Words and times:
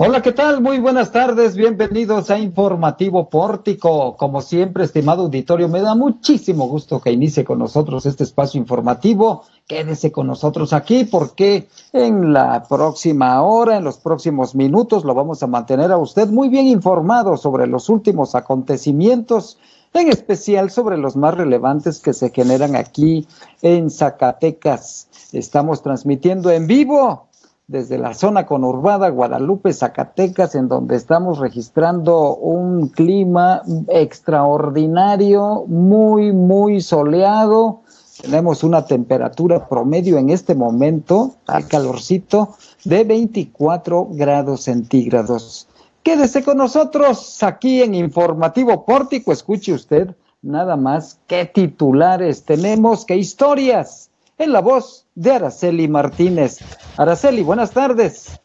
Hola, 0.00 0.22
¿qué 0.22 0.30
tal? 0.30 0.62
Muy 0.62 0.78
buenas 0.78 1.10
tardes, 1.10 1.56
bienvenidos 1.56 2.30
a 2.30 2.38
Informativo 2.38 3.28
Pórtico. 3.28 4.16
Como 4.16 4.42
siempre, 4.42 4.84
estimado 4.84 5.24
auditorio, 5.24 5.68
me 5.68 5.80
da 5.80 5.96
muchísimo 5.96 6.68
gusto 6.68 7.00
que 7.00 7.10
inicie 7.10 7.44
con 7.44 7.58
nosotros 7.58 8.06
este 8.06 8.22
espacio 8.22 8.60
informativo. 8.60 9.42
Quédese 9.66 10.12
con 10.12 10.28
nosotros 10.28 10.72
aquí 10.72 11.02
porque 11.02 11.66
en 11.92 12.32
la 12.32 12.62
próxima 12.68 13.42
hora, 13.42 13.78
en 13.78 13.82
los 13.82 13.98
próximos 13.98 14.54
minutos, 14.54 15.04
lo 15.04 15.14
vamos 15.14 15.42
a 15.42 15.48
mantener 15.48 15.90
a 15.90 15.98
usted 15.98 16.28
muy 16.28 16.48
bien 16.48 16.68
informado 16.68 17.36
sobre 17.36 17.66
los 17.66 17.88
últimos 17.88 18.36
acontecimientos, 18.36 19.58
en 19.94 20.10
especial 20.10 20.70
sobre 20.70 20.96
los 20.96 21.16
más 21.16 21.34
relevantes 21.34 21.98
que 21.98 22.12
se 22.12 22.30
generan 22.30 22.76
aquí 22.76 23.26
en 23.62 23.90
Zacatecas. 23.90 25.08
Estamos 25.32 25.82
transmitiendo 25.82 26.52
en 26.52 26.68
vivo 26.68 27.27
desde 27.68 27.98
la 27.98 28.14
zona 28.14 28.46
conurbada 28.46 29.10
Guadalupe, 29.10 29.74
Zacatecas, 29.74 30.54
en 30.54 30.68
donde 30.68 30.96
estamos 30.96 31.38
registrando 31.38 32.34
un 32.34 32.88
clima 32.88 33.62
extraordinario, 33.88 35.64
muy, 35.66 36.32
muy 36.32 36.80
soleado. 36.80 37.82
Tenemos 38.22 38.64
una 38.64 38.86
temperatura 38.86 39.68
promedio 39.68 40.16
en 40.16 40.30
este 40.30 40.54
momento, 40.54 41.34
al 41.46 41.68
calorcito, 41.68 42.56
de 42.86 43.04
24 43.04 44.08
grados 44.12 44.62
centígrados. 44.62 45.68
Quédese 46.02 46.42
con 46.42 46.56
nosotros 46.56 47.42
aquí 47.42 47.82
en 47.82 47.94
Informativo 47.94 48.86
Pórtico. 48.86 49.30
Escuche 49.30 49.74
usted 49.74 50.16
nada 50.40 50.76
más 50.76 51.18
qué 51.26 51.44
titulares 51.44 52.44
tenemos, 52.44 53.04
qué 53.04 53.16
historias 53.16 54.07
en 54.38 54.52
la 54.52 54.60
voz 54.60 55.06
de 55.14 55.32
Araceli 55.32 55.88
Martínez. 55.88 56.58
Araceli, 56.96 57.42
buenas 57.42 57.72
tardes. 57.72 58.40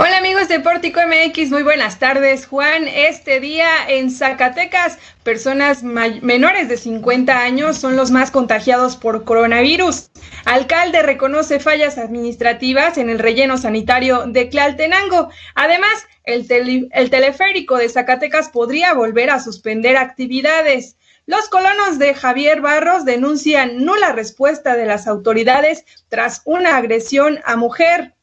Hola 0.00 0.18
amigos 0.18 0.46
de 0.48 0.60
Pórtico 0.60 1.00
MX, 1.00 1.50
muy 1.50 1.62
buenas 1.62 1.98
tardes. 1.98 2.46
Juan, 2.46 2.86
este 2.86 3.40
día 3.40 3.68
en 3.88 4.12
Zacatecas, 4.12 4.98
personas 5.24 5.82
menores 5.82 6.68
de 6.68 6.76
50 6.76 7.40
años 7.40 7.78
son 7.78 7.96
los 7.96 8.10
más 8.12 8.30
contagiados 8.30 8.96
por 8.96 9.24
coronavirus. 9.24 10.10
Alcalde 10.44 11.02
reconoce 11.02 11.58
fallas 11.58 11.98
administrativas 11.98 12.96
en 12.98 13.10
el 13.10 13.18
relleno 13.18 13.56
sanitario 13.58 14.26
de 14.26 14.44
Tlaltenango. 14.44 15.30
Además, 15.56 16.06
el, 16.24 16.88
el 16.92 17.10
teleférico 17.10 17.76
de 17.76 17.88
Zacatecas 17.88 18.50
podría 18.50 18.92
volver 18.92 19.30
a 19.30 19.40
suspender 19.40 19.96
actividades. 19.96 20.97
Los 21.28 21.50
colonos 21.50 21.98
de 21.98 22.14
Javier 22.14 22.62
Barros 22.62 23.04
denuncian 23.04 23.84
nula 23.84 24.12
respuesta 24.12 24.76
de 24.76 24.86
las 24.86 25.06
autoridades 25.06 25.84
tras 26.08 26.40
una 26.46 26.78
agresión 26.78 27.40
a 27.44 27.54
mujer. 27.54 28.14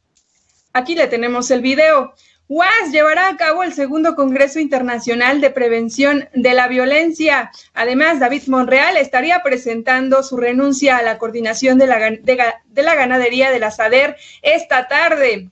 Aquí 0.73 0.95
le 0.95 1.05
tenemos 1.05 1.51
el 1.51 1.61
video. 1.61 2.15
UAS 2.47 2.91
llevará 2.91 3.27
a 3.27 3.37
cabo 3.37 3.61
el 3.61 3.73
segundo 3.73 4.15
Congreso 4.15 4.59
Internacional 4.59 5.39
de 5.39 5.51
Prevención 5.51 6.29
de 6.33 6.53
la 6.55 6.67
Violencia. 6.67 7.51
Además, 7.75 8.19
David 8.19 8.47
Monreal 8.47 8.97
estaría 8.97 9.43
presentando 9.43 10.23
su 10.23 10.37
renuncia 10.37 10.97
a 10.97 11.03
la 11.03 11.19
coordinación 11.19 11.77
de 11.77 11.85
la, 11.85 11.99
de 11.99 12.81
la 12.81 12.95
ganadería 12.95 13.51
de 13.51 13.59
la 13.59 13.69
SADER 13.69 14.17
esta 14.41 14.87
tarde. 14.87 15.51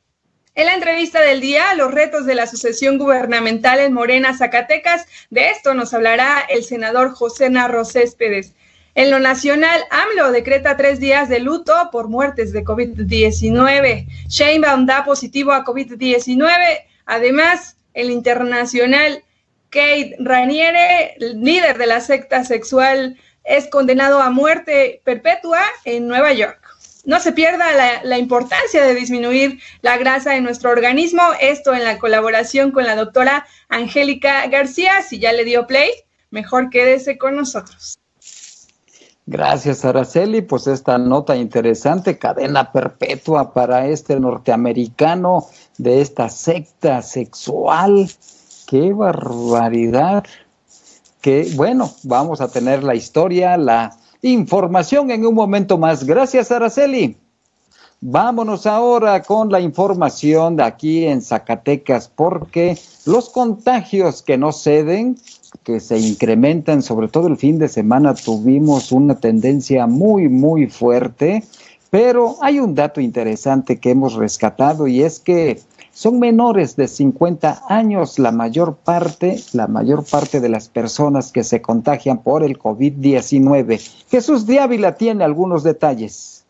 En 0.55 0.67
la 0.67 0.75
entrevista 0.75 1.19
del 1.19 1.41
día, 1.41 1.73
los 1.73 1.91
retos 1.91 2.27
de 2.27 2.35
la 2.35 2.45
sucesión 2.45 2.99
gubernamental 2.99 3.79
en 3.79 3.91
Morena, 3.91 4.37
Zacatecas, 4.37 5.07
de 5.31 5.49
esto 5.49 5.73
nos 5.73 5.95
hablará 5.95 6.41
el 6.47 6.63
senador 6.63 7.15
José 7.15 7.49
Narro 7.49 7.85
Céspedes. 7.85 8.53
En 8.93 9.09
lo 9.09 9.17
nacional, 9.17 9.81
AMLO 9.89 10.31
decreta 10.31 10.77
tres 10.77 10.99
días 10.99 11.27
de 11.27 11.39
luto 11.39 11.73
por 11.91 12.07
muertes 12.07 12.53
de 12.53 12.63
COVID-19. 12.63 14.05
Sheinbaum 14.27 14.85
da 14.85 15.03
positivo 15.03 15.53
a 15.53 15.65
COVID-19. 15.65 16.47
Además, 17.07 17.75
el 17.95 18.11
internacional, 18.11 19.23
Kate 19.71 20.15
Raniere, 20.19 21.15
líder 21.17 21.79
de 21.79 21.87
la 21.87 21.99
secta 21.99 22.43
sexual, 22.43 23.17
es 23.43 23.67
condenado 23.69 24.21
a 24.21 24.29
muerte 24.29 25.01
perpetua 25.03 25.63
en 25.83 26.07
Nueva 26.07 26.31
York 26.31 26.62
no 27.05 27.19
se 27.19 27.33
pierda 27.33 28.01
la, 28.03 28.17
importancia 28.17 28.83
de 28.83 28.95
disminuir 28.95 29.59
la 29.81 29.97
grasa 29.97 30.35
en 30.35 30.43
nuestro 30.43 30.71
organismo. 30.71 31.21
Esto 31.41 31.73
en 31.73 31.83
la 31.83 31.99
colaboración 31.99 32.71
con 32.71 32.85
la 32.85 32.95
doctora 32.95 33.45
Angélica 33.67 34.47
García. 34.47 35.01
Si 35.01 35.19
ya 35.19 35.33
le 35.33 35.43
dio 35.43 35.67
play, 35.67 35.91
mejor 36.31 36.69
quédese 36.69 37.17
con 37.17 37.35
nosotros. 37.35 37.99
Gracias, 39.25 39.83
Araceli. 39.83 40.41
Pues 40.41 40.67
esta 40.67 40.97
nota 40.97 41.35
interesante, 41.35 42.17
cadena 42.17 42.71
perpetua 42.71 43.53
para 43.53 43.87
este 43.87 44.19
norteamericano 44.19 45.47
de 45.77 46.01
esta 46.01 46.29
secta 46.29 47.01
sexual. 47.01 48.09
¡Qué 48.67 48.93
barbaridad! 48.93 50.23
Que 51.19 51.51
bueno, 51.55 51.93
vamos 52.03 52.41
a 52.41 52.49
tener 52.49 52.83
la 52.83 52.95
historia, 52.95 53.57
la 53.57 53.97
Información 54.25 55.11
en 55.11 55.25
un 55.25 55.35
momento 55.35 55.77
más. 55.77 56.05
Gracias, 56.05 56.49
Araceli. 56.49 57.17
Vámonos 57.99 58.65
ahora 58.65 59.21
con 59.21 59.51
la 59.51 59.59
información 59.59 60.55
de 60.55 60.63
aquí 60.63 61.05
en 61.05 61.21
Zacatecas, 61.21 62.07
porque 62.07 62.77
los 63.05 63.29
contagios 63.29 64.21
que 64.21 64.37
no 64.37 64.53
ceden, 64.53 65.17
que 65.63 65.81
se 65.81 65.99
incrementan, 65.99 66.81
sobre 66.81 67.09
todo 67.09 67.27
el 67.27 67.35
fin 67.35 67.59
de 67.59 67.67
semana, 67.67 68.13
tuvimos 68.13 68.93
una 68.93 69.19
tendencia 69.19 69.87
muy, 69.87 70.29
muy 70.29 70.67
fuerte, 70.67 71.43
pero 71.89 72.37
hay 72.41 72.59
un 72.59 72.75
dato 72.75 73.01
interesante 73.01 73.77
que 73.77 73.91
hemos 73.91 74.13
rescatado 74.13 74.87
y 74.87 75.03
es 75.03 75.19
que 75.19 75.59
son 75.93 76.19
menores 76.19 76.75
de 76.75 76.87
50 76.87 77.65
años 77.69 78.17
la 78.17 78.31
mayor 78.31 78.77
parte, 78.77 79.41
la 79.53 79.67
mayor 79.67 80.03
parte 80.03 80.39
de 80.41 80.49
las 80.49 80.67
personas 80.67 81.31
que 81.31 81.43
se 81.43 81.61
contagian 81.61 82.23
por 82.23 82.43
el 82.43 82.57
COVID-19. 82.57 83.79
Jesús 84.09 84.45
de 84.47 84.59
Ávila 84.59 84.95
tiene 84.95 85.23
algunos 85.23 85.63
detalles. 85.63 86.45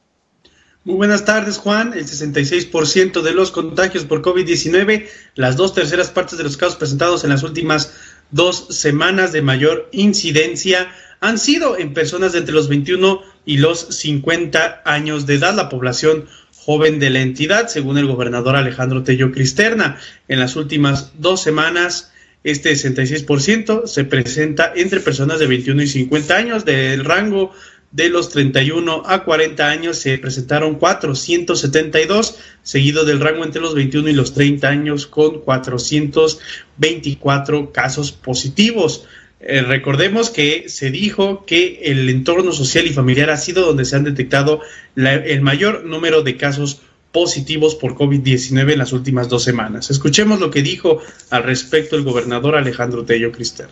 Muy 0.85 0.95
buenas 0.95 1.25
tardes, 1.25 1.57
Juan. 1.57 1.93
El 1.93 2.05
66% 2.05 3.21
de 3.21 3.33
los 3.33 3.51
contagios 3.51 4.05
por 4.05 4.21
COVID-19, 4.21 5.07
las 5.35 5.55
dos 5.55 5.73
terceras 5.73 6.09
partes 6.09 6.37
de 6.37 6.43
los 6.43 6.57
casos 6.57 6.75
presentados 6.75 7.23
en 7.23 7.29
las 7.29 7.43
últimas 7.43 7.93
dos 8.31 8.67
semanas 8.69 9.31
de 9.31 9.41
mayor 9.41 9.89
incidencia 9.91 10.89
han 11.21 11.37
sido 11.37 11.77
en 11.77 11.93
personas 11.93 12.33
de 12.33 12.39
entre 12.39 12.53
los 12.53 12.67
21 12.67 13.21
y 13.45 13.57
los 13.57 13.79
50 13.79 14.81
años 14.83 15.25
de 15.25 15.35
edad. 15.35 15.53
La 15.55 15.69
población 15.69 16.25
joven 16.65 16.99
de 16.99 17.09
la 17.09 17.21
entidad, 17.21 17.67
según 17.67 17.97
el 17.97 18.07
gobernador 18.07 18.55
Alejandro 18.55 19.03
Tello 19.03 19.31
Cristerna. 19.31 19.97
En 20.27 20.39
las 20.39 20.55
últimas 20.55 21.11
dos 21.19 21.41
semanas, 21.41 22.13
este 22.43 22.71
66% 22.71 23.87
se 23.87 24.05
presenta 24.05 24.71
entre 24.75 25.01
personas 25.01 25.39
de 25.39 25.47
21 25.47 25.81
y 25.83 25.87
50 25.87 26.35
años. 26.35 26.65
Del 26.65 27.03
rango 27.03 27.51
de 27.91 28.09
los 28.09 28.29
31 28.29 29.03
a 29.05 29.23
40 29.23 29.69
años 29.69 29.97
se 29.97 30.17
presentaron 30.17 30.75
472, 30.75 32.39
seguido 32.63 33.05
del 33.05 33.19
rango 33.19 33.43
entre 33.43 33.61
los 33.61 33.75
21 33.75 34.09
y 34.09 34.13
los 34.13 34.33
30 34.33 34.67
años 34.67 35.05
con 35.05 35.41
424 35.41 37.71
casos 37.71 38.11
positivos. 38.11 39.05
Eh, 39.45 39.61
recordemos 39.61 40.29
que 40.29 40.69
se 40.69 40.89
dijo 40.89 41.45
que 41.45 41.81
el 41.83 42.09
entorno 42.09 42.53
social 42.53 42.85
y 42.85 42.93
familiar 42.93 43.29
ha 43.29 43.35
sido 43.35 43.65
donde 43.65 43.83
se 43.83 43.97
han 43.97 44.05
detectado 44.05 44.61
el 44.95 45.41
mayor 45.41 45.83
número 45.83 46.23
de 46.23 46.37
casos 46.37 46.81
positivos 47.11 47.75
por 47.75 47.95
COVID-19 47.95 48.71
en 48.71 48.79
las 48.79 48.93
últimas 48.93 49.27
dos 49.27 49.43
semanas. 49.43 49.91
Escuchemos 49.91 50.39
lo 50.39 50.49
que 50.49 50.61
dijo 50.61 50.99
al 51.29 51.43
respecto 51.43 51.97
el 51.97 52.03
gobernador 52.03 52.55
Alejandro 52.55 53.03
Tello 53.03 53.33
Crister. 53.33 53.67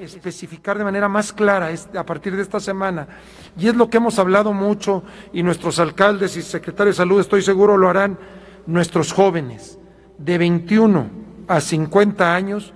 especificar 0.00 0.78
de 0.78 0.84
manera 0.84 1.08
más 1.08 1.32
clara 1.32 1.70
a 1.96 2.06
partir 2.06 2.36
de 2.36 2.42
esta 2.42 2.60
semana, 2.60 3.08
y 3.58 3.66
es 3.66 3.74
lo 3.74 3.90
que 3.90 3.96
hemos 3.96 4.18
hablado 4.20 4.52
mucho, 4.52 5.02
y 5.32 5.42
nuestros 5.42 5.80
alcaldes 5.80 6.36
y 6.36 6.42
secretarios 6.42 6.96
de 6.96 7.02
salud, 7.02 7.20
estoy 7.20 7.42
seguro, 7.42 7.76
lo 7.76 7.88
harán, 7.88 8.16
nuestros 8.66 9.12
jóvenes 9.12 9.76
de 10.18 10.38
21 10.38 11.10
a 11.48 11.60
50 11.60 12.34
años 12.34 12.72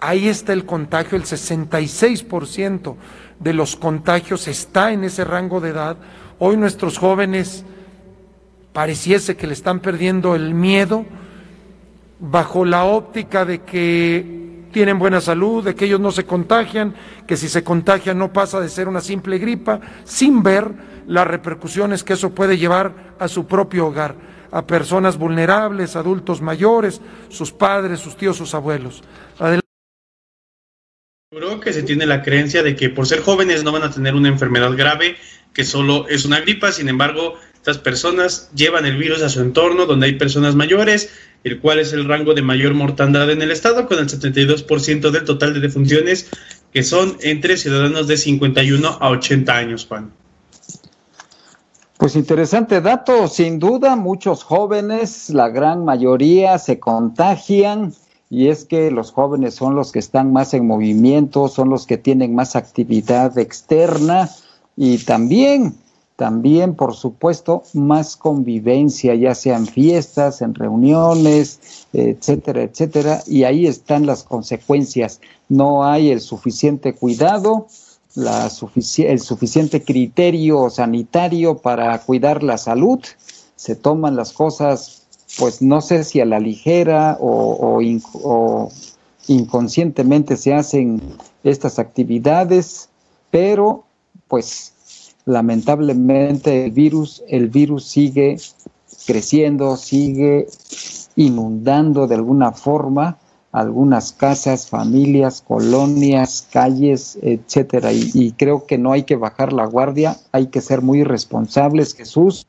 ahí 0.00 0.28
está 0.28 0.52
el 0.52 0.64
contagio, 0.64 1.16
el 1.16 1.24
66% 1.24 2.96
de 3.38 3.52
los 3.52 3.76
contagios 3.76 4.48
está 4.48 4.92
en 4.92 5.04
ese 5.04 5.24
rango 5.24 5.60
de 5.60 5.70
edad. 5.70 5.96
Hoy 6.38 6.56
nuestros 6.56 6.98
jóvenes 6.98 7.64
pareciese 8.72 9.36
que 9.36 9.46
le 9.46 9.52
están 9.52 9.80
perdiendo 9.80 10.34
el 10.34 10.54
miedo 10.54 11.04
bajo 12.18 12.64
la 12.64 12.84
óptica 12.84 13.44
de 13.44 13.62
que 13.62 14.66
tienen 14.72 14.98
buena 14.98 15.20
salud, 15.20 15.64
de 15.64 15.74
que 15.74 15.86
ellos 15.86 16.00
no 16.00 16.12
se 16.12 16.24
contagian, 16.24 16.94
que 17.26 17.36
si 17.36 17.48
se 17.48 17.64
contagian 17.64 18.18
no 18.18 18.32
pasa 18.32 18.60
de 18.60 18.68
ser 18.68 18.88
una 18.88 19.00
simple 19.00 19.38
gripa, 19.38 19.80
sin 20.04 20.42
ver 20.42 20.70
las 21.08 21.26
repercusiones 21.26 22.04
que 22.04 22.12
eso 22.12 22.30
puede 22.30 22.56
llevar 22.56 23.14
a 23.18 23.26
su 23.26 23.46
propio 23.46 23.88
hogar, 23.88 24.14
a 24.52 24.62
personas 24.62 25.18
vulnerables, 25.18 25.96
adultos 25.96 26.40
mayores, 26.40 27.00
sus 27.28 27.52
padres, 27.52 28.00
sus 28.00 28.16
tíos, 28.16 28.36
sus 28.36 28.54
abuelos 28.54 29.02
que 31.62 31.72
se 31.72 31.84
tiene 31.84 32.06
la 32.06 32.22
creencia 32.22 32.64
de 32.64 32.74
que 32.74 32.88
por 32.88 33.06
ser 33.06 33.20
jóvenes 33.20 33.62
no 33.62 33.70
van 33.70 33.84
a 33.84 33.92
tener 33.92 34.16
una 34.16 34.26
enfermedad 34.26 34.76
grave, 34.76 35.14
que 35.52 35.62
solo 35.62 36.08
es 36.08 36.24
una 36.24 36.40
gripa, 36.40 36.72
sin 36.72 36.88
embargo, 36.88 37.34
estas 37.54 37.78
personas 37.78 38.50
llevan 38.52 38.84
el 38.84 38.96
virus 38.96 39.22
a 39.22 39.28
su 39.28 39.40
entorno, 39.40 39.86
donde 39.86 40.06
hay 40.06 40.14
personas 40.14 40.56
mayores 40.56 41.10
el 41.44 41.60
cual 41.60 41.78
es 41.78 41.92
el 41.92 42.08
rango 42.08 42.34
de 42.34 42.42
mayor 42.42 42.74
mortandad 42.74 43.30
en 43.30 43.42
el 43.42 43.52
estado, 43.52 43.86
con 43.86 44.00
el 44.00 44.08
72% 44.08 45.10
del 45.12 45.24
total 45.24 45.54
de 45.54 45.60
defunciones, 45.60 46.28
que 46.72 46.82
son 46.82 47.16
entre 47.20 47.56
ciudadanos 47.56 48.08
de 48.08 48.16
51 48.16 48.98
a 49.00 49.10
80 49.10 49.56
años, 49.56 49.86
Juan. 49.88 50.10
Pues 51.96 52.16
interesante 52.16 52.80
dato, 52.80 53.28
sin 53.28 53.60
duda, 53.60 53.94
muchos 53.94 54.42
jóvenes, 54.42 55.30
la 55.30 55.48
gran 55.48 55.84
mayoría 55.84 56.58
se 56.58 56.80
contagian 56.80 57.94
y 58.30 58.46
es 58.48 58.64
que 58.64 58.92
los 58.92 59.10
jóvenes 59.10 59.56
son 59.56 59.74
los 59.74 59.90
que 59.90 59.98
están 59.98 60.32
más 60.32 60.54
en 60.54 60.64
movimiento, 60.64 61.48
son 61.48 61.68
los 61.68 61.84
que 61.84 61.98
tienen 61.98 62.32
más 62.34 62.54
actividad 62.54 63.36
externa 63.36 64.30
y 64.76 64.98
también, 64.98 65.74
también, 66.14 66.76
por 66.76 66.94
supuesto, 66.94 67.64
más 67.74 68.16
convivencia, 68.16 69.16
ya 69.16 69.34
sean 69.34 69.66
fiestas, 69.66 70.42
en 70.42 70.54
reuniones, 70.54 71.86
etcétera, 71.92 72.62
etcétera, 72.62 73.20
y 73.26 73.42
ahí 73.42 73.66
están 73.66 74.06
las 74.06 74.22
consecuencias. 74.22 75.20
No 75.48 75.84
hay 75.84 76.10
el 76.10 76.20
suficiente 76.20 76.94
cuidado, 76.94 77.66
la 78.14 78.48
el 78.98 79.20
suficiente 79.20 79.82
criterio 79.82 80.70
sanitario 80.70 81.58
para 81.58 81.98
cuidar 82.02 82.44
la 82.44 82.58
salud, 82.58 83.00
se 83.56 83.74
toman 83.74 84.14
las 84.14 84.32
cosas 84.32 84.99
pues 85.38 85.62
no 85.62 85.80
sé 85.80 86.04
si 86.04 86.20
a 86.20 86.24
la 86.24 86.40
ligera 86.40 87.16
o, 87.20 87.80
inconscientemente 89.26 90.36
se 90.36 90.54
hacen 90.54 91.00
estas 91.44 91.78
actividades, 91.78 92.88
pero 93.30 93.84
pues 94.28 95.14
lamentablemente 95.24 96.64
el 96.64 96.72
virus, 96.72 97.22
el 97.28 97.48
virus 97.48 97.84
sigue 97.84 98.38
creciendo, 99.06 99.76
sigue 99.76 100.48
inundando 101.16 102.06
de 102.06 102.16
alguna 102.16 102.52
forma 102.52 103.18
algunas 103.52 104.12
casas, 104.12 104.68
familias, 104.68 105.42
colonias, 105.46 106.46
calles, 106.52 107.18
etcétera. 107.22 107.92
Y, 107.92 108.32
creo 108.32 108.64
que 108.66 108.78
no 108.78 108.92
hay 108.92 109.02
que 109.02 109.16
bajar 109.16 109.52
la 109.52 109.66
guardia, 109.66 110.16
hay 110.32 110.48
que 110.48 110.60
ser 110.60 110.82
muy 110.82 111.02
responsables, 111.02 111.94
Jesús 111.94 112.46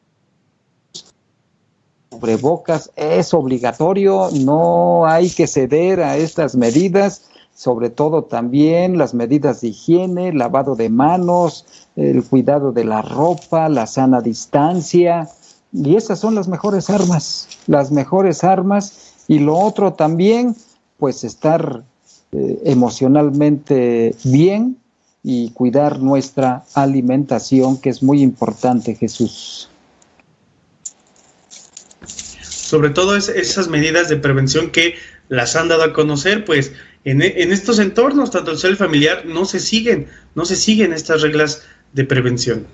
cubrebocas 2.22 2.92
es 2.96 3.34
obligatorio, 3.34 4.30
no 4.46 5.08
hay 5.08 5.32
que 5.32 5.48
ceder 5.48 6.02
a 6.02 6.18
estas 6.18 6.56
medidas, 6.56 7.24
sobre 7.56 7.90
todo 7.90 8.26
también 8.26 9.00
las 9.00 9.16
medidas 9.16 9.62
de 9.62 9.70
higiene, 9.70 10.32
lavado 10.32 10.76
de 10.76 10.90
manos, 10.90 11.66
el 11.96 12.24
cuidado 12.24 12.72
de 12.72 12.86
la 12.86 13.02
ropa, 13.02 13.70
la 13.70 13.88
sana 13.88 14.22
distancia, 14.22 15.28
y 15.74 15.96
esas 15.96 16.20
son 16.20 16.36
las 16.36 16.48
mejores 16.48 16.92
armas, 16.92 17.48
las 17.66 17.92
mejores 17.92 18.44
armas, 18.44 19.16
y 19.28 19.40
lo 19.40 19.58
otro 19.58 19.94
también, 19.94 20.56
pues 21.00 21.24
estar 21.24 21.84
eh, 22.34 22.62
emocionalmente 22.66 24.16
bien 24.24 24.78
y 25.24 25.50
cuidar 25.52 26.00
nuestra 26.00 26.66
alimentación, 26.76 27.78
que 27.78 27.90
es 27.90 28.04
muy 28.04 28.22
importante, 28.22 28.94
Jesús. 28.94 29.71
Sobre 32.72 32.92
todo 32.92 33.18
esas 33.18 33.68
medidas 33.68 34.08
de 34.08 34.16
prevención 34.16 34.72
que 34.72 34.94
las 35.28 35.58
han 35.58 35.68
dado 35.68 35.84
a 35.84 35.92
conocer, 35.92 36.46
pues 36.46 36.72
en, 37.04 37.22
estos 37.22 37.80
entornos, 37.80 38.32
tanto 38.32 38.52
el 38.52 38.56
social 38.56 38.78
familiar, 38.78 39.26
no 39.26 39.44
se 39.44 39.60
siguen, 39.60 40.08
no 40.36 40.46
se 40.46 40.56
siguen 40.56 40.94
estas 40.94 41.22
reglas 41.22 41.64
de 41.92 42.06
prevención. 42.06 42.66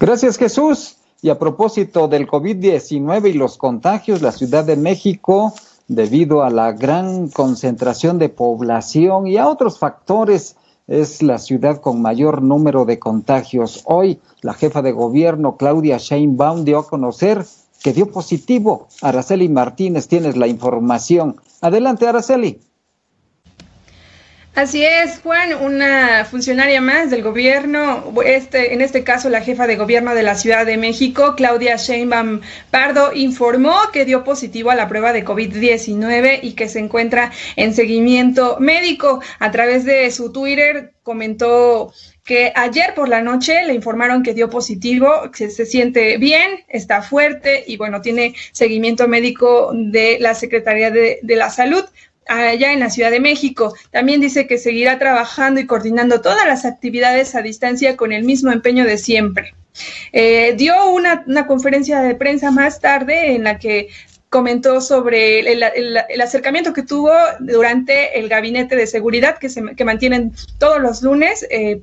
Gracias 0.00 0.38
Jesús. 0.38 0.96
Y 1.20 1.28
a 1.28 1.38
propósito 1.38 2.08
del 2.08 2.26
COVID-19 2.26 3.28
y 3.28 3.34
los 3.34 3.58
contagios, 3.58 4.22
la 4.22 4.32
Ciudad 4.32 4.64
de 4.64 4.76
México, 4.76 5.52
debido 5.88 6.42
a 6.42 6.48
la 6.48 6.72
gran 6.72 7.28
concentración 7.28 8.18
de 8.18 8.30
población 8.30 9.26
y 9.26 9.36
a 9.36 9.46
otros 9.46 9.78
factores, 9.78 10.56
es 10.88 11.22
la 11.22 11.36
ciudad 11.36 11.82
con 11.82 12.00
mayor 12.00 12.40
número 12.40 12.86
de 12.86 12.98
contagios. 12.98 13.82
Hoy, 13.84 14.20
la 14.40 14.54
jefa 14.54 14.80
de 14.80 14.92
gobierno, 14.92 15.58
Claudia 15.58 15.98
Sheinbaum, 15.98 16.64
dio 16.64 16.78
a 16.78 16.88
conocer 16.88 17.44
que 17.82 17.92
dio 17.92 18.10
positivo. 18.10 18.88
Araceli 19.00 19.48
Martínez, 19.48 20.08
tienes 20.08 20.36
la 20.36 20.46
información. 20.46 21.36
Adelante, 21.60 22.06
Araceli. 22.06 22.60
Así 24.54 24.84
es, 24.84 25.20
Juan, 25.22 25.54
una 25.62 26.26
funcionaria 26.26 26.82
más 26.82 27.08
del 27.08 27.22
gobierno, 27.22 28.12
este, 28.22 28.74
en 28.74 28.82
este 28.82 29.02
caso 29.02 29.30
la 29.30 29.40
jefa 29.40 29.66
de 29.66 29.76
gobierno 29.76 30.14
de 30.14 30.22
la 30.22 30.34
Ciudad 30.34 30.66
de 30.66 30.76
México, 30.76 31.32
Claudia 31.38 31.76
Sheinbaum 31.76 32.42
Pardo, 32.70 33.14
informó 33.14 33.74
que 33.94 34.04
dio 34.04 34.24
positivo 34.24 34.70
a 34.70 34.74
la 34.74 34.88
prueba 34.88 35.14
de 35.14 35.24
COVID-19 35.24 36.40
y 36.42 36.52
que 36.52 36.68
se 36.68 36.80
encuentra 36.80 37.32
en 37.56 37.72
seguimiento 37.72 38.58
médico. 38.60 39.22
A 39.38 39.50
través 39.52 39.86
de 39.86 40.10
su 40.10 40.32
Twitter 40.32 40.92
comentó 41.02 41.94
que 42.24 42.52
ayer 42.54 42.94
por 42.94 43.08
la 43.08 43.20
noche 43.20 43.64
le 43.64 43.74
informaron 43.74 44.22
que 44.22 44.34
dio 44.34 44.48
positivo, 44.48 45.30
que 45.36 45.50
se 45.50 45.66
siente 45.66 46.18
bien, 46.18 46.64
está 46.68 47.02
fuerte 47.02 47.64
y 47.66 47.76
bueno, 47.76 48.00
tiene 48.00 48.34
seguimiento 48.52 49.08
médico 49.08 49.72
de 49.74 50.18
la 50.20 50.34
Secretaría 50.34 50.90
de, 50.90 51.18
la 51.22 51.50
Salud 51.50 51.84
allá 52.28 52.72
en 52.72 52.80
la 52.80 52.90
Ciudad 52.90 53.10
de 53.10 53.18
México. 53.18 53.74
También 53.90 54.20
dice 54.20 54.46
que 54.46 54.58
seguirá 54.58 54.98
trabajando 54.98 55.60
y 55.60 55.66
coordinando 55.66 56.20
todas 56.20 56.46
las 56.46 56.64
actividades 56.64 57.34
a 57.34 57.42
distancia 57.42 57.96
con 57.96 58.12
el 58.12 58.22
mismo 58.22 58.52
empeño 58.52 58.84
de 58.84 58.98
siempre. 58.98 59.54
Eh, 60.12 60.54
dio 60.56 60.90
una, 60.90 61.24
conferencia 61.46 62.02
de 62.02 62.14
prensa 62.14 62.50
más 62.52 62.78
tarde 62.78 63.34
en 63.34 63.44
la 63.44 63.58
que 63.58 63.88
comentó 64.28 64.80
sobre 64.80 65.40
el, 65.40 66.22
acercamiento 66.22 66.72
que 66.72 66.84
tuvo 66.84 67.12
durante 67.40 68.18
el 68.18 68.28
gabinete 68.28 68.76
de 68.76 68.86
seguridad 68.86 69.38
que, 69.38 69.48
se, 69.48 69.74
que 69.74 69.84
mantienen 69.84 70.32
todos 70.58 70.80
los 70.80 71.02
lunes 71.02 71.46
eh, 71.50 71.82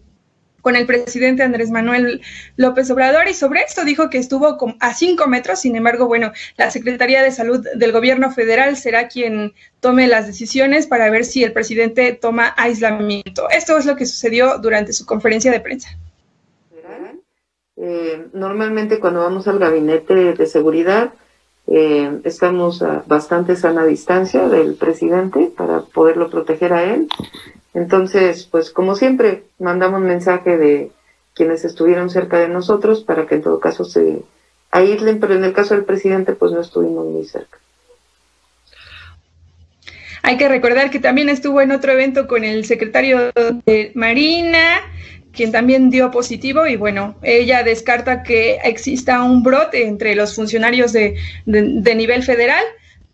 con 0.62 0.76
el 0.76 0.86
presidente 0.86 1.44
Andrés 1.44 1.70
Manuel 1.72 2.22
López 2.56 2.90
Obrador 2.92 3.28
y 3.28 3.34
sobre 3.34 3.62
esto 3.62 3.84
dijo 3.86 4.10
que 4.10 4.18
estuvo 4.18 4.58
a 4.80 4.94
cinco 4.94 5.28
metros, 5.28 5.62
sin 5.62 5.76
embargo, 5.76 6.08
bueno, 6.08 6.32
la 6.58 6.72
Secretaría 6.72 7.24
de 7.24 7.32
Salud 7.32 7.66
del 7.76 7.92
Gobierno 7.92 8.32
Federal 8.32 8.78
será 8.78 9.08
quien 9.08 9.54
tome 9.80 10.08
las 10.08 10.28
decisiones 10.28 10.88
para 10.88 11.10
ver 11.10 11.26
si 11.26 11.44
el 11.44 11.54
presidente 11.54 12.14
toma 12.14 12.54
aislamiento. 12.58 13.50
Esto 13.50 13.78
es 13.78 13.86
lo 13.86 13.96
que 13.96 14.06
sucedió 14.06 14.58
durante 14.58 14.94
su 14.94 15.06
conferencia 15.06 15.52
de 15.52 15.60
prensa. 15.60 15.90
Eh, 17.82 18.28
normalmente 18.34 19.00
cuando 19.00 19.22
vamos 19.22 19.48
al 19.48 19.58
gabinete 19.58 20.34
de 20.34 20.46
seguridad 20.48 21.14
eh, 21.68 22.20
estamos 22.26 22.82
a 22.82 23.04
bastante 23.08 23.56
sana 23.56 23.86
distancia 23.86 24.50
del 24.50 24.76
presidente 24.76 25.50
para 25.56 25.82
poderlo 25.82 26.30
proteger 26.30 26.74
a 26.74 26.84
él 26.84 27.08
entonces, 27.74 28.48
pues 28.50 28.72
como 28.72 28.96
siempre, 28.96 29.44
mandamos 29.60 30.02
mensaje 30.02 30.58
de 30.58 30.92
quienes 31.34 31.64
estuvieron 31.66 32.10
cerca 32.10 32.40
de 32.40 32.50
nosotros 32.50 33.04
para 33.04 33.26
que 33.26 33.36
en 33.36 33.42
todo 33.44 33.60
caso 33.60 33.86
se 33.86 34.22
aíslen, 34.72 35.20
pero 35.20 35.36
en 35.36 35.44
el 35.44 35.54
caso 35.54 35.76
del 35.76 35.86
presidente, 35.86 36.34
pues 36.34 36.52
no 36.52 36.62
estuvimos 36.62 37.06
muy 37.06 37.26
cerca. 37.26 37.58
Hay 40.22 40.38
que 40.38 40.50
recordar 40.50 40.90
que 40.90 41.00
también 41.00 41.30
estuvo 41.30 41.62
en 41.62 41.72
otro 41.72 41.92
evento 41.94 42.28
con 42.28 42.44
el 42.44 42.66
secretario 42.66 43.32
de 43.66 43.92
Marina, 43.96 44.82
quien 45.32 45.52
también 45.52 45.90
dio 45.90 46.12
positivo 46.12 46.68
y 46.68 46.76
bueno, 46.76 47.16
ella 47.22 47.64
descarta 47.64 48.24
que 48.24 48.58
exista 48.64 49.24
un 49.24 49.44
brote 49.44 49.88
entre 49.88 50.16
los 50.16 50.36
funcionarios 50.36 50.92
de, 50.92 51.16
de 51.46 51.96
nivel 51.96 52.24
federal 52.24 52.64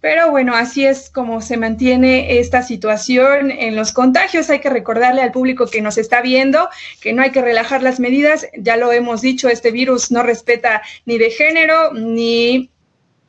pero 0.06 0.30
bueno, 0.30 0.54
así 0.54 0.86
es 0.86 1.10
como 1.10 1.42
se 1.42 1.58
mantiene 1.58 2.38
esta 2.38 2.62
situación 2.62 3.50
en 3.50 3.76
los 3.76 3.92
contagios. 3.92 4.52
Hay 4.52 4.60
que 4.60 4.70
recordarle 4.70 5.24
al 5.24 5.32
público 5.32 5.66
que 5.66 5.82
nos 5.82 5.98
está 5.98 6.22
viendo 6.22 6.70
que 7.02 7.12
no 7.12 7.24
hay 7.24 7.32
que 7.32 7.42
relajar 7.42 7.82
las 7.82 8.00
medidas. 8.00 8.46
Ya 8.56 8.78
lo 8.78 8.92
hemos 8.92 9.22
dicho, 9.22 9.50
este 9.50 9.72
virus 9.72 10.12
no 10.12 10.22
respeta 10.22 10.84
ni 11.08 11.18
de 11.18 11.32
género, 11.32 11.92
ni 11.94 12.70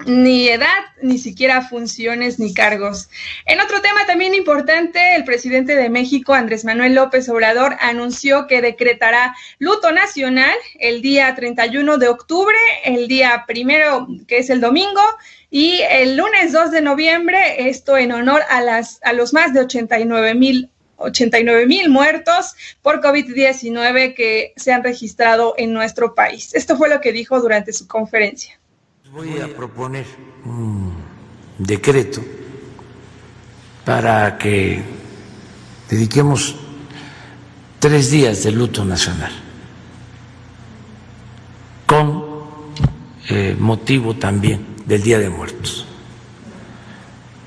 ni 0.05 0.49
edad, 0.49 0.85
ni 1.03 1.17
siquiera 1.17 1.63
funciones 1.63 2.39
ni 2.39 2.53
cargos. 2.53 3.09
En 3.47 3.61
otro 3.61 3.81
tema 3.81 4.05
también 4.07 4.35
importante, 4.35 5.17
el 5.17 5.25
presidente 5.25 5.75
de 5.75 5.89
México, 5.89 6.35
Andrés 6.35 6.65
Manuel 6.65 6.95
López 6.95 7.29
Obrador, 7.31 7.77
anunció 7.81 8.47
que 8.47 8.61
decretará 8.61 9.35
luto 9.59 9.93
nacional 9.93 10.55
el 10.79 11.01
día 11.01 11.35
31 11.35 11.97
de 11.97 12.09
octubre, 12.09 12.59
el 12.85 13.09
día 13.09 13.45
primero, 13.47 14.07
que 14.29 14.39
es 14.39 14.51
el 14.51 14.61
domingo, 14.61 15.01
y 15.57 15.81
el 15.89 16.19
lunes 16.19 16.53
2 16.53 16.71
de 16.71 16.83
noviembre, 16.83 17.71
esto 17.71 17.97
en 17.97 18.13
honor 18.13 18.43
a, 18.51 18.61
las, 18.61 19.01
a 19.03 19.15
los 19.15 19.33
más 19.33 19.55
de 19.55 19.61
89 19.61 20.35
mil 20.35 20.71
89 20.97 21.67
mil 21.67 21.89
muertos 21.89 22.55
por 22.83 23.01
COVID-19 23.01 24.15
que 24.15 24.53
se 24.57 24.75
han 24.75 24.85
registrado 24.85 25.55
en 25.57 25.73
nuestro 25.73 26.15
país. 26.15 26.55
Esto 26.55 26.77
fue 26.77 26.91
lo 26.91 27.01
que 27.01 27.11
dijo 27.11 27.41
durante 27.41 27.73
su 27.73 27.87
conferencia. 27.87 28.61
Voy 29.11 29.39
a 29.41 29.49
proponer 29.49 30.05
un 30.45 30.95
decreto 31.57 32.23
para 33.87 34.37
que 34.37 34.83
dediquemos 35.89 36.55
tres 37.79 38.11
días 38.11 38.45
de 38.45 38.53
luto 38.53 38.85
nacional 38.85 39.33
con 41.87 42.25
eh, 43.31 43.57
motivo 43.59 44.17
también 44.17 44.76
del 44.87 45.03
Día 45.03 45.19
de 45.19 45.29
Muertos. 45.29 45.87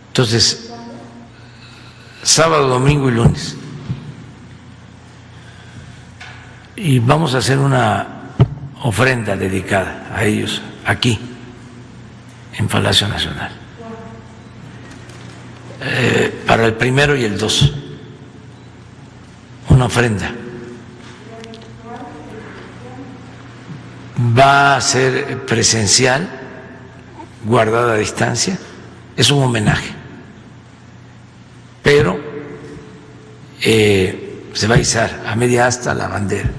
Entonces, 0.07 0.71
sábado, 2.21 2.67
domingo 2.67 3.09
y 3.09 3.13
lunes. 3.13 3.55
Y 6.75 6.99
vamos 6.99 7.33
a 7.35 7.39
hacer 7.39 7.57
una 7.57 8.19
ofrenda 8.83 9.35
dedicada 9.35 10.09
a 10.13 10.23
ellos 10.23 10.61
aquí, 10.85 11.19
en 12.57 12.67
Palacio 12.67 13.07
Nacional, 13.07 13.51
eh, 15.81 16.43
para 16.47 16.65
el 16.65 16.73
primero 16.73 17.15
y 17.15 17.25
el 17.25 17.37
dos, 17.37 17.73
una 19.69 19.85
ofrenda. 19.85 20.31
Va 24.37 24.75
a 24.75 24.81
ser 24.81 25.45
presencial, 25.45 26.29
guardada 27.45 27.95
distancia, 27.95 28.57
es 29.15 29.31
un 29.31 29.43
homenaje, 29.43 29.91
pero 31.83 32.19
eh, 33.61 34.43
se 34.53 34.67
va 34.67 34.75
a 34.75 34.79
izar 34.79 35.23
a 35.25 35.35
media 35.35 35.67
asta 35.67 35.93
la 35.93 36.07
bandera 36.07 36.49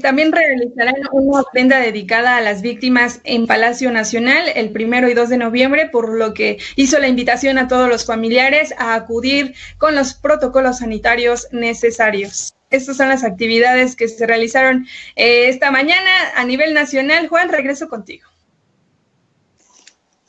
también 0.00 0.32
realizarán 0.32 0.94
una 1.12 1.40
ofrenda 1.40 1.78
dedicada 1.78 2.36
a 2.36 2.40
las 2.40 2.62
víctimas 2.62 3.20
en 3.24 3.46
Palacio 3.46 3.90
Nacional 3.90 4.48
el 4.54 4.70
primero 4.70 5.08
y 5.08 5.14
2 5.14 5.28
de 5.28 5.36
noviembre, 5.38 5.88
por 5.90 6.16
lo 6.16 6.34
que 6.34 6.58
hizo 6.76 6.98
la 6.98 7.08
invitación 7.08 7.58
a 7.58 7.68
todos 7.68 7.88
los 7.88 8.04
familiares 8.04 8.74
a 8.78 8.94
acudir 8.94 9.54
con 9.78 9.94
los 9.94 10.14
protocolos 10.14 10.78
sanitarios 10.78 11.48
necesarios. 11.52 12.54
Estas 12.70 12.96
son 12.96 13.08
las 13.08 13.24
actividades 13.24 13.96
que 13.96 14.08
se 14.08 14.26
realizaron 14.26 14.86
eh, 15.16 15.48
esta 15.48 15.70
mañana 15.70 16.10
a 16.36 16.44
nivel 16.44 16.72
nacional. 16.72 17.28
Juan, 17.28 17.48
regreso 17.48 17.88
contigo. 17.88 18.26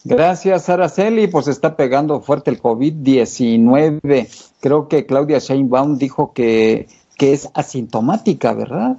Gracias, 0.04 0.68
Araceli. 0.70 1.28
Pues 1.28 1.48
está 1.48 1.76
pegando 1.76 2.22
fuerte 2.22 2.50
el 2.50 2.62
COVID-19. 2.62 4.28
Creo 4.60 4.88
que 4.88 5.06
Claudia 5.06 5.40
Sheinbaum 5.40 5.98
dijo 5.98 6.34
que, 6.34 6.88
que 7.18 7.34
es 7.34 7.50
asintomática, 7.54 8.54
¿verdad? 8.54 8.98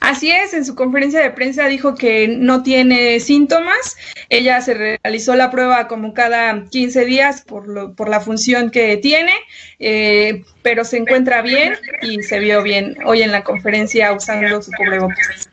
Así 0.00 0.30
es, 0.30 0.54
en 0.54 0.64
su 0.64 0.74
conferencia 0.74 1.20
de 1.20 1.30
prensa 1.30 1.66
dijo 1.66 1.94
que 1.94 2.26
no 2.26 2.62
tiene 2.62 3.20
síntomas. 3.20 3.96
Ella 4.30 4.60
se 4.62 4.72
realizó 4.72 5.36
la 5.36 5.50
prueba 5.50 5.88
como 5.88 6.14
cada 6.14 6.64
15 6.64 7.04
días 7.04 7.42
por, 7.42 7.68
lo, 7.68 7.94
por 7.94 8.08
la 8.08 8.20
función 8.20 8.70
que 8.70 8.96
tiene, 8.96 9.32
eh, 9.78 10.42
pero 10.62 10.84
se 10.84 10.96
encuentra 10.96 11.42
bien 11.42 11.74
y 12.00 12.22
se 12.22 12.38
vio 12.38 12.62
bien 12.62 12.96
hoy 13.04 13.20
en 13.22 13.30
la 13.30 13.44
conferencia 13.44 14.12
usando 14.14 14.62
su 14.62 14.70
cubrebocas. 14.72 15.48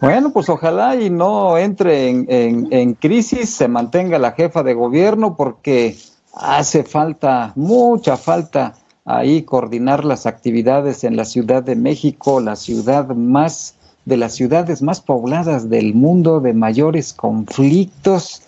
Bueno, 0.00 0.32
pues 0.32 0.48
ojalá 0.48 0.96
y 0.96 1.08
no 1.08 1.56
entre 1.56 2.08
en, 2.08 2.26
en 2.28 2.94
crisis, 2.94 3.48
se 3.50 3.68
mantenga 3.68 4.18
la 4.18 4.32
jefa 4.32 4.64
de 4.64 4.74
gobierno 4.74 5.36
porque 5.36 5.96
hace 6.34 6.82
falta, 6.82 7.52
mucha 7.54 8.16
falta 8.16 8.74
ahí 9.04 9.42
coordinar 9.42 10.04
las 10.04 10.26
actividades 10.26 11.04
en 11.04 11.16
la 11.16 11.24
Ciudad 11.24 11.62
de 11.62 11.76
México, 11.76 12.40
la 12.40 12.56
ciudad 12.56 13.08
más 13.08 13.74
de 14.04 14.16
las 14.16 14.34
ciudades 14.34 14.82
más 14.82 15.00
pobladas 15.00 15.68
del 15.70 15.94
mundo, 15.94 16.40
de 16.40 16.52
mayores 16.52 17.12
conflictos, 17.12 18.42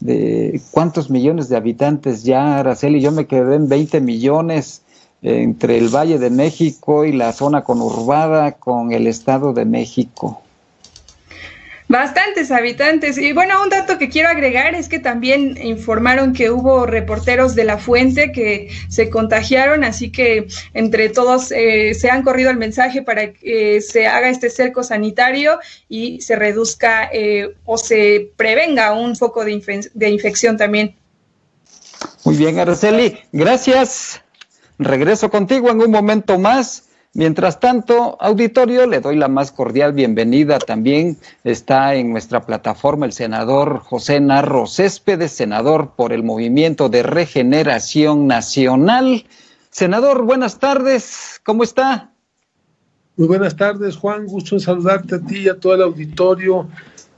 de 0.00 0.60
cuántos 0.70 1.10
millones 1.10 1.48
de 1.48 1.56
habitantes 1.56 2.24
ya, 2.24 2.58
Araceli, 2.58 3.00
yo 3.00 3.12
me 3.12 3.26
quedé 3.26 3.56
en 3.56 3.68
20 3.68 4.00
millones 4.00 4.82
entre 5.22 5.78
el 5.78 5.88
Valle 5.88 6.18
de 6.18 6.30
México 6.30 7.04
y 7.04 7.12
la 7.12 7.32
zona 7.32 7.62
conurbada 7.62 8.52
con 8.52 8.92
el 8.92 9.06
Estado 9.06 9.52
de 9.52 9.64
México. 9.64 10.41
Bastantes 11.92 12.50
habitantes. 12.50 13.18
Y 13.18 13.34
bueno, 13.34 13.62
un 13.62 13.68
dato 13.68 13.98
que 13.98 14.08
quiero 14.08 14.30
agregar 14.30 14.74
es 14.74 14.88
que 14.88 14.98
también 14.98 15.58
informaron 15.62 16.32
que 16.32 16.50
hubo 16.50 16.86
reporteros 16.86 17.54
de 17.54 17.64
la 17.64 17.76
fuente 17.76 18.32
que 18.32 18.70
se 18.88 19.10
contagiaron, 19.10 19.84
así 19.84 20.10
que 20.10 20.46
entre 20.72 21.10
todos 21.10 21.52
eh, 21.52 21.92
se 21.92 22.08
han 22.08 22.22
corrido 22.22 22.48
el 22.48 22.56
mensaje 22.56 23.02
para 23.02 23.34
que 23.34 23.82
se 23.82 24.06
haga 24.06 24.30
este 24.30 24.48
cerco 24.48 24.82
sanitario 24.82 25.58
y 25.86 26.22
se 26.22 26.34
reduzca 26.34 27.10
eh, 27.12 27.56
o 27.66 27.76
se 27.76 28.30
prevenga 28.36 28.94
un 28.94 29.14
foco 29.14 29.44
de, 29.44 29.90
de 29.92 30.08
infección 30.08 30.56
también. 30.56 30.96
Muy 32.24 32.36
bien, 32.36 32.58
Araceli, 32.58 33.18
gracias. 33.32 34.22
Regreso 34.78 35.30
contigo 35.30 35.70
en 35.70 35.82
un 35.82 35.90
momento 35.90 36.38
más. 36.38 36.88
Mientras 37.14 37.60
tanto, 37.60 38.16
auditorio, 38.20 38.86
le 38.86 39.00
doy 39.00 39.16
la 39.16 39.28
más 39.28 39.52
cordial 39.52 39.92
bienvenida. 39.92 40.58
También 40.58 41.18
está 41.44 41.94
en 41.94 42.10
nuestra 42.10 42.46
plataforma 42.46 43.04
el 43.04 43.12
senador 43.12 43.80
José 43.80 44.18
Narro 44.18 44.66
Céspedes, 44.66 45.32
senador 45.32 45.92
por 45.94 46.14
el 46.14 46.22
Movimiento 46.22 46.88
de 46.88 47.02
Regeneración 47.02 48.26
Nacional. 48.26 49.26
Senador, 49.68 50.22
buenas 50.22 50.58
tardes, 50.58 51.38
¿cómo 51.44 51.64
está? 51.64 52.14
Muy 53.18 53.28
buenas 53.28 53.56
tardes, 53.56 53.94
Juan. 53.94 54.24
Gusto 54.24 54.54
en 54.54 54.62
saludarte 54.62 55.16
a 55.16 55.20
ti 55.20 55.40
y 55.40 55.48
a 55.50 55.60
todo 55.60 55.74
el 55.74 55.82
auditorio 55.82 56.66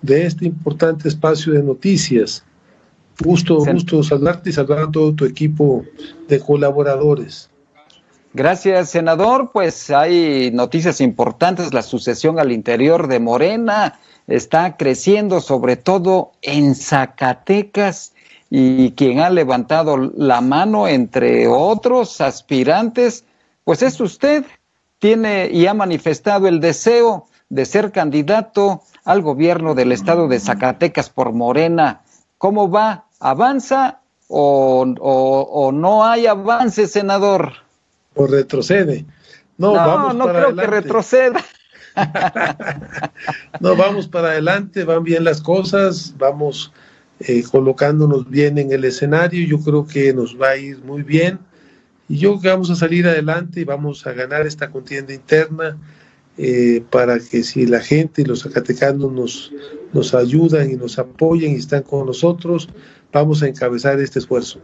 de 0.03 0.27
este 0.27 0.45
importante 0.45 1.07
espacio 1.07 1.53
de 1.53 1.63
noticias. 1.63 2.45
Gusto, 3.21 3.59
gusto 3.65 4.03
saludarte 4.03 4.51
y 4.51 4.55
saludar 4.55 4.81
a 4.81 4.91
todo 4.91 5.15
tu 5.15 5.25
equipo 5.25 5.85
de 6.27 6.41
colaboradores. 6.41 7.49
Gracias, 8.37 8.91
senador. 8.91 9.53
Pues 9.53 9.91
hay 9.91 10.51
noticias 10.53 11.01
importantes. 11.01 11.73
La 11.73 11.83
sucesión 11.83 12.41
al 12.41 12.51
interior 12.51 13.07
de 13.07 13.21
Morena 13.21 14.01
está 14.27 14.77
creciendo, 14.77 15.41
sobre 15.41 15.77
todo 15.77 16.33
en 16.43 16.75
Zacatecas. 16.75 18.13
Y 18.51 18.91
quien 18.93 19.21
ha 19.21 19.31
levantado 19.31 19.97
la 19.97 20.41
mano, 20.41 20.89
entre 20.89 21.47
otros 21.47 22.21
aspirantes, 22.21 23.25
pues 23.63 23.83
es 23.83 24.01
usted. 24.01 24.45
Tiene 24.99 25.49
y 25.53 25.69
ha 25.69 25.75
manifestado 25.75 26.49
el 26.49 26.59
deseo 26.59 27.29
de 27.51 27.67
ser 27.67 27.93
candidato 27.93 28.83
al 29.05 29.23
gobierno 29.23 29.77
del 29.77 29.93
estado 29.93 30.27
de 30.27 30.41
Zacatecas 30.41 31.09
por 31.09 31.33
Morena. 31.33 32.01
¿Cómo 32.39 32.69
va? 32.69 33.05
¿Avanza 33.21 34.01
o, 34.27 35.71
no 35.73 36.05
hay 36.05 36.27
avance, 36.27 36.89
senador? 36.89 37.64
O 38.15 38.27
retrocede. 38.27 39.05
No, 39.57 39.73
vamos 39.73 40.15
no 40.15 40.29
creo 40.29 40.55
que 40.55 40.67
retroceda. 40.67 41.45
no, 43.61 43.77
vamos 43.77 44.09
para 44.09 44.31
adelante, 44.31 44.85
van 44.85 45.05
bien 45.05 45.23
las 45.25 45.41
cosas, 45.41 46.15
vamos 46.19 46.73
eh, 47.21 47.45
colocándonos 47.51 48.29
bien 48.29 48.59
en 48.59 48.73
el 48.73 48.85
escenario, 48.85 49.47
yo 49.47 49.61
creo 49.61 49.87
que 49.87 50.13
nos 50.13 50.41
va 50.41 50.51
a 50.51 50.57
ir 50.57 50.79
muy 50.83 51.03
bien 51.03 51.39
y 52.09 52.19
yo 52.19 52.31
creo 52.31 52.43
que 52.43 52.49
vamos 52.49 52.71
a 52.71 52.75
salir 52.75 53.07
adelante 53.07 53.61
y 53.61 53.65
vamos 53.65 54.07
a 54.07 54.13
ganar 54.13 54.47
esta 54.47 54.71
contienda 54.71 55.15
interna 55.15 55.79
eh, 56.37 56.83
para 56.91 57.21
que 57.21 57.45
si 57.45 57.67
la 57.67 57.81
gente 57.81 58.23
y 58.23 58.25
los 58.25 58.43
zacatecanos 58.43 59.13
nos, 59.13 59.53
nos 59.93 60.15
ayudan 60.15 60.71
y 60.71 60.75
nos 60.75 60.99
apoyan 60.99 61.53
y 61.53 61.57
están 61.57 61.83
con 61.83 62.07
nosotros, 62.07 62.69
vamos 63.13 63.43
a 63.43 63.47
encabezar 63.47 64.01
este 64.01 64.19
esfuerzo. 64.19 64.59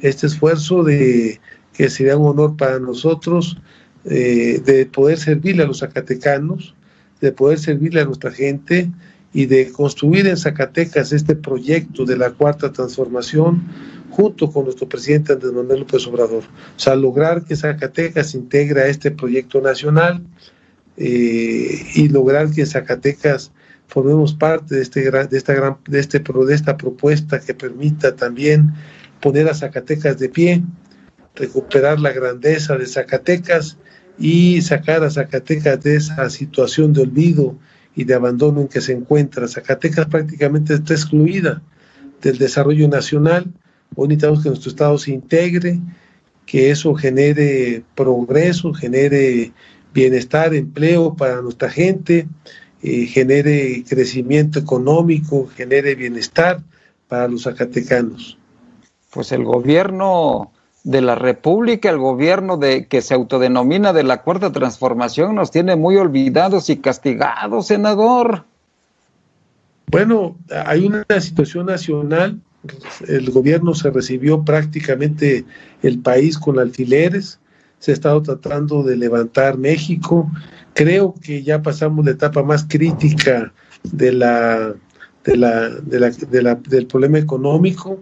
Este 0.00 0.26
esfuerzo 0.26 0.82
de 0.82 1.40
que 1.72 1.88
sería 1.90 2.16
un 2.16 2.28
honor 2.28 2.56
para 2.56 2.78
nosotros 2.78 3.58
eh, 4.04 4.60
de 4.64 4.86
poder 4.86 5.18
servirle 5.18 5.62
a 5.62 5.66
los 5.66 5.78
zacatecanos, 5.78 6.74
de 7.20 7.32
poder 7.32 7.58
servirle 7.58 8.00
a 8.00 8.04
nuestra 8.04 8.30
gente 8.30 8.90
y 9.32 9.46
de 9.46 9.70
construir 9.72 10.26
en 10.26 10.36
Zacatecas 10.36 11.12
este 11.12 11.34
proyecto 11.34 12.04
de 12.04 12.16
la 12.16 12.30
cuarta 12.30 12.72
transformación 12.72 13.62
junto 14.10 14.50
con 14.50 14.64
nuestro 14.64 14.88
presidente 14.88 15.32
Andrés 15.32 15.52
Manuel 15.52 15.80
López 15.80 16.06
Obrador. 16.06 16.42
O 16.42 16.80
sea, 16.80 16.94
lograr 16.96 17.44
que 17.44 17.56
Zacatecas 17.56 18.34
integre 18.34 18.82
a 18.82 18.86
este 18.88 19.10
proyecto 19.10 19.60
nacional 19.60 20.22
eh, 20.96 21.86
y 21.94 22.08
lograr 22.08 22.50
que 22.50 22.66
Zacatecas 22.66 23.52
formemos 23.86 24.34
parte 24.34 24.74
de, 24.74 24.82
este 24.82 25.02
gran, 25.02 25.28
de, 25.28 25.38
esta 25.38 25.54
gran, 25.54 25.78
de, 25.86 26.00
este, 26.00 26.18
de 26.18 26.54
esta 26.54 26.76
propuesta 26.76 27.40
que 27.40 27.54
permita 27.54 28.14
también 28.14 28.72
poner 29.20 29.48
a 29.48 29.54
Zacatecas 29.54 30.18
de 30.18 30.28
pie, 30.28 30.62
recuperar 31.34 32.00
la 32.00 32.12
grandeza 32.12 32.76
de 32.76 32.86
Zacatecas 32.86 33.78
y 34.18 34.60
sacar 34.62 35.02
a 35.04 35.10
Zacatecas 35.10 35.82
de 35.82 35.96
esa 35.96 36.28
situación 36.30 36.92
de 36.92 37.02
olvido 37.02 37.56
y 37.94 38.04
de 38.04 38.14
abandono 38.14 38.60
en 38.60 38.68
que 38.68 38.80
se 38.80 38.92
encuentra. 38.92 39.48
Zacatecas 39.48 40.06
prácticamente 40.06 40.74
está 40.74 40.94
excluida 40.94 41.62
del 42.20 42.38
desarrollo 42.38 42.88
nacional. 42.88 43.46
Hoy 43.94 44.08
necesitamos 44.08 44.42
que 44.42 44.48
nuestro 44.48 44.70
Estado 44.70 44.98
se 44.98 45.12
integre, 45.12 45.80
que 46.46 46.70
eso 46.70 46.94
genere 46.94 47.84
progreso, 47.94 48.72
genere 48.72 49.52
bienestar, 49.92 50.54
empleo 50.54 51.14
para 51.14 51.42
nuestra 51.42 51.70
gente, 51.70 52.26
eh, 52.82 53.06
genere 53.06 53.84
crecimiento 53.86 54.58
económico, 54.58 55.46
genere 55.46 55.94
bienestar 55.94 56.62
para 57.08 57.28
los 57.28 57.42
zacatecanos. 57.42 58.38
Pues 59.10 59.32
el 59.32 59.44
gobierno 59.44 60.52
de 60.84 61.00
la 61.00 61.14
República, 61.14 61.90
el 61.90 61.98
gobierno 61.98 62.56
de 62.56 62.86
que 62.86 63.02
se 63.02 63.14
autodenomina 63.14 63.92
de 63.92 64.02
la 64.02 64.22
Cuarta 64.22 64.50
Transformación, 64.52 65.34
nos 65.34 65.50
tiene 65.50 65.76
muy 65.76 65.96
olvidados 65.96 66.70
y 66.70 66.78
castigados, 66.78 67.68
senador. 67.68 68.44
Bueno, 69.86 70.36
hay 70.66 70.86
una 70.86 71.04
situación 71.20 71.66
nacional, 71.66 72.40
el 73.08 73.30
gobierno 73.30 73.74
se 73.74 73.90
recibió 73.90 74.42
prácticamente 74.42 75.44
el 75.82 75.98
país 75.98 76.38
con 76.38 76.58
alfileres, 76.58 77.38
se 77.78 77.90
ha 77.90 77.94
estado 77.94 78.22
tratando 78.22 78.82
de 78.82 78.96
levantar 78.96 79.58
México, 79.58 80.30
creo 80.72 81.14
que 81.20 81.42
ya 81.42 81.62
pasamos 81.62 82.04
la 82.04 82.12
etapa 82.12 82.42
más 82.42 82.64
crítica 82.68 83.52
de 83.82 84.12
la, 84.12 84.74
de 85.24 85.36
la, 85.36 85.68
de 85.68 86.00
la, 86.00 86.10
de 86.10 86.42
la 86.42 86.54
del 86.54 86.86
problema 86.86 87.18
económico, 87.18 88.00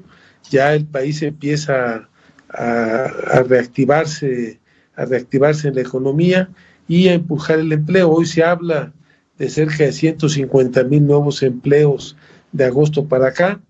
ya 0.51 0.75
el 0.75 0.87
país 0.87 1.23
empieza 1.23 2.10
a, 2.53 3.43
reactivarse, 3.47 4.61
a 4.97 5.05
reactivarse 5.05 5.69
en 5.69 5.77
la 5.77 5.83
economía 5.83 6.51
y 6.89 7.09
a 7.09 7.15
empujar 7.15 7.59
el 7.59 7.73
empleo. 7.73 8.11
Hoy 8.11 8.27
se 8.27 8.43
habla 8.43 8.93
de 9.39 9.49
cerca 9.49 9.85
de 9.85 9.93
150 9.93 10.85
mil 10.85 11.07
nuevos 11.07 11.43
empleos 11.43 12.17
de 12.53 12.65
agosto 12.65 13.07
para 13.07 13.29
acá, 13.29 13.61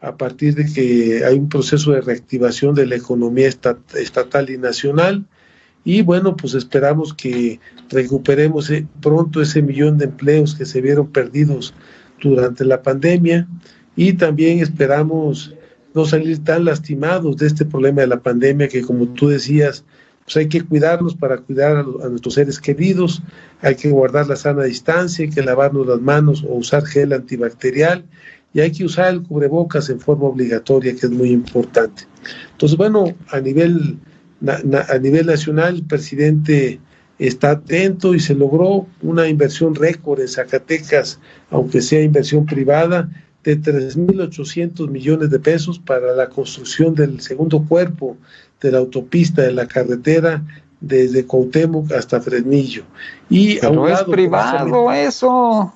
a 0.00 0.16
partir 0.16 0.54
de 0.54 0.72
que 0.72 1.24
hay 1.24 1.36
un 1.38 1.48
proceso 1.48 1.92
de 1.92 2.00
reactivación 2.00 2.74
de 2.74 2.86
la 2.86 2.96
economía 2.96 3.48
estatal 3.48 4.50
y 4.50 4.58
nacional. 4.58 5.24
Y 5.84 6.02
bueno, 6.02 6.36
pues 6.36 6.54
esperamos 6.54 7.14
que 7.14 7.60
recuperemos 7.88 8.70
eh, 8.70 8.86
pronto 9.00 9.40
ese 9.40 9.62
millón 9.62 9.98
de 9.98 10.04
empleos 10.04 10.54
que 10.54 10.66
se 10.66 10.80
vieron 10.80 11.10
perdidos 11.10 11.74
durante 12.20 12.64
la 12.64 12.82
pandemia 12.82 13.48
y 13.96 14.12
también 14.12 14.60
esperamos 14.60 15.54
no 15.98 16.04
salir 16.04 16.44
tan 16.44 16.64
lastimados 16.64 17.36
de 17.38 17.48
este 17.48 17.64
problema 17.64 18.02
de 18.02 18.06
la 18.06 18.20
pandemia 18.20 18.68
que 18.68 18.82
como 18.82 19.08
tú 19.08 19.30
decías, 19.30 19.84
pues 20.24 20.36
hay 20.36 20.48
que 20.48 20.60
cuidarnos 20.60 21.16
para 21.16 21.38
cuidar 21.38 21.78
a, 21.78 22.08
nuestros 22.08 22.34
seres 22.34 22.60
queridos, 22.60 23.20
hay 23.62 23.74
que 23.74 23.90
guardar 23.90 24.28
la 24.28 24.36
sana 24.36 24.62
distancia, 24.62 25.24
hay 25.24 25.30
que 25.32 25.42
lavarnos 25.42 25.88
las 25.88 26.00
manos 26.00 26.44
o 26.48 26.54
usar 26.54 26.86
gel 26.86 27.12
antibacterial 27.12 28.04
y 28.54 28.60
hay 28.60 28.70
que 28.70 28.84
usar 28.84 29.12
el 29.12 29.22
cubrebocas 29.24 29.90
en 29.90 29.98
forma 29.98 30.26
obligatoria, 30.26 30.94
que 30.94 31.06
es 31.06 31.10
muy 31.10 31.30
importante. 31.30 32.04
Entonces, 32.52 32.78
bueno, 32.78 33.12
a 33.30 33.40
nivel, 33.40 33.98
a 34.46 34.98
nivel 34.98 35.26
nacional, 35.26 35.74
el 35.74 35.82
presidente 35.82 36.78
está 37.18 37.50
atento 37.50 38.14
y 38.14 38.20
se 38.20 38.36
logró 38.36 38.86
una 39.02 39.26
inversión 39.26 39.74
récord 39.74 40.20
en 40.20 40.28
Zacatecas, 40.28 41.18
aunque 41.50 41.80
sea 41.82 42.02
inversión 42.02 42.46
privada, 42.46 43.10
de 43.48 43.58
3.800 43.58 44.90
millones 44.90 45.30
de 45.30 45.38
pesos 45.38 45.78
para 45.78 46.12
la 46.12 46.28
construcción 46.28 46.94
del 46.94 47.22
segundo 47.22 47.64
cuerpo 47.66 48.18
de 48.60 48.72
la 48.72 48.78
autopista 48.78 49.40
de 49.40 49.52
la 49.52 49.66
carretera 49.66 50.42
desde 50.80 51.24
Cuauhtémoc 51.24 51.90
hasta 51.92 52.20
Fresnillo. 52.20 52.84
Y 53.30 53.56
Pero 53.56 53.68
a 53.68 53.70
un 53.70 53.88
es 53.88 53.92
lado, 53.94 54.12
privado 54.12 54.92
eso. 54.92 55.72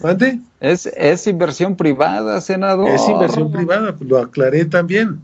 ¿Mande? 0.00 0.38
Es, 0.60 0.84
es 0.84 1.26
inversión 1.26 1.76
privada, 1.76 2.42
senador. 2.42 2.90
Es 2.90 3.08
inversión 3.08 3.50
privada, 3.50 3.96
lo 4.00 4.18
aclaré 4.18 4.66
también. 4.66 5.18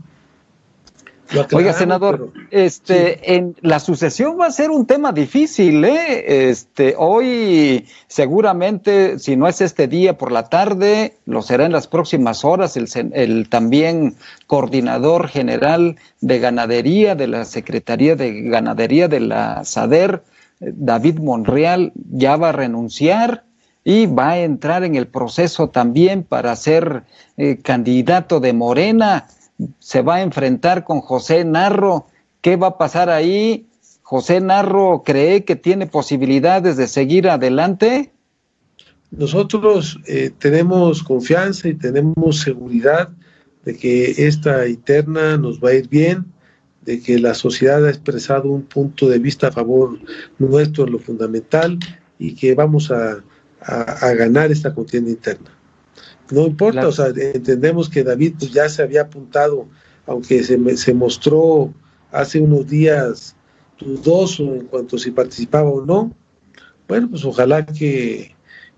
Oiga, 1.51 1.73
senador, 1.73 2.31
pero, 2.33 2.45
este, 2.51 3.15
sí. 3.15 3.19
en 3.23 3.55
la 3.61 3.79
sucesión 3.79 4.39
va 4.39 4.47
a 4.47 4.51
ser 4.51 4.69
un 4.69 4.85
tema 4.85 5.11
difícil, 5.11 5.83
¿eh? 5.83 6.49
Este, 6.49 6.95
hoy 6.97 7.87
seguramente, 8.07 9.17
si 9.19 9.35
no 9.35 9.47
es 9.47 9.61
este 9.61 9.87
día 9.87 10.17
por 10.17 10.31
la 10.31 10.49
tarde, 10.49 11.17
lo 11.25 11.41
será 11.41 11.65
en 11.65 11.71
las 11.71 11.87
próximas 11.87 12.45
horas, 12.45 12.77
el, 12.77 12.87
el 13.13 13.49
también 13.49 14.15
coordinador 14.47 15.27
general 15.27 15.97
de 16.21 16.39
ganadería 16.39 17.15
de 17.15 17.27
la 17.27 17.45
Secretaría 17.45 18.15
de 18.15 18.41
Ganadería 18.43 19.07
de 19.07 19.19
la 19.19 19.63
SADER, 19.63 20.23
David 20.59 21.19
Monreal, 21.19 21.91
ya 21.95 22.37
va 22.37 22.49
a 22.49 22.53
renunciar 22.53 23.43
y 23.83 24.07
va 24.07 24.31
a 24.31 24.39
entrar 24.39 24.83
en 24.83 24.95
el 24.95 25.07
proceso 25.07 25.69
también 25.69 26.23
para 26.23 26.55
ser 26.55 27.03
eh, 27.37 27.57
candidato 27.61 28.39
de 28.39 28.53
Morena 28.53 29.27
se 29.79 30.01
va 30.01 30.15
a 30.15 30.21
enfrentar 30.21 30.83
con 30.83 31.01
José 31.01 31.45
Narro. 31.45 32.07
¿Qué 32.41 32.57
va 32.57 32.67
a 32.67 32.77
pasar 32.77 33.09
ahí? 33.09 33.67
¿José 34.01 34.39
Narro 34.41 35.03
cree 35.03 35.45
que 35.45 35.55
tiene 35.55 35.87
posibilidades 35.87 36.77
de 36.77 36.87
seguir 36.87 37.27
adelante? 37.27 38.11
Nosotros 39.11 39.99
eh, 40.07 40.31
tenemos 40.37 41.01
confianza 41.03 41.69
y 41.69 41.75
tenemos 41.75 42.41
seguridad 42.41 43.09
de 43.63 43.75
que 43.75 44.27
esta 44.27 44.67
interna 44.67 45.37
nos 45.37 45.59
va 45.59 45.69
a 45.69 45.73
ir 45.73 45.87
bien, 45.87 46.25
de 46.81 47.01
que 47.01 47.17
la 47.17 47.33
sociedad 47.33 47.83
ha 47.85 47.89
expresado 47.89 48.49
un 48.49 48.63
punto 48.63 49.09
de 49.09 49.17
vista 49.17 49.47
a 49.47 49.51
favor 49.51 49.97
nuestro 50.37 50.85
en 50.85 50.91
lo 50.91 50.99
fundamental 50.99 51.79
y 52.19 52.35
que 52.35 52.53
vamos 52.53 52.91
a, 52.91 53.23
a, 53.61 53.81
a 53.81 54.13
ganar 54.13 54.51
esta 54.51 54.73
contienda 54.73 55.09
interna. 55.09 55.54
No 56.31 56.47
importa, 56.47 56.81
claro. 56.81 56.89
o 56.89 56.91
sea, 56.91 57.07
entendemos 57.07 57.89
que 57.89 58.03
David 58.03 58.35
pues, 58.39 58.51
ya 58.51 58.67
se 58.69 58.81
había 58.81 59.01
apuntado, 59.01 59.67
aunque 60.05 60.43
se, 60.43 60.77
se 60.77 60.93
mostró 60.93 61.73
hace 62.11 62.39
unos 62.39 62.67
días 62.67 63.35
dudoso 63.79 64.43
en 64.55 64.65
cuanto 64.65 64.97
si 64.97 65.11
participaba 65.11 65.69
o 65.69 65.85
no. 65.85 66.15
Bueno, 66.87 67.09
pues 67.09 67.25
ojalá 67.25 67.65
que, 67.65 68.35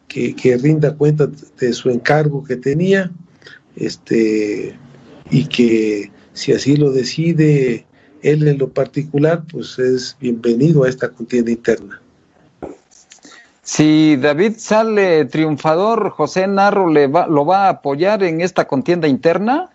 que, 0.07 0.36
que, 0.36 0.57
rinda 0.57 0.95
cuenta 0.95 1.29
de 1.60 1.73
su 1.73 1.89
encargo 1.89 2.43
que 2.43 2.55
tenía, 2.55 3.12
este, 3.75 4.77
y 5.29 5.45
que 5.45 6.12
si 6.33 6.53
así 6.53 6.77
lo 6.77 6.91
decide 6.91 7.86
él 8.21 8.47
en 8.47 8.57
lo 8.57 8.69
particular, 8.69 9.43
pues 9.51 9.77
es 9.79 10.17
bienvenido 10.19 10.83
a 10.83 10.89
esta 10.89 11.10
contienda 11.10 11.51
interna. 11.51 12.01
Si 13.67 14.15
David 14.15 14.53
sale 14.60 15.25
triunfador, 15.25 16.12
José 16.12 16.47
Narro 16.47 16.89
le 16.89 17.08
va, 17.08 17.27
lo 17.27 17.45
va 17.45 17.65
a 17.65 17.69
apoyar 17.69 18.23
en 18.23 18.39
esta 18.39 18.65
contienda 18.65 19.10
interna. 19.10 19.71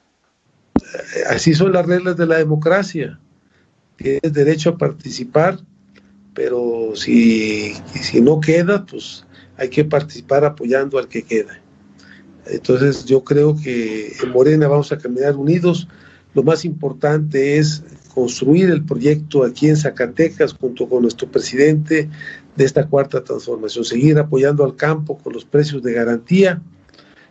Así 1.28 1.52
son 1.52 1.74
las 1.74 1.84
reglas 1.84 2.16
de 2.16 2.26
la 2.26 2.38
democracia. 2.38 3.20
Tienes 3.96 4.32
derecho 4.32 4.70
a 4.70 4.78
participar, 4.78 5.58
pero 6.32 6.92
si, 6.94 7.74
si 8.00 8.22
no 8.22 8.40
queda, 8.40 8.86
pues 8.86 9.26
hay 9.58 9.68
que 9.68 9.84
participar 9.84 10.46
apoyando 10.46 10.98
al 10.98 11.08
que 11.08 11.22
queda. 11.22 11.60
Entonces 12.46 13.04
yo 13.04 13.22
creo 13.22 13.54
que 13.54 14.14
en 14.22 14.30
Morena 14.30 14.68
vamos 14.68 14.90
a 14.90 14.96
caminar 14.96 15.36
unidos. 15.36 15.86
Lo 16.32 16.42
más 16.42 16.64
importante 16.64 17.58
es 17.58 17.84
construir 18.14 18.70
el 18.70 18.84
proyecto 18.84 19.44
aquí 19.44 19.68
en 19.68 19.76
Zacatecas 19.76 20.54
junto 20.54 20.88
con 20.88 21.02
nuestro 21.02 21.30
presidente 21.30 22.08
de 22.56 22.64
esta 22.64 22.86
cuarta 22.86 23.22
transformación, 23.24 23.84
seguir 23.84 24.18
apoyando 24.18 24.64
al 24.64 24.76
campo 24.76 25.18
con 25.18 25.32
los 25.32 25.44
precios 25.44 25.82
de 25.82 25.92
garantía, 25.92 26.60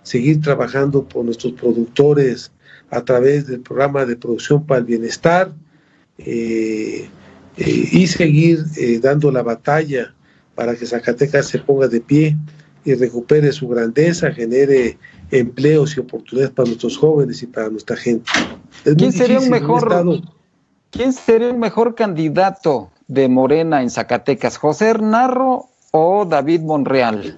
seguir 0.03 0.41
trabajando 0.41 1.03
por 1.03 1.25
nuestros 1.25 1.53
productores 1.53 2.51
a 2.89 3.03
través 3.03 3.47
del 3.47 3.61
programa 3.61 4.05
de 4.05 4.15
producción 4.15 4.65
para 4.65 4.79
el 4.79 4.85
bienestar 4.85 5.51
eh, 6.17 7.07
eh, 7.57 7.89
y 7.91 8.07
seguir 8.07 8.65
eh, 8.77 8.99
dando 8.99 9.31
la 9.31 9.43
batalla 9.43 10.13
para 10.55 10.75
que 10.75 10.85
Zacatecas 10.85 11.47
se 11.47 11.59
ponga 11.59 11.87
de 11.87 12.01
pie 12.01 12.37
y 12.83 12.95
recupere 12.95 13.51
su 13.51 13.67
grandeza, 13.67 14.29
empleos 15.29 15.95
y 15.95 15.99
oportunidades 15.99 16.53
para 16.53 16.67
nuestros 16.67 16.97
jóvenes 16.97 17.41
y 17.43 17.47
para 17.47 17.69
nuestra 17.69 17.95
gente. 17.95 18.29
Es 18.83 18.95
¿Quién 18.95 19.11
sería 19.11 19.39
un 19.39 19.49
mejor 19.49 19.87
un 20.05 20.29
¿Quién 20.89 21.13
sería 21.13 21.49
un 21.49 21.59
mejor 21.59 21.95
candidato 21.95 22.91
de 23.11 23.27
Morena 23.27 23.81
en 23.81 23.89
Zacatecas, 23.89 24.55
José 24.55 24.93
Narro 24.97 25.67
o 25.91 26.23
David 26.23 26.61
Monreal? 26.61 27.37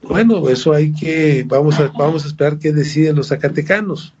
Bueno, 0.00 0.48
eso 0.48 0.72
hay 0.72 0.92
que, 0.92 1.44
vamos 1.46 1.78
a, 1.78 1.88
vamos 1.88 2.24
a 2.24 2.28
esperar 2.28 2.58
qué 2.58 2.72
deciden 2.72 3.16
los 3.16 3.28
zacatecanos. 3.28 4.14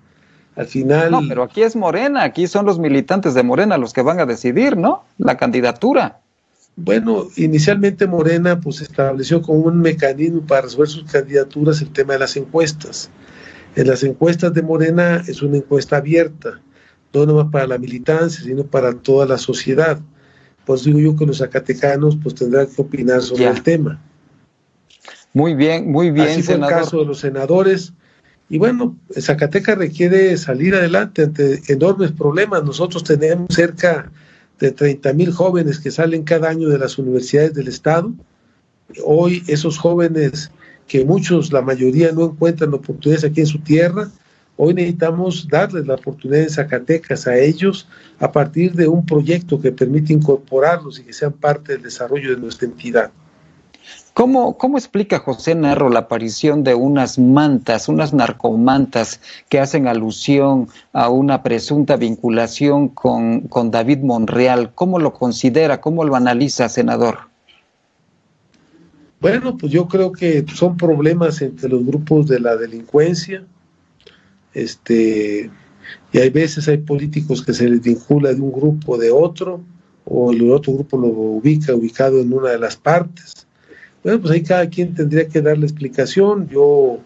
Al 0.56 0.66
final. 0.66 1.10
No, 1.10 1.22
pero 1.26 1.42
aquí 1.42 1.62
es 1.62 1.74
Morena, 1.74 2.22
aquí 2.22 2.46
son 2.46 2.66
los 2.66 2.78
militantes 2.78 3.32
de 3.32 3.42
Morena 3.42 3.78
los 3.78 3.94
que 3.94 4.02
van 4.02 4.20
a 4.20 4.26
decidir, 4.26 4.76
¿no? 4.76 5.04
La 5.16 5.38
candidatura. 5.38 6.20
Bueno, 6.76 7.24
inicialmente 7.36 8.06
Morena 8.06 8.60
pues 8.60 8.82
estableció 8.82 9.40
como 9.40 9.60
un 9.60 9.80
mecanismo 9.80 10.42
para 10.42 10.62
resolver 10.62 10.88
sus 10.88 11.10
candidaturas 11.10 11.80
el 11.80 11.90
tema 11.90 12.12
de 12.12 12.18
las 12.20 12.36
encuestas. 12.36 13.08
En 13.74 13.86
las 13.86 14.04
encuestas 14.04 14.52
de 14.52 14.62
Morena 14.62 15.24
es 15.26 15.40
una 15.40 15.56
encuesta 15.56 15.96
abierta 15.96 16.60
no 17.14 17.26
nomás 17.26 17.50
para 17.50 17.66
la 17.66 17.78
militancia, 17.78 18.44
sino 18.44 18.64
para 18.64 18.92
toda 18.92 19.26
la 19.26 19.38
sociedad. 19.38 20.00
Pues 20.66 20.84
digo 20.84 20.98
yo 20.98 21.16
que 21.16 21.26
los 21.26 21.38
zacatecanos 21.38 22.18
pues 22.22 22.34
tendrán 22.34 22.66
que 22.66 22.82
opinar 22.82 23.22
sobre 23.22 23.46
el 23.46 23.62
tema. 23.62 24.00
Muy 25.32 25.54
bien, 25.54 25.90
muy 25.90 26.10
bien. 26.10 26.28
Así 26.28 26.42
fue 26.42 26.54
el 26.54 26.60
caso 26.62 26.98
de 26.98 27.06
los 27.06 27.20
senadores. 27.20 27.92
Y 28.48 28.58
bueno, 28.58 28.96
Zacatecas 29.18 29.78
requiere 29.78 30.36
salir 30.36 30.74
adelante 30.74 31.22
ante 31.22 31.60
enormes 31.68 32.12
problemas. 32.12 32.62
Nosotros 32.64 33.02
tenemos 33.04 33.48
cerca 33.54 34.10
de 34.58 34.70
30 34.70 35.12
mil 35.12 35.32
jóvenes 35.32 35.80
que 35.80 35.90
salen 35.90 36.22
cada 36.22 36.50
año 36.50 36.68
de 36.68 36.78
las 36.78 36.98
universidades 36.98 37.54
del 37.54 37.68
Estado. 37.68 38.12
Hoy 39.04 39.42
esos 39.48 39.78
jóvenes, 39.78 40.50
que 40.86 41.04
muchos, 41.04 41.52
la 41.52 41.62
mayoría 41.62 42.12
no 42.12 42.26
encuentran 42.26 42.72
oportunidades 42.74 43.24
aquí 43.24 43.40
en 43.40 43.46
su 43.46 43.58
tierra, 43.58 44.10
Hoy 44.56 44.74
necesitamos 44.74 45.48
darles 45.48 45.86
la 45.86 45.94
oportunidad 45.94 46.42
en 46.42 46.50
Zacatecas 46.50 47.26
a 47.26 47.36
ellos 47.36 47.88
a 48.20 48.30
partir 48.30 48.72
de 48.74 48.86
un 48.86 49.04
proyecto 49.04 49.60
que 49.60 49.72
permite 49.72 50.12
incorporarlos 50.12 51.00
y 51.00 51.04
que 51.04 51.12
sean 51.12 51.32
parte 51.32 51.72
del 51.72 51.82
desarrollo 51.82 52.30
de 52.30 52.40
nuestra 52.40 52.68
entidad. 52.68 53.10
¿Cómo, 54.14 54.56
¿Cómo 54.56 54.78
explica 54.78 55.18
José 55.18 55.56
Narro 55.56 55.90
la 55.90 56.00
aparición 56.00 56.62
de 56.62 56.76
unas 56.76 57.18
mantas, 57.18 57.88
unas 57.88 58.14
narcomantas 58.14 59.20
que 59.48 59.58
hacen 59.58 59.88
alusión 59.88 60.68
a 60.92 61.08
una 61.08 61.42
presunta 61.42 61.96
vinculación 61.96 62.88
con, 62.88 63.40
con 63.48 63.72
David 63.72 63.98
Monreal? 64.04 64.72
¿Cómo 64.72 65.00
lo 65.00 65.12
considera? 65.12 65.80
¿Cómo 65.80 66.04
lo 66.04 66.14
analiza, 66.14 66.68
senador? 66.68 67.18
Bueno, 69.20 69.56
pues 69.56 69.72
yo 69.72 69.88
creo 69.88 70.12
que 70.12 70.44
son 70.54 70.76
problemas 70.76 71.42
entre 71.42 71.68
los 71.68 71.84
grupos 71.84 72.28
de 72.28 72.38
la 72.38 72.54
delincuencia. 72.54 73.44
Este, 74.54 75.50
y 76.12 76.18
hay 76.18 76.30
veces 76.30 76.68
hay 76.68 76.78
políticos 76.78 77.44
que 77.44 77.52
se 77.52 77.68
les 77.68 77.82
vincula 77.82 78.32
de 78.32 78.40
un 78.40 78.52
grupo 78.52 78.96
de 78.96 79.10
otro, 79.10 79.60
o 80.04 80.32
el 80.32 80.50
otro 80.50 80.74
grupo 80.74 80.98
lo 80.98 81.08
ubica 81.08 81.74
ubicado 81.74 82.20
en 82.20 82.32
una 82.32 82.50
de 82.50 82.58
las 82.58 82.76
partes. 82.76 83.46
Bueno, 84.02 84.20
pues 84.20 84.32
ahí 84.32 84.42
cada 84.42 84.68
quien 84.68 84.94
tendría 84.94 85.28
que 85.28 85.40
dar 85.40 85.58
la 85.58 85.64
explicación. 85.64 86.48
Yo 86.48 87.00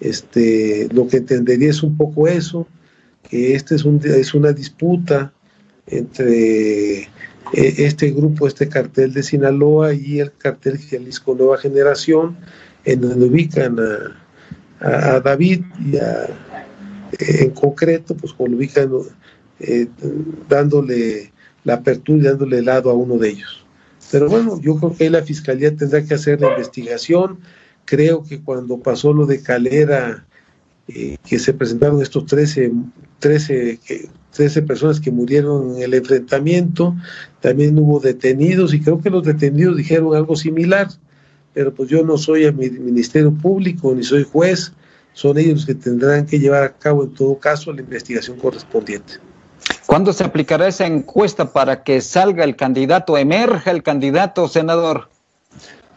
este, 0.00 0.88
lo 0.92 1.08
que 1.08 1.18
entendería 1.18 1.70
es 1.70 1.82
un 1.82 1.96
poco 1.96 2.28
eso, 2.28 2.66
que 3.28 3.54
este 3.54 3.74
es, 3.74 3.84
un, 3.84 4.00
es 4.04 4.34
una 4.34 4.52
disputa 4.52 5.32
entre 5.86 6.98
eh, 6.98 7.08
este 7.52 8.10
grupo, 8.10 8.46
este 8.46 8.68
cartel 8.68 9.14
de 9.14 9.22
Sinaloa 9.22 9.94
y 9.94 10.20
el 10.20 10.32
cartel 10.32 10.78
Jalisco 10.78 11.34
Nueva 11.34 11.56
Generación, 11.56 12.36
en 12.84 13.00
donde 13.00 13.24
ubican 13.24 13.78
a, 14.80 15.16
a 15.16 15.20
David 15.20 15.62
y 15.80 15.96
a, 15.96 16.28
en 17.18 17.50
concreto, 17.50 18.16
pues 18.16 18.34
lo 18.38 18.56
ubican 18.56 18.90
eh, 19.60 19.86
dándole 20.48 21.32
la 21.64 21.74
apertura 21.74 22.18
y 22.18 22.26
dándole 22.26 22.62
lado 22.62 22.90
a 22.90 22.94
uno 22.94 23.18
de 23.18 23.30
ellos. 23.30 23.64
Pero 24.10 24.28
bueno, 24.28 24.60
yo 24.60 24.76
creo 24.76 24.94
que 24.94 25.04
ahí 25.04 25.10
la 25.10 25.22
fiscalía 25.22 25.74
tendrá 25.74 26.04
que 26.04 26.14
hacer 26.14 26.40
la 26.40 26.50
investigación. 26.50 27.38
Creo 27.84 28.22
que 28.22 28.40
cuando 28.40 28.78
pasó 28.78 29.12
lo 29.12 29.26
de 29.26 29.42
Calera, 29.42 30.26
eh, 30.88 31.16
que 31.26 31.38
se 31.38 31.54
presentaron 31.54 32.02
estos 32.02 32.26
13, 32.26 32.72
13, 33.18 33.80
13 34.32 34.62
personas 34.62 35.00
que 35.00 35.10
murieron 35.10 35.76
en 35.76 35.82
el 35.82 35.94
enfrentamiento, 35.94 36.94
también 37.40 37.78
hubo 37.78 38.00
detenidos 38.00 38.74
y 38.74 38.80
creo 38.80 39.00
que 39.00 39.10
los 39.10 39.24
detenidos 39.24 39.76
dijeron 39.76 40.14
algo 40.14 40.36
similar, 40.36 40.88
pero 41.54 41.72
pues 41.72 41.88
yo 41.88 42.04
no 42.04 42.18
soy 42.18 42.44
el 42.44 42.54
Ministerio 42.54 43.32
Público 43.32 43.94
ni 43.94 44.02
soy 44.02 44.24
juez, 44.24 44.72
son 45.14 45.38
ellos 45.38 45.54
los 45.54 45.66
que 45.66 45.74
tendrán 45.74 46.26
que 46.26 46.38
llevar 46.38 46.64
a 46.64 46.72
cabo 46.72 47.04
en 47.04 47.14
todo 47.14 47.38
caso 47.38 47.72
la 47.72 47.80
investigación 47.80 48.36
correspondiente. 48.38 49.14
¿Cuándo 49.86 50.12
se 50.12 50.24
aplicará 50.24 50.68
esa 50.68 50.86
encuesta 50.86 51.52
para 51.52 51.82
que 51.82 52.00
salga 52.00 52.44
el 52.44 52.56
candidato, 52.56 53.16
emerja 53.16 53.70
el 53.70 53.82
candidato, 53.82 54.48
senador? 54.48 55.08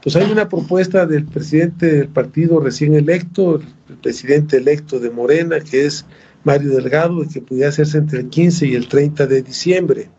Pues 0.03 0.15
hay 0.15 0.31
una 0.31 0.47
propuesta 0.47 1.05
del 1.05 1.25
presidente 1.25 1.87
del 1.87 2.07
partido 2.07 2.59
recién 2.59 2.93
electo, 2.93 3.59
el 3.89 3.97
presidente 3.97 4.57
electo 4.57 4.99
de 4.99 5.09
Morena, 5.09 5.59
que 5.59 5.85
es 5.85 6.05
Mario 6.43 6.75
Delgado, 6.75 7.21
de 7.21 7.27
que 7.27 7.41
pudiera 7.41 7.69
hacerse 7.69 7.97
entre 7.97 8.19
el 8.19 8.29
15 8.29 8.67
y 8.67 8.75
el 8.75 8.87
30 8.87 9.25
de 9.25 9.41
diciembre. 9.41 10.09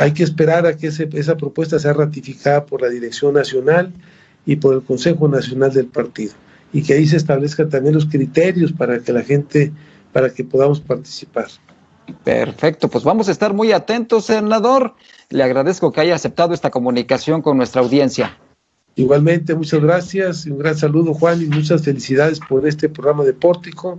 Hay 0.00 0.12
que 0.12 0.24
esperar 0.24 0.66
a 0.66 0.76
que 0.76 0.88
esa 0.88 1.36
propuesta 1.36 1.78
sea 1.78 1.92
ratificada 1.92 2.66
por 2.66 2.82
la 2.82 2.88
Dirección 2.88 3.34
Nacional 3.34 3.92
y 4.44 4.56
por 4.56 4.74
el 4.74 4.82
Consejo 4.82 5.28
Nacional 5.28 5.72
del 5.72 5.86
Partido 5.86 6.34
y 6.72 6.82
que 6.82 6.94
ahí 6.94 7.06
se 7.06 7.16
establezcan 7.16 7.68
también 7.68 7.94
los 7.94 8.06
criterios 8.06 8.72
para 8.72 8.98
que 9.00 9.12
la 9.12 9.22
gente, 9.22 9.72
para 10.12 10.30
que 10.30 10.44
podamos 10.44 10.80
participar. 10.80 11.46
Perfecto, 12.24 12.88
pues 12.88 13.04
vamos 13.04 13.28
a 13.28 13.32
estar 13.32 13.52
muy 13.52 13.72
atentos, 13.72 14.26
senador. 14.26 14.94
Le 15.30 15.42
agradezco 15.42 15.92
que 15.92 16.00
haya 16.00 16.14
aceptado 16.14 16.54
esta 16.54 16.70
comunicación 16.70 17.42
con 17.42 17.56
nuestra 17.56 17.82
audiencia. 17.82 18.38
Igualmente, 18.94 19.54
muchas 19.54 19.82
gracias, 19.82 20.46
un 20.46 20.58
gran 20.58 20.76
saludo 20.76 21.12
Juan 21.12 21.42
y 21.42 21.46
muchas 21.46 21.82
felicidades 21.82 22.40
por 22.40 22.66
este 22.66 22.88
programa 22.88 23.24
de 23.24 23.34
Pórtico, 23.34 23.98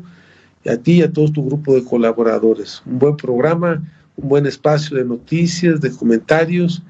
y 0.63 0.69
a 0.69 0.81
ti 0.81 0.93
y 0.93 1.01
a 1.03 1.11
todo 1.11 1.31
tu 1.31 1.45
grupo 1.45 1.75
de 1.75 1.83
colaboradores. 1.83 2.81
Un 2.85 2.97
buen 2.97 3.15
programa, 3.15 3.83
un 4.15 4.29
buen 4.29 4.47
espacio 4.47 4.97
de 4.97 5.05
noticias, 5.05 5.81
de 5.81 5.91
comentarios 5.91 6.81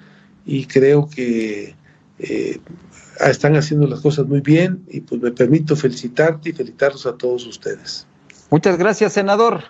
y 0.46 0.66
creo 0.66 1.10
que 1.10 1.76
eh, 2.20 2.60
están 3.20 3.56
haciendo 3.56 3.88
las 3.88 4.02
cosas 4.02 4.28
muy 4.28 4.42
bien 4.42 4.84
y 4.90 5.02
pues 5.02 5.22
me 5.22 5.32
permito 5.32 5.76
felicitarte 5.76 6.50
y 6.50 6.54
felicitarlos 6.54 7.06
a 7.06 7.18
todos 7.18 7.46
ustedes. 7.46 8.06
Muchas 8.50 8.78
gracias, 8.78 9.14
senador. 9.14 9.64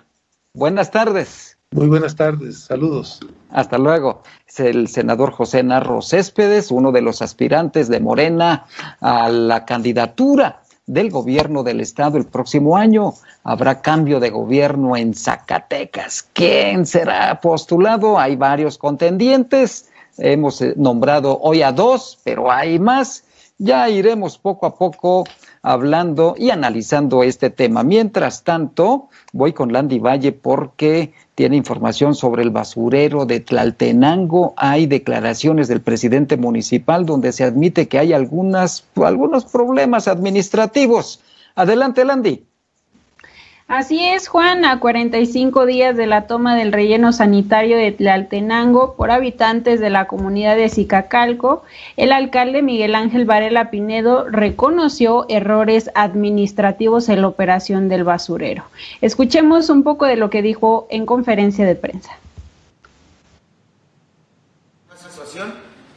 Buenas 0.53 0.91
tardes. 0.91 1.57
Muy 1.71 1.87
buenas 1.87 2.15
tardes, 2.15 2.59
saludos. 2.59 3.19
Hasta 3.49 3.77
luego. 3.77 4.23
Es 4.47 4.59
el 4.59 4.87
senador 4.87 5.31
José 5.31 5.63
Narro 5.63 6.01
Céspedes, 6.01 6.71
uno 6.71 6.91
de 6.91 7.01
los 7.01 7.21
aspirantes 7.21 7.89
de 7.89 7.99
Morena 7.99 8.65
a 9.01 9.29
la 9.29 9.65
candidatura 9.65 10.61
del 10.85 11.11
gobierno 11.11 11.63
del 11.63 11.81
estado 11.81 12.17
el 12.17 12.25
próximo 12.25 12.77
año. 12.77 13.13
Habrá 13.43 13.81
cambio 13.81 14.19
de 14.19 14.29
gobierno 14.29 14.95
en 14.95 15.13
Zacatecas. 15.13 16.29
¿Quién 16.33 16.85
será 16.85 17.39
postulado? 17.41 18.17
Hay 18.17 18.37
varios 18.37 18.77
contendientes. 18.77 19.89
Hemos 20.17 20.61
eh, 20.61 20.73
nombrado 20.77 21.37
hoy 21.41 21.61
a 21.61 21.71
dos, 21.71 22.19
pero 22.23 22.49
hay 22.49 22.79
más. 22.79 23.25
Ya 23.59 23.89
iremos 23.89 24.37
poco 24.37 24.67
a 24.67 24.75
poco 24.75 25.23
hablando 25.63 26.35
y 26.37 26.51
analizando 26.51 27.23
este 27.23 27.49
tema. 27.49 27.83
Mientras 27.83 28.43
tanto, 28.43 29.09
voy 29.33 29.53
con 29.53 29.73
Landy 29.73 29.97
Valle 29.97 30.31
porque 30.31 31.13
tiene 31.33 31.57
información 31.57 32.13
sobre 32.13 32.43
el 32.43 32.51
basurero 32.51 33.25
de 33.25 33.39
Tlaltenango. 33.39 34.53
Hay 34.57 34.85
declaraciones 34.85 35.67
del 35.67 35.81
presidente 35.81 36.37
municipal 36.37 37.07
donde 37.07 37.31
se 37.31 37.43
admite 37.43 37.87
que 37.87 37.97
hay 37.97 38.13
algunas, 38.13 38.85
algunos 38.95 39.45
problemas 39.45 40.07
administrativos. 40.07 41.21
Adelante, 41.55 42.05
Landy. 42.05 42.45
Así 43.67 44.07
es, 44.07 44.29
Juan, 44.29 44.63
a 44.63 44.79
45 44.79 45.65
días 45.65 45.97
de 45.97 46.07
la 46.07 46.25
toma 46.25 46.55
del 46.55 46.71
relleno 46.71 47.11
sanitario 47.11 47.75
de 47.75 47.91
Tlaltenango 47.91 48.95
por 48.95 49.11
habitantes 49.11 49.81
de 49.81 49.89
la 49.89 50.07
comunidad 50.07 50.55
de 50.55 50.69
Zicacalco, 50.69 51.63
el 51.97 52.13
alcalde 52.13 52.61
Miguel 52.61 52.95
Ángel 52.95 53.25
Varela 53.25 53.69
Pinedo 53.69 54.25
reconoció 54.29 55.25
errores 55.27 55.91
administrativos 55.95 57.09
en 57.09 57.23
la 57.23 57.27
operación 57.27 57.89
del 57.89 58.05
basurero. 58.05 58.63
Escuchemos 59.01 59.69
un 59.69 59.83
poco 59.83 60.05
de 60.05 60.15
lo 60.15 60.29
que 60.29 60.41
dijo 60.41 60.87
en 60.89 61.05
conferencia 61.05 61.65
de 61.65 61.75
prensa. 61.75 62.17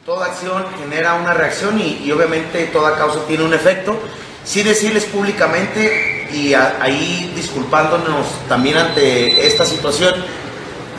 toda 0.05 0.25
acción 0.25 0.65
genera 0.77 1.13
una 1.13 1.33
reacción 1.33 1.79
y, 1.79 2.01
y 2.03 2.11
obviamente 2.11 2.65
toda 2.65 2.97
causa 2.97 3.25
tiene 3.27 3.45
un 3.45 3.53
efecto. 3.53 3.97
Sí 4.43 4.61
decirles 4.61 5.05
públicamente 5.05 6.20
y 6.33 6.53
ahí 6.53 7.31
disculpándonos 7.35 8.27
también 8.47 8.77
ante 8.77 9.45
esta 9.47 9.65
situación. 9.65 10.13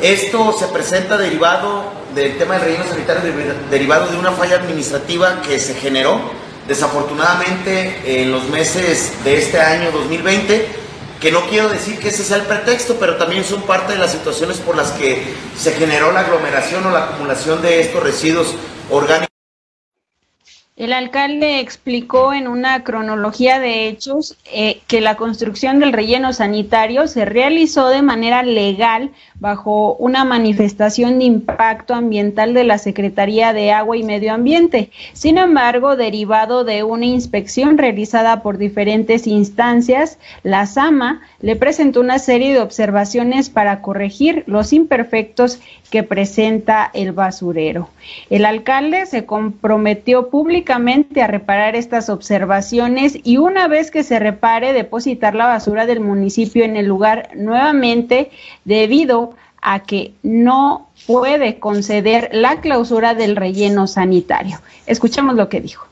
Esto 0.00 0.52
se 0.58 0.66
presenta 0.68 1.16
derivado 1.16 1.84
del 2.14 2.36
tema 2.36 2.54
del 2.54 2.64
relleno 2.64 2.84
sanitario, 2.88 3.22
derivado 3.70 4.08
de 4.08 4.18
una 4.18 4.32
falla 4.32 4.56
administrativa 4.56 5.40
que 5.42 5.58
se 5.58 5.74
generó 5.74 6.20
desafortunadamente 6.66 8.22
en 8.22 8.32
los 8.32 8.48
meses 8.48 9.12
de 9.24 9.38
este 9.38 9.60
año 9.60 9.90
2020, 9.92 10.66
que 11.20 11.32
no 11.32 11.42
quiero 11.48 11.68
decir 11.68 11.98
que 11.98 12.08
ese 12.08 12.24
sea 12.24 12.36
el 12.36 12.42
pretexto, 12.42 12.96
pero 12.98 13.16
también 13.16 13.44
son 13.44 13.62
parte 13.62 13.92
de 13.92 13.98
las 13.98 14.12
situaciones 14.12 14.58
por 14.58 14.76
las 14.76 14.90
que 14.92 15.34
se 15.56 15.72
generó 15.72 16.12
la 16.12 16.20
aglomeración 16.20 16.84
o 16.86 16.90
la 16.90 17.04
acumulación 17.04 17.62
de 17.62 17.80
estos 17.80 18.02
residuos 18.02 18.54
orgánicos. 18.90 19.31
El 20.82 20.92
alcalde 20.92 21.60
explicó 21.60 22.32
en 22.32 22.48
una 22.48 22.82
cronología 22.82 23.60
de 23.60 23.86
hechos 23.86 24.36
eh, 24.52 24.80
que 24.88 25.00
la 25.00 25.16
construcción 25.16 25.78
del 25.78 25.92
relleno 25.92 26.32
sanitario 26.32 27.06
se 27.06 27.24
realizó 27.24 27.86
de 27.86 28.02
manera 28.02 28.42
legal 28.42 29.12
bajo 29.42 29.96
una 29.96 30.24
manifestación 30.24 31.18
de 31.18 31.24
impacto 31.24 31.94
ambiental 31.94 32.54
de 32.54 32.62
la 32.62 32.78
Secretaría 32.78 33.52
de 33.52 33.72
Agua 33.72 33.96
y 33.96 34.04
Medio 34.04 34.32
Ambiente. 34.32 34.90
Sin 35.14 35.36
embargo, 35.36 35.96
derivado 35.96 36.62
de 36.62 36.84
una 36.84 37.06
inspección 37.06 37.76
realizada 37.76 38.40
por 38.44 38.56
diferentes 38.56 39.26
instancias, 39.26 40.20
la 40.44 40.64
SAMA 40.66 41.22
le 41.40 41.56
presentó 41.56 42.00
una 42.00 42.20
serie 42.20 42.52
de 42.52 42.60
observaciones 42.60 43.50
para 43.50 43.82
corregir 43.82 44.44
los 44.46 44.72
imperfectos 44.72 45.58
que 45.90 46.04
presenta 46.04 46.90
el 46.94 47.10
basurero. 47.10 47.90
El 48.30 48.46
alcalde 48.46 49.06
se 49.06 49.26
comprometió 49.26 50.30
públicamente 50.30 51.20
a 51.20 51.26
reparar 51.26 51.74
estas 51.74 52.08
observaciones 52.08 53.18
y 53.24 53.38
una 53.38 53.66
vez 53.66 53.90
que 53.90 54.04
se 54.04 54.20
repare, 54.20 54.72
depositar 54.72 55.34
la 55.34 55.48
basura 55.48 55.84
del 55.84 56.00
municipio 56.00 56.64
en 56.64 56.76
el 56.76 56.86
lugar 56.86 57.30
nuevamente 57.34 58.30
debido 58.64 59.31
a 59.62 59.84
que 59.84 60.12
no 60.22 60.90
puede 61.06 61.58
conceder 61.58 62.28
la 62.32 62.60
clausura 62.60 63.14
del 63.14 63.36
relleno 63.36 63.86
sanitario. 63.86 64.60
Escuchemos 64.86 65.36
lo 65.36 65.48
que 65.48 65.60
dijo. 65.60 65.86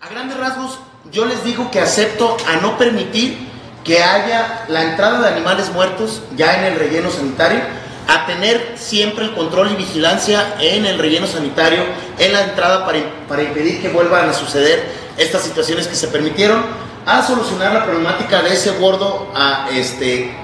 A 0.00 0.08
grandes 0.08 0.36
rasgos, 0.36 0.78
yo 1.10 1.24
les 1.24 1.42
digo 1.42 1.70
que 1.70 1.80
acepto 1.80 2.36
a 2.46 2.60
no 2.60 2.76
permitir 2.78 3.36
que 3.82 4.02
haya 4.02 4.66
la 4.68 4.84
entrada 4.90 5.20
de 5.20 5.34
animales 5.34 5.72
muertos 5.72 6.22
ya 6.36 6.58
en 6.58 6.72
el 6.72 6.78
relleno 6.78 7.10
sanitario 7.10 7.60
a 8.08 8.26
tener 8.26 8.74
siempre 8.76 9.24
el 9.24 9.34
control 9.34 9.72
y 9.72 9.76
vigilancia 9.76 10.56
en 10.60 10.86
el 10.86 10.98
relleno 10.98 11.26
sanitario, 11.26 11.82
en 12.18 12.32
la 12.32 12.42
entrada 12.42 12.84
para, 12.84 12.98
para 13.28 13.42
impedir 13.42 13.80
que 13.80 13.88
vuelvan 13.88 14.28
a 14.28 14.32
suceder 14.32 14.84
estas 15.16 15.42
situaciones 15.42 15.88
que 15.88 15.96
se 15.96 16.08
permitieron, 16.08 16.62
a 17.04 17.22
solucionar 17.22 17.72
la 17.72 17.84
problemática 17.84 18.42
de 18.42 18.52
ese 18.52 18.72
bordo 18.72 19.32
a 19.34 19.68
este, 19.72 20.36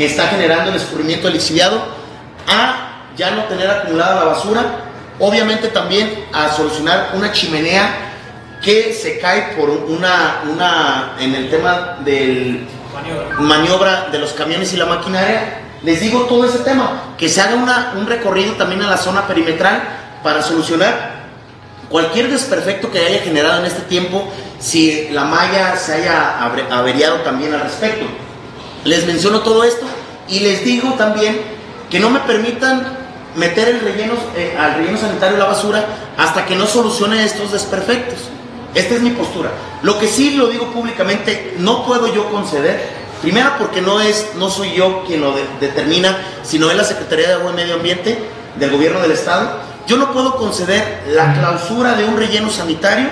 que 0.00 0.06
está 0.06 0.28
generando 0.28 0.70
el 0.70 0.76
escurrimiento 0.76 1.26
del 1.26 1.34
lixiviado, 1.34 1.78
a 2.48 3.02
ya 3.18 3.32
no 3.32 3.44
tener 3.44 3.70
acumulada 3.70 4.14
la 4.14 4.24
basura, 4.30 4.62
obviamente 5.18 5.68
también 5.68 6.24
a 6.32 6.50
solucionar 6.50 7.10
una 7.12 7.30
chimenea 7.32 8.14
que 8.64 8.94
se 8.94 9.18
cae 9.18 9.54
por 9.58 9.68
una, 9.68 10.40
una 10.50 11.16
en 11.20 11.34
el 11.34 11.50
tema 11.50 11.98
del 12.02 12.66
maniobra. 13.40 14.08
de 14.10 14.18
los 14.20 14.32
camiones 14.32 14.72
y 14.72 14.78
la 14.78 14.86
maquinaria. 14.86 15.60
Les 15.82 16.00
digo 16.00 16.22
todo 16.22 16.46
ese 16.46 16.60
tema, 16.60 17.14
que 17.18 17.28
se 17.28 17.42
haga 17.42 17.56
una, 17.56 17.92
un 17.94 18.06
recorrido 18.06 18.54
también 18.54 18.80
a 18.80 18.88
la 18.88 18.96
zona 18.96 19.26
perimetral 19.26 19.82
para 20.22 20.40
solucionar 20.40 21.20
cualquier 21.90 22.30
desperfecto 22.30 22.90
que 22.90 23.00
haya 23.00 23.18
generado 23.18 23.60
en 23.60 23.66
este 23.66 23.82
tiempo, 23.82 24.32
si 24.60 25.10
la 25.10 25.24
malla 25.24 25.76
se 25.76 25.92
haya 25.92 26.42
averiado 26.42 27.16
también 27.16 27.52
al 27.52 27.60
respecto. 27.60 28.06
Les 28.84 29.06
menciono 29.06 29.40
todo 29.40 29.64
esto 29.64 29.86
y 30.28 30.40
les 30.40 30.64
digo 30.64 30.94
también 30.94 31.40
que 31.90 32.00
no 32.00 32.08
me 32.08 32.20
permitan 32.20 32.96
meter 33.36 33.68
el 33.68 33.80
relleno, 33.80 34.14
eh, 34.36 34.56
al 34.58 34.74
relleno 34.74 34.96
sanitario 34.98 35.36
la 35.36 35.44
basura 35.44 35.84
hasta 36.16 36.46
que 36.46 36.56
no 36.56 36.66
solucione 36.66 37.24
estos 37.24 37.52
desperfectos. 37.52 38.18
Esta 38.74 38.94
es 38.94 39.02
mi 39.02 39.10
postura. 39.10 39.50
Lo 39.82 39.98
que 39.98 40.06
sí 40.06 40.34
lo 40.34 40.46
digo 40.46 40.66
públicamente, 40.72 41.56
no 41.58 41.84
puedo 41.84 42.12
yo 42.12 42.30
conceder, 42.30 42.80
primero 43.20 43.52
porque 43.58 43.82
no, 43.82 44.00
es, 44.00 44.30
no 44.36 44.48
soy 44.48 44.74
yo 44.74 45.04
quien 45.06 45.20
lo 45.20 45.34
determina, 45.60 46.16
sino 46.42 46.70
es 46.70 46.76
la 46.76 46.84
Secretaría 46.84 47.28
de 47.28 47.34
Agua 47.34 47.50
y 47.52 47.56
Medio 47.56 47.74
Ambiente 47.74 48.18
del 48.56 48.70
Gobierno 48.70 49.00
del 49.00 49.12
Estado. 49.12 49.50
Yo 49.86 49.96
no 49.96 50.12
puedo 50.12 50.36
conceder 50.36 51.02
la 51.08 51.34
clausura 51.34 51.96
de 51.96 52.04
un 52.04 52.16
relleno 52.16 52.48
sanitario 52.50 53.08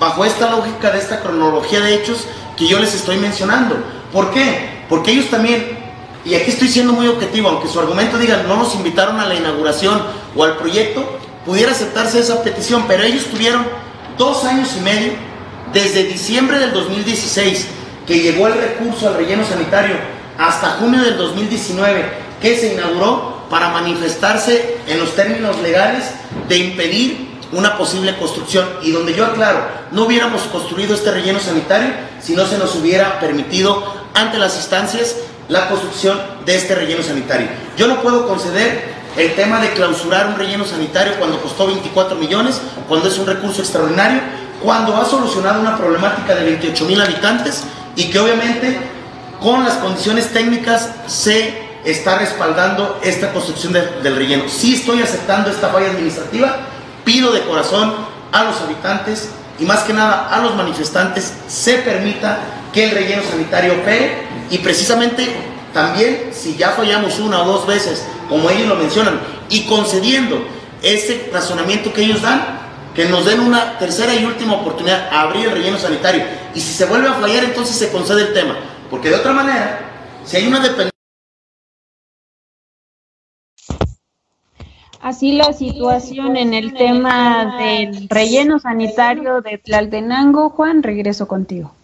bajo 0.00 0.24
esta 0.24 0.50
lógica 0.50 0.90
de 0.90 0.98
esta 0.98 1.20
cronología 1.20 1.80
de 1.80 1.94
hechos 1.94 2.26
que 2.56 2.66
yo 2.66 2.78
les 2.78 2.94
estoy 2.94 3.18
mencionando. 3.18 3.76
¿Por 4.12 4.30
qué? 4.30 4.73
Porque 4.88 5.12
ellos 5.12 5.30
también, 5.30 5.78
y 6.24 6.34
aquí 6.34 6.50
estoy 6.50 6.68
siendo 6.68 6.92
muy 6.92 7.06
objetivo, 7.08 7.48
aunque 7.48 7.68
su 7.68 7.80
argumento 7.80 8.18
diga 8.18 8.44
no 8.46 8.56
nos 8.56 8.74
invitaron 8.74 9.18
a 9.20 9.26
la 9.26 9.34
inauguración 9.34 10.02
o 10.34 10.44
al 10.44 10.56
proyecto, 10.56 11.18
pudiera 11.44 11.72
aceptarse 11.72 12.20
esa 12.20 12.42
petición, 12.42 12.84
pero 12.88 13.02
ellos 13.02 13.26
tuvieron 13.26 13.64
dos 14.18 14.44
años 14.44 14.70
y 14.76 14.80
medio, 14.80 15.12
desde 15.72 16.04
diciembre 16.04 16.58
del 16.58 16.72
2016, 16.72 17.66
que 18.06 18.20
llegó 18.20 18.46
el 18.46 18.54
recurso 18.54 19.08
al 19.08 19.16
relleno 19.16 19.44
sanitario, 19.44 19.96
hasta 20.38 20.76
junio 20.78 21.02
del 21.02 21.16
2019, 21.16 22.04
que 22.40 22.56
se 22.56 22.74
inauguró 22.74 23.46
para 23.50 23.70
manifestarse 23.70 24.78
en 24.86 24.98
los 24.98 25.14
términos 25.14 25.60
legales 25.60 26.04
de 26.48 26.58
impedir 26.58 27.34
una 27.52 27.76
posible 27.76 28.16
construcción. 28.16 28.68
Y 28.82 28.90
donde 28.90 29.14
yo 29.14 29.24
aclaro, 29.24 29.66
no 29.92 30.04
hubiéramos 30.04 30.42
construido 30.42 30.94
este 30.94 31.10
relleno 31.10 31.40
sanitario 31.40 31.90
si 32.20 32.34
no 32.34 32.46
se 32.46 32.58
nos 32.58 32.74
hubiera 32.74 33.20
permitido 33.20 34.03
ante 34.14 34.38
las 34.38 34.56
instancias 34.56 35.16
la 35.48 35.68
construcción 35.68 36.18
de 36.46 36.56
este 36.56 36.74
relleno 36.74 37.02
sanitario. 37.02 37.48
Yo 37.76 37.86
no 37.86 38.00
puedo 38.00 38.26
conceder 38.26 38.94
el 39.16 39.34
tema 39.34 39.60
de 39.60 39.70
clausurar 39.72 40.28
un 40.28 40.36
relleno 40.36 40.64
sanitario 40.64 41.14
cuando 41.18 41.40
costó 41.40 41.66
24 41.66 42.16
millones, 42.16 42.60
cuando 42.88 43.08
es 43.08 43.18
un 43.18 43.26
recurso 43.26 43.60
extraordinario, 43.60 44.20
cuando 44.62 44.96
ha 44.96 45.04
solucionado 45.04 45.60
una 45.60 45.76
problemática 45.76 46.34
de 46.34 46.44
28 46.44 46.84
mil 46.86 47.00
habitantes 47.00 47.64
y 47.96 48.10
que 48.10 48.18
obviamente 48.18 48.78
con 49.40 49.64
las 49.64 49.74
condiciones 49.74 50.32
técnicas 50.32 50.90
se 51.06 51.62
está 51.84 52.18
respaldando 52.18 52.98
esta 53.02 53.30
construcción 53.32 53.74
del 53.74 54.16
relleno. 54.16 54.44
Sí 54.48 54.74
estoy 54.74 55.02
aceptando 55.02 55.50
esta 55.50 55.68
falla 55.68 55.90
administrativa, 55.90 56.56
pido 57.04 57.32
de 57.32 57.42
corazón 57.42 57.94
a 58.32 58.44
los 58.44 58.60
habitantes 58.62 59.28
y 59.58 59.64
más 59.64 59.80
que 59.80 59.92
nada 59.92 60.28
a 60.30 60.40
los 60.40 60.56
manifestantes 60.56 61.34
se 61.46 61.74
permita 61.74 62.38
que 62.74 62.84
el 62.84 62.90
relleno 62.90 63.22
sanitario 63.22 63.74
opere 63.74 64.24
y 64.50 64.58
precisamente 64.58 65.26
también 65.72 66.30
si 66.32 66.56
ya 66.56 66.70
fallamos 66.70 67.18
una 67.20 67.42
o 67.42 67.46
dos 67.46 67.66
veces 67.66 68.04
como 68.28 68.50
ellos 68.50 68.68
lo 68.68 68.76
mencionan, 68.76 69.20
y 69.48 69.64
concediendo 69.66 70.44
ese 70.82 71.30
razonamiento 71.32 71.92
que 71.92 72.02
ellos 72.02 72.22
dan, 72.22 72.42
que 72.94 73.06
nos 73.06 73.24
den 73.24 73.40
una 73.40 73.78
tercera 73.78 74.14
y 74.14 74.24
última 74.24 74.54
oportunidad 74.54 75.08
a 75.10 75.22
abrir 75.22 75.46
el 75.46 75.52
relleno 75.52 75.78
sanitario. 75.78 76.22
Y 76.54 76.60
si 76.60 76.72
se 76.72 76.86
vuelve 76.86 77.08
a 77.08 77.14
fallar, 77.14 77.44
entonces 77.44 77.76
se 77.76 77.90
concede 77.90 78.22
el 78.22 78.32
tema. 78.32 78.56
Porque 78.90 79.08
de 79.08 79.16
otra 79.16 79.32
manera, 79.32 79.80
si 80.24 80.36
hay 80.36 80.46
una 80.46 80.60
dependencia... 80.60 80.90
Así 85.00 85.32
la 85.32 85.52
situación 85.52 86.36
en 86.36 86.54
el 86.54 86.72
tema 86.72 87.58
del 87.58 88.08
relleno 88.08 88.58
sanitario 88.58 89.42
de 89.42 89.58
Tlaltenango. 89.58 90.50
Juan, 90.50 90.82
regreso 90.82 91.28
contigo. 91.28 91.74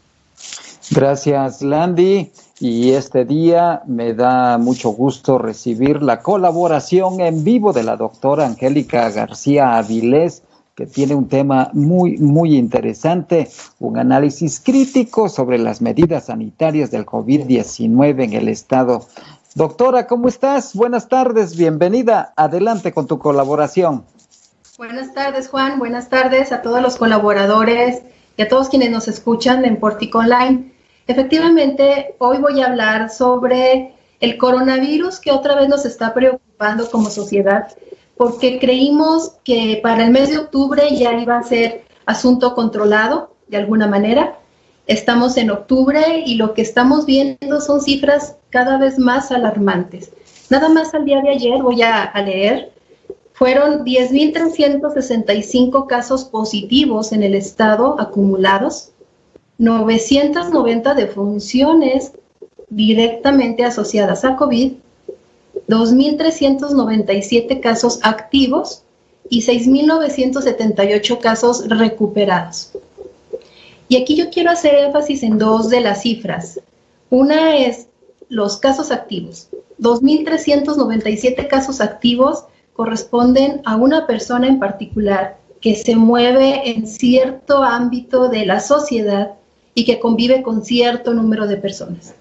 Gracias, 0.90 1.62
Landy. 1.62 2.33
Y 2.59 2.90
este 2.90 3.24
día 3.24 3.83
me 3.87 4.12
da 4.12 4.59
mucho 4.59 4.90
gusto 4.90 5.38
recibir 5.38 6.03
la 6.03 6.20
colaboración 6.20 7.20
en 7.20 7.44
vivo 7.44 7.72
de 7.72 7.85
la 7.85 7.96
doctora 7.96 8.44
Angélica 8.44 9.09
García 9.11 9.79
Avilés, 9.79 10.42
que 10.74 10.87
tiene 10.87 11.14
un 11.14 11.29
tema 11.29 11.70
muy, 11.72 12.18
muy 12.18 12.57
interesante, 12.57 13.48
un 13.79 13.98
análisis 13.98 14.61
crítico 14.61 15.29
sobre 15.29 15.59
las 15.59 15.81
medidas 15.81 16.26
sanitarias 16.26 16.90
del 16.90 17.07
COVID-19 17.07 18.24
en 18.24 18.33
el 18.33 18.48
estado. 18.48 19.07
Doctora, 19.55 20.07
¿cómo 20.07 20.29
estás? 20.29 20.74
Buenas 20.74 21.09
tardes, 21.09 21.57
bienvenida. 21.57 22.33
Adelante 22.37 22.92
con 22.92 23.07
tu 23.07 23.18
colaboración. 23.18 24.05
Buenas 24.76 25.14
tardes, 25.14 25.48
Juan. 25.48 25.79
Buenas 25.79 26.09
tardes 26.09 26.53
a 26.53 26.62
todos 26.62 26.83
los 26.83 26.96
colaboradores 26.96 28.03
y 28.37 28.42
a 28.42 28.48
todos 28.48 28.68
quienes 28.68 28.90
nos 28.90 29.09
escuchan 29.09 29.64
en 29.64 29.79
Portico 29.79 30.18
Online. 30.18 30.69
Efectivamente, 31.11 32.14
hoy 32.18 32.38
voy 32.38 32.61
a 32.61 32.66
hablar 32.66 33.11
sobre 33.11 33.94
el 34.20 34.38
coronavirus 34.38 35.18
que 35.18 35.33
otra 35.33 35.57
vez 35.57 35.68
nos 35.68 35.85
está 35.85 36.14
preocupando 36.14 36.88
como 36.88 37.11
sociedad, 37.11 37.66
porque 38.16 38.61
creímos 38.61 39.33
que 39.42 39.81
para 39.83 40.05
el 40.05 40.12
mes 40.12 40.31
de 40.31 40.38
octubre 40.38 40.85
ya 40.94 41.12
iba 41.14 41.37
a 41.37 41.42
ser 41.42 41.83
asunto 42.07 42.55
controlado 42.55 43.35
de 43.49 43.57
alguna 43.57 43.88
manera. 43.88 44.38
Estamos 44.87 45.37
en 45.37 45.51
octubre 45.51 46.23
y 46.25 46.37
lo 46.37 46.55
que 46.55 46.62
estamos 46.62 47.07
viendo 47.07 47.61
son 47.61 47.81
cifras 47.81 48.37
cada 48.51 48.79
vez 48.79 48.96
más 48.96 49.33
alarmantes. 49.33 50.12
Nada 50.49 50.68
más 50.68 50.94
al 50.94 51.07
día 51.07 51.20
de 51.23 51.31
ayer 51.31 51.61
voy 51.61 51.83
a, 51.83 52.05
a 52.05 52.23
leer, 52.23 52.70
fueron 53.33 53.85
10.365 53.85 55.88
casos 55.88 56.25
positivos 56.27 57.11
en 57.11 57.25
el 57.25 57.35
estado 57.35 57.99
acumulados, 57.99 58.92
990 59.61 60.94
defunciones 60.94 62.12
directamente 62.70 63.62
asociadas 63.62 64.25
a 64.25 64.35
COVID, 64.37 64.73
2.397 65.68 67.61
casos 67.61 68.01
activos 68.03 68.85
y 69.29 69.42
6.978 69.42 71.20
casos 71.20 71.68
recuperados. 71.68 72.73
Y 73.88 73.99
aquí 73.99 74.16
yo 74.16 74.31
quiero 74.31 74.51
hacer 74.51 74.77
énfasis 74.77 75.23
en 75.23 75.37
dos 75.37 75.68
de 75.68 75.83
las 75.83 76.03
cifras. 76.03 76.59
Una 77.11 77.59
es 77.59 77.88
los 78.31 78.57
casos 78.57 78.90
activos. 78.90 79.49
2.397 79.79 81.49
casos 81.49 81.83
activos 81.83 82.44
corresponden 82.73 83.61
a 83.66 83.77
una 83.77 84.07
persona 84.07 84.49
en 84.49 84.59
particular 84.59 85.37
que 85.61 85.75
se 85.75 85.96
mueve 85.96 86.70
en 86.70 86.87
cierto 86.87 87.62
ámbito 87.62 88.31
de 88.31 88.46
la 88.46 88.61
sociedad 88.61 89.35
y 89.81 89.85
que 89.87 89.99
convive 89.99 90.43
con 90.43 90.62
cierto 90.62 91.14
número 91.14 91.47
de 91.47 91.57
personas. 91.57 92.12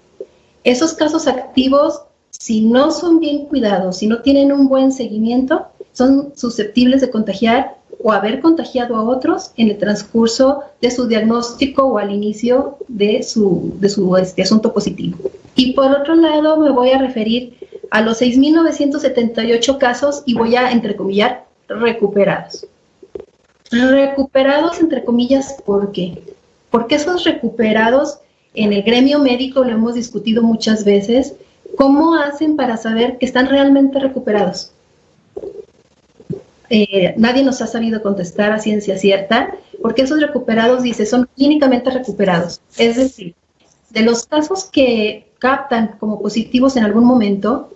Esos 0.64 0.94
casos 0.94 1.26
activos, 1.26 2.00
si 2.30 2.62
no 2.62 2.90
son 2.90 3.20
bien 3.20 3.44
cuidados, 3.48 3.98
si 3.98 4.06
no 4.06 4.22
tienen 4.22 4.50
un 4.50 4.66
buen 4.66 4.92
seguimiento, 4.92 5.66
son 5.92 6.32
susceptibles 6.34 7.02
de 7.02 7.10
contagiar 7.10 7.76
o 8.02 8.12
haber 8.12 8.40
contagiado 8.40 8.96
a 8.96 9.02
otros 9.02 9.50
en 9.58 9.68
el 9.68 9.76
transcurso 9.76 10.62
de 10.80 10.90
su 10.90 11.06
diagnóstico 11.06 11.82
o 11.84 11.98
al 11.98 12.10
inicio 12.10 12.78
de 12.88 13.22
su, 13.22 13.74
de 13.78 13.90
su 13.90 14.16
este, 14.16 14.40
asunto 14.40 14.72
positivo. 14.72 15.18
Y 15.54 15.74
por 15.74 15.90
otro 15.90 16.14
lado, 16.14 16.56
me 16.56 16.70
voy 16.70 16.92
a 16.92 16.98
referir 16.98 17.58
a 17.90 18.00
los 18.00 18.22
6.978 18.22 19.76
casos 19.76 20.22
y 20.24 20.32
voy 20.32 20.56
a 20.56 20.72
entrecomillar 20.72 21.44
recuperados. 21.68 22.66
Recuperados 23.70 24.80
entre 24.80 25.04
comillas, 25.04 25.56
¿por 25.66 25.92
qué? 25.92 26.22
Porque 26.70 26.96
esos 26.96 27.24
recuperados 27.24 28.18
en 28.54 28.72
el 28.72 28.82
gremio 28.82 29.18
médico 29.18 29.64
lo 29.64 29.70
hemos 29.70 29.94
discutido 29.94 30.42
muchas 30.42 30.84
veces, 30.84 31.34
¿cómo 31.76 32.14
hacen 32.14 32.56
para 32.56 32.76
saber 32.76 33.18
que 33.18 33.26
están 33.26 33.46
realmente 33.46 33.98
recuperados? 33.98 34.72
Eh, 36.68 37.14
nadie 37.16 37.42
nos 37.42 37.60
ha 37.62 37.66
sabido 37.66 38.02
contestar 38.02 38.52
a 38.52 38.60
ciencia 38.60 38.96
cierta, 38.96 39.54
porque 39.82 40.02
esos 40.02 40.20
recuperados, 40.20 40.82
dice, 40.82 41.04
son 41.04 41.28
clínicamente 41.36 41.90
recuperados. 41.90 42.60
Es 42.78 42.96
decir, 42.96 43.34
de 43.90 44.02
los 44.02 44.24
casos 44.24 44.66
que 44.66 45.30
captan 45.38 45.96
como 45.98 46.20
positivos 46.20 46.76
en 46.76 46.84
algún 46.84 47.04
momento, 47.04 47.70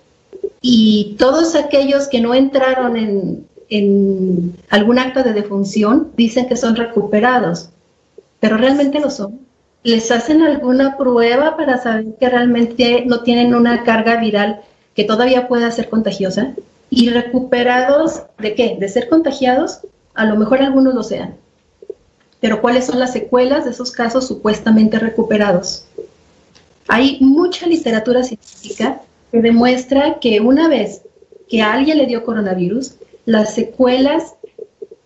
y 0.61 1.17
todos 1.19 1.55
aquellos 1.55 2.09
que 2.09 2.21
no 2.21 2.35
entraron 2.35 2.97
en, 2.97 3.47
en 3.69 4.57
algún 4.71 4.99
acto 4.99 5.23
de 5.23 5.33
defunción 5.33 6.13
dicen 6.17 6.47
que 6.47 6.57
son 6.57 6.77
recuperados, 6.77 7.71
pero 8.45 8.59
realmente 8.59 9.01
lo 9.01 9.09
son. 9.09 9.41
¿Les 9.85 10.11
hacen 10.11 10.43
alguna 10.43 10.99
prueba 10.99 11.57
para 11.57 11.79
saber 11.79 12.05
que 12.21 12.29
realmente 12.29 13.03
no 13.07 13.23
tienen 13.23 13.55
una 13.55 13.85
carga 13.85 14.17
viral 14.17 14.61
que 14.95 15.05
todavía 15.05 15.49
pueda 15.49 15.71
ser 15.71 15.89
contagiosa? 15.89 16.53
¿Y 16.91 17.09
recuperados 17.09 18.25
de 18.39 18.55
qué? 18.55 18.77
¿De 18.79 18.91
ser 18.91 19.09
contagiados? 19.09 19.81
A 20.13 20.27
lo 20.27 20.37
mejor 20.37 20.61
algunos 20.61 20.95
lo 20.95 21.03
sean. 21.03 21.37
Pero 22.41 22.61
¿cuáles 22.61 22.85
son 22.85 22.99
las 22.99 23.15
secuelas 23.15 23.65
de 23.65 23.71
esos 23.71 23.91
casos 23.93 24.29
supuestamente 24.29 24.99
recuperados? 24.99 25.87
Hay 26.87 27.17
mucha 27.23 27.67
literatura 27.67 28.25
científica 28.25 29.01
que 29.33 29.41
demuestra 29.41 30.19
que 30.21 30.41
una 30.41 30.69
vez 30.69 31.01
que 31.49 31.63
a 31.63 31.73
alguien 31.73 31.97
le 31.97 32.05
dio 32.05 32.27
coronavirus, 32.27 32.97
las 33.25 33.55
secuelas 33.55 34.35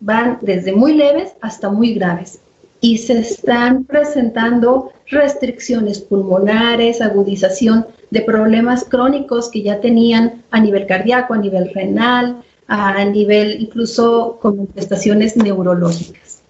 van 0.01 0.41
desde 0.43 0.73
muy 0.73 0.95
leves 0.95 1.35
hasta 1.41 1.69
muy 1.69 1.95
graves 1.95 2.41
y 2.81 2.99
se 2.99 3.19
están 3.19 3.85
presentando 3.85 4.93
restricciones 5.07 6.01
pulmonares, 6.01 7.01
agudización 7.01 7.87
de 8.11 8.23
problemas 8.23 8.85
crónicos 8.85 9.51
que 9.51 9.63
ya 9.63 9.81
tenían 9.81 10.45
a 10.51 10.61
nivel 10.61 10.87
cardíaco, 10.87 11.35
a 11.35 11.39
nivel 11.39 11.73
renal, 11.75 12.43
a 12.69 13.05
nivel 13.05 13.61
incluso 13.61 14.39
con 14.41 14.59
manifestaciones 14.59 15.37
neurológicas. 15.37 16.43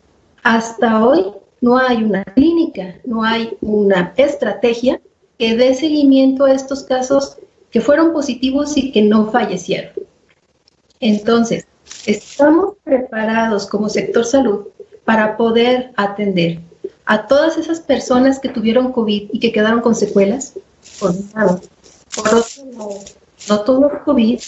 Hasta 0.42 1.04
hoy 1.04 1.26
no 1.60 1.78
hay 1.78 2.02
una 2.02 2.24
clínica, 2.24 2.96
no 3.04 3.22
hay 3.22 3.56
una 3.60 4.12
estrategia 4.16 5.00
que 5.38 5.56
dé 5.56 5.74
seguimiento 5.74 6.44
a 6.44 6.52
estos 6.52 6.82
casos 6.82 7.38
que 7.70 7.80
fueron 7.80 8.12
positivos 8.12 8.76
y 8.76 8.92
que 8.92 9.02
no 9.02 9.30
fallecieron. 9.30 9.92
Entonces, 11.00 11.66
estamos 12.06 12.74
preparados 12.82 13.66
como 13.66 13.88
sector 13.88 14.24
salud 14.24 14.66
para 15.08 15.38
poder 15.38 15.90
atender 15.96 16.58
a 17.06 17.26
todas 17.26 17.56
esas 17.56 17.80
personas 17.80 18.38
que 18.38 18.50
tuvieron 18.50 18.92
COVID 18.92 19.30
y 19.32 19.40
que 19.40 19.52
quedaron 19.52 19.80
con 19.80 19.94
secuelas, 19.94 20.52
por 21.00 21.12
un 21.12 21.30
lado. 21.34 21.60
Por 22.14 22.28
otro 22.28 22.64
lado, 22.70 22.90
no 23.48 23.60
todo 23.60 23.90
COVID. 24.04 24.38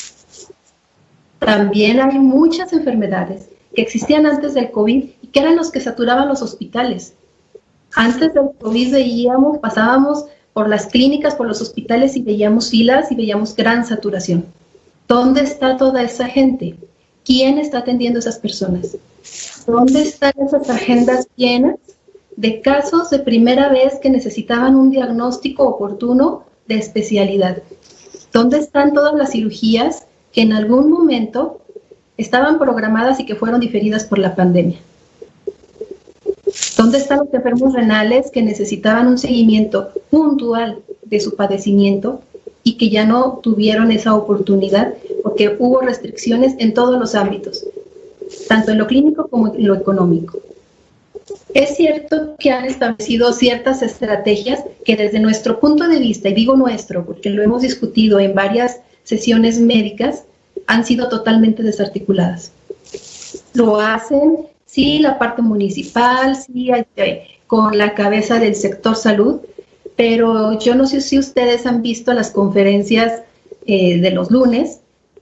También 1.38 1.98
hay 1.98 2.18
muchas 2.18 2.74
enfermedades 2.74 3.48
que 3.74 3.80
existían 3.80 4.26
antes 4.26 4.52
del 4.52 4.70
COVID 4.70 5.04
y 5.22 5.26
que 5.28 5.40
eran 5.40 5.56
los 5.56 5.70
que 5.70 5.80
saturaban 5.80 6.28
los 6.28 6.42
hospitales. 6.42 7.14
Antes 7.94 8.34
del 8.34 8.50
COVID 8.60 8.92
veíamos, 8.92 9.60
pasábamos 9.60 10.26
por 10.52 10.68
las 10.68 10.88
clínicas, 10.88 11.36
por 11.36 11.46
los 11.46 11.62
hospitales 11.62 12.16
y 12.16 12.20
veíamos 12.20 12.68
filas 12.68 13.10
y 13.10 13.14
veíamos 13.14 13.56
gran 13.56 13.86
saturación. 13.86 14.44
¿Dónde 15.08 15.40
está 15.40 15.78
toda 15.78 16.02
esa 16.02 16.26
gente? 16.26 16.76
¿Quién 17.24 17.58
está 17.58 17.78
atendiendo 17.78 18.18
a 18.18 18.20
esas 18.20 18.38
personas? 18.38 18.96
¿Dónde 19.66 20.02
están 20.02 20.32
esas 20.44 20.68
agendas 20.70 21.28
llenas 21.36 21.76
de 22.36 22.60
casos 22.60 23.10
de 23.10 23.18
primera 23.18 23.68
vez 23.68 23.98
que 24.00 24.10
necesitaban 24.10 24.74
un 24.74 24.90
diagnóstico 24.90 25.64
oportuno 25.64 26.44
de 26.66 26.76
especialidad? 26.76 27.62
¿Dónde 28.32 28.58
están 28.58 28.94
todas 28.94 29.14
las 29.14 29.32
cirugías 29.32 30.06
que 30.32 30.42
en 30.42 30.52
algún 30.52 30.90
momento 30.90 31.60
estaban 32.16 32.58
programadas 32.58 33.20
y 33.20 33.26
que 33.26 33.34
fueron 33.34 33.60
diferidas 33.60 34.04
por 34.04 34.18
la 34.18 34.34
pandemia? 34.34 34.78
¿Dónde 36.76 36.98
están 36.98 37.18
los 37.18 37.34
enfermos 37.34 37.74
renales 37.74 38.30
que 38.30 38.42
necesitaban 38.42 39.06
un 39.06 39.18
seguimiento 39.18 39.90
puntual 40.10 40.78
de 41.04 41.20
su 41.20 41.36
padecimiento 41.36 42.22
y 42.62 42.76
que 42.76 42.88
ya 42.90 43.04
no 43.04 43.40
tuvieron 43.42 43.90
esa 43.92 44.14
oportunidad 44.14 44.94
porque 45.22 45.56
hubo 45.58 45.80
restricciones 45.80 46.54
en 46.58 46.74
todos 46.74 46.98
los 46.98 47.14
ámbitos, 47.14 47.64
tanto 48.48 48.72
en 48.72 48.78
lo 48.78 48.86
clínico 48.86 49.28
como 49.28 49.54
en 49.54 49.66
lo 49.66 49.74
económico? 49.74 50.38
Es 51.54 51.76
cierto 51.76 52.36
que 52.38 52.50
han 52.50 52.64
establecido 52.64 53.32
ciertas 53.32 53.82
estrategias 53.82 54.64
que 54.84 54.96
desde 54.96 55.18
nuestro 55.20 55.60
punto 55.60 55.88
de 55.88 55.98
vista, 55.98 56.28
y 56.28 56.34
digo 56.34 56.56
nuestro 56.56 57.04
porque 57.04 57.30
lo 57.30 57.42
hemos 57.42 57.62
discutido 57.62 58.20
en 58.20 58.34
varias 58.34 58.80
sesiones 59.04 59.58
médicas, 59.58 60.24
han 60.66 60.84
sido 60.84 61.08
totalmente 61.08 61.62
desarticuladas. 61.62 62.52
Lo 63.54 63.80
hacen 63.80 64.46
sí 64.66 65.00
la 65.00 65.18
parte 65.18 65.42
municipal, 65.42 66.36
sí 66.36 66.70
con 67.46 67.76
la 67.76 67.94
cabeza 67.94 68.38
del 68.38 68.54
sector 68.54 68.94
salud, 68.94 69.40
pero 69.96 70.58
yo 70.58 70.74
no 70.76 70.86
sé 70.86 71.00
si 71.00 71.18
ustedes 71.18 71.66
han 71.66 71.82
visto 71.82 72.12
las 72.12 72.30
conferencias 72.30 73.22
eh, 73.66 74.00
de 74.00 74.10
los 74.12 74.30
lunes, 74.30 74.79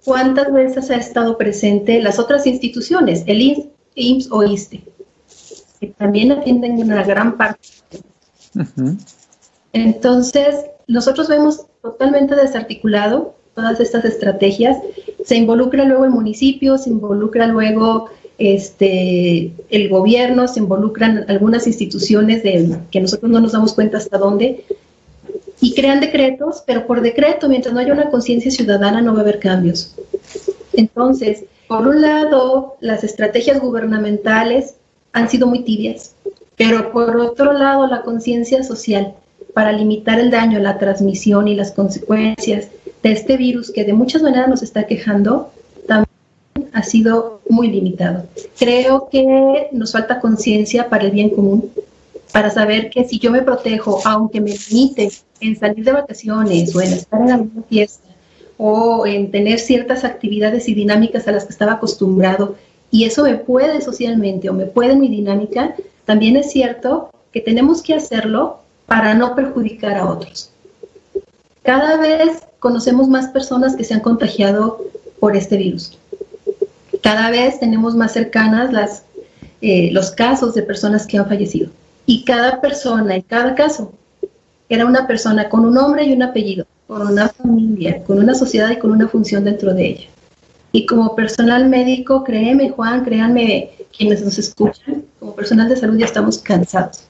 cuántas 0.09 0.51
veces 0.51 0.91
ha 0.91 0.97
estado 0.97 1.37
presente 1.37 2.01
las 2.01 2.19
otras 2.19 2.47
instituciones, 2.47 3.25
el 3.27 3.43
IMSS, 3.95 4.29
o 4.31 4.43
ISTE, 4.43 4.83
que 5.81 5.89
también 5.89 6.33
atienden 6.33 6.83
una 6.83 7.03
gran 7.03 7.37
parte. 7.37 7.69
Entonces, 9.75 10.65
nosotros 10.87 11.29
vemos 11.29 11.67
totalmente 11.83 12.35
desarticulado 12.35 13.35
todas 13.55 13.81
estas 13.81 14.07
estrategias. 14.07 14.79
Se 15.27 15.37
involucra 15.37 15.85
luego 15.85 16.07
el 16.07 16.11
municipio, 16.11 16.79
se 16.79 16.89
involucra 16.89 17.47
luego 17.47 18.09
este, 18.39 19.53
el 19.69 19.89
gobierno, 19.91 20.49
se 20.49 20.61
involucran 20.61 21.27
algunas 21.29 21.67
instituciones 21.67 22.43
de, 22.43 22.79
que 22.91 23.03
nosotros 23.03 23.31
no 23.31 23.41
nos 23.41 23.53
damos 23.53 23.75
cuenta 23.75 23.99
hasta 23.99 24.17
dónde, 24.17 24.65
y 25.61 25.75
crean 25.75 26.01
decretos, 26.01 26.63
pero 26.67 26.87
por 26.87 27.01
decreto, 27.01 27.49
mientras 27.49 27.75
no 27.75 27.81
haya 27.81 27.93
una 27.93 28.11
conciencia 28.11 28.51
ciudadana, 28.51 29.01
no 29.03 29.13
va 29.13 29.21
a 29.21 29.23
haber 29.23 29.39
cambios. 29.39 29.95
Entonces, 30.73 31.45
por 31.67 31.87
un 31.87 32.01
lado, 32.01 32.77
las 32.81 33.05
estrategias 33.05 33.61
gubernamentales 33.61 34.75
han 35.13 35.29
sido 35.29 35.47
muy 35.47 35.65
tibias, 35.65 36.15
pero 36.57 36.93
por 36.93 37.17
otro 37.17 37.53
lado, 37.53 37.87
la 37.87 38.03
conciencia 38.03 38.63
social 38.63 39.15
para 39.55 39.73
limitar 39.73 40.21
el 40.21 40.31
daño, 40.31 40.59
la 40.61 40.79
transmisión 40.79 41.49
y 41.49 41.55
las 41.55 41.73
consecuencias 41.73 42.69
de 43.03 43.13
este 43.13 43.37
virus 43.37 43.71
que 43.71 43.85
de 43.85 43.93
muchas 43.93 44.23
maneras 44.23 44.49
nos 44.49 44.63
está 44.63 44.87
quejando, 44.87 45.51
ha 46.73 46.83
sido 46.83 47.41
muy 47.49 47.69
limitado. 47.69 48.25
Creo 48.59 49.09
que 49.11 49.69
nos 49.73 49.93
falta 49.93 50.21
conciencia 50.21 50.89
para 50.89 51.05
el 51.05 51.11
bien 51.11 51.31
común, 51.31 51.71
para 52.33 52.51
saber 52.51 52.91
que 52.91 53.05
si 53.05 53.19
yo 53.19 53.31
me 53.31 53.43
protejo, 53.43 54.01
aunque 54.05 54.41
me 54.41 54.55
limite 54.71 55.11
en 55.41 55.59
salir 55.59 55.85
de 55.85 55.93
vacaciones 55.93 56.75
o 56.75 56.81
en 56.81 56.93
estar 56.93 57.21
en 57.21 57.31
alguna 57.31 57.63
fiesta 57.69 58.09
o 58.57 59.07
en 59.07 59.31
tener 59.31 59.61
ciertas 59.61 60.05
actividades 60.05 60.69
y 60.69 60.75
dinámicas 60.75 61.29
a 61.29 61.33
las 61.33 61.45
que 61.45 61.53
estaba 61.53 61.75
acostumbrado, 61.75 62.57
y 62.91 63.05
eso 63.05 63.23
me 63.23 63.37
puede 63.37 63.81
socialmente 63.81 64.49
o 64.49 64.53
me 64.53 64.67
puede 64.67 64.97
mi 64.97 65.09
dinámica, 65.09 65.77
también 66.07 66.37
es 66.37 66.51
cierto 66.51 67.11
que 67.33 67.41
tenemos 67.41 67.83
que 67.83 67.95
hacerlo 67.95 68.59
para 68.87 69.15
no 69.15 69.37
perjudicar 69.37 69.97
a 69.97 70.09
otros. 70.09 70.51
Cada 71.63 71.99
vez 71.99 72.43
conocemos 72.59 73.09
más 73.09 73.29
personas 73.29 73.77
que 73.77 73.85
se 73.85 73.95
han 73.95 74.01
contagiado 74.01 74.81
por 75.21 75.37
este 75.37 75.57
virus 75.57 75.99
cada 77.03 77.31
vez 77.31 77.61
tenemos 77.61 77.95
más 77.95 78.13
cercanas 78.13 79.03
eh, 79.61 79.91
los 79.93 80.11
casos 80.11 80.55
de 80.55 80.63
personas 80.63 81.07
que 81.07 81.19
han 81.19 81.27
fallecido. 81.27 81.71
Y 82.09 82.25
cada 82.25 82.63
persona, 82.63 83.17
en 83.17 83.21
cada 83.21 83.55
caso, 83.55 83.93
era 84.71 84.87
una 84.87 85.07
persona 85.07 85.51
con 85.51 85.67
un 85.67 85.75
nombre 85.75 86.05
y 86.05 86.15
un 86.15 86.23
apellido, 86.23 86.65
con 86.87 87.07
una 87.07 87.29
familia, 87.29 88.03
con 88.03 88.19
una 88.19 88.35
sociedad 88.35 88.71
y 88.71 88.79
con 88.79 88.93
una 88.93 89.09
función 89.09 89.45
dentro 89.45 89.75
de 89.75 89.89
ella. 89.89 90.07
Y 90.73 90.87
como 90.87 91.15
personal 91.15 91.69
médico, 91.69 92.25
créeme 92.25 92.71
Juan, 92.71 93.05
créanme 93.05 93.73
quienes 93.95 94.25
nos 94.25 94.39
escuchan, 94.39 95.05
como 95.21 95.35
personal 95.35 95.69
de 95.69 95.77
salud 95.77 95.99
ya 95.99 96.07
estamos 96.07 96.39
cansados, 96.39 97.03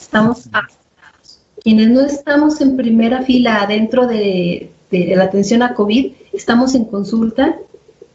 estamos 0.00 0.46
afectados. 0.52 1.40
Quienes 1.64 1.90
no 1.90 2.02
estamos 2.02 2.60
en 2.60 2.76
primera 2.76 3.22
fila 3.22 3.66
dentro 3.66 4.06
de, 4.06 4.70
de 4.92 5.16
la 5.16 5.24
atención 5.24 5.64
a 5.64 5.74
COVID, 5.74 6.12
estamos 6.32 6.76
en 6.76 6.84
consulta 6.84 7.56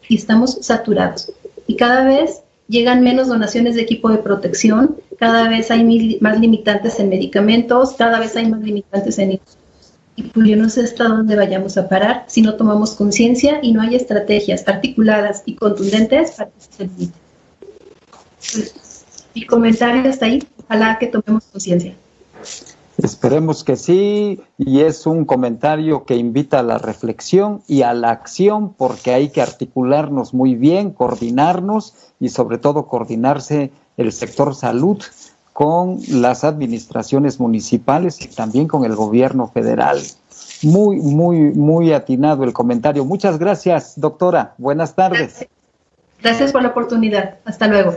y 0.07 0.15
estamos 0.15 0.59
saturados. 0.61 1.29
Y 1.67 1.75
cada 1.75 2.05
vez 2.05 2.41
llegan 2.71 3.03
menos 3.03 3.27
donaciones 3.27 3.75
de 3.75 3.81
equipo 3.81 4.09
de 4.09 4.17
protección, 4.17 4.97
cada 5.17 5.49
vez 5.49 5.69
hay 5.69 6.17
más 6.21 6.39
limitantes 6.39 6.99
en 6.99 7.09
medicamentos, 7.09 7.93
cada 7.97 8.19
vez 8.19 8.35
hay 8.35 8.49
más 8.49 8.61
limitantes 8.61 9.19
en 9.19 9.39
y 10.15 10.23
pues 10.23 10.47
yo 10.47 10.57
no 10.57 10.69
sé 10.69 10.81
hasta 10.81 11.05
dónde 11.05 11.35
vayamos 11.35 11.77
a 11.77 11.87
parar 11.87 12.25
si 12.27 12.41
no 12.41 12.55
tomamos 12.55 12.95
conciencia 12.95 13.59
y 13.61 13.71
no 13.71 13.81
hay 13.81 13.95
estrategias 13.95 14.67
articuladas 14.67 15.43
y 15.45 15.55
contundentes 15.55 16.31
para 16.31 16.49
que 16.49 16.59
se 16.59 16.83
limite. 16.83 17.13
Pues, 18.39 19.05
mi 19.33 19.45
comentario 19.45 20.09
hasta 20.09 20.25
ahí, 20.25 20.43
ojalá 20.65 20.97
que 20.99 21.07
tomemos 21.07 21.45
conciencia. 21.45 21.93
Esperemos 23.03 23.63
que 23.63 23.77
sí, 23.77 24.41
y 24.57 24.81
es 24.81 25.07
un 25.07 25.25
comentario 25.25 26.05
que 26.05 26.15
invita 26.15 26.59
a 26.59 26.63
la 26.63 26.77
reflexión 26.77 27.63
y 27.67 27.81
a 27.81 27.93
la 27.93 28.11
acción, 28.11 28.73
porque 28.73 29.13
hay 29.13 29.29
que 29.29 29.41
articularnos 29.41 30.33
muy 30.33 30.55
bien, 30.55 30.91
coordinarnos 30.91 31.95
y 32.19 32.29
sobre 32.29 32.59
todo 32.59 32.87
coordinarse 32.87 33.71
el 33.97 34.11
sector 34.11 34.53
salud 34.53 35.01
con 35.53 35.97
las 36.09 36.43
administraciones 36.43 37.39
municipales 37.39 38.21
y 38.21 38.27
también 38.27 38.67
con 38.67 38.85
el 38.85 38.95
gobierno 38.95 39.47
federal. 39.47 39.99
Muy, 40.63 40.97
muy, 40.97 41.37
muy 41.53 41.93
atinado 41.93 42.43
el 42.43 42.53
comentario. 42.53 43.03
Muchas 43.03 43.39
gracias, 43.39 43.99
doctora. 43.99 44.53
Buenas 44.57 44.93
tardes. 44.93 45.47
Gracias 46.21 46.51
por 46.51 46.61
la 46.61 46.69
oportunidad. 46.69 47.39
Hasta 47.45 47.67
luego. 47.67 47.95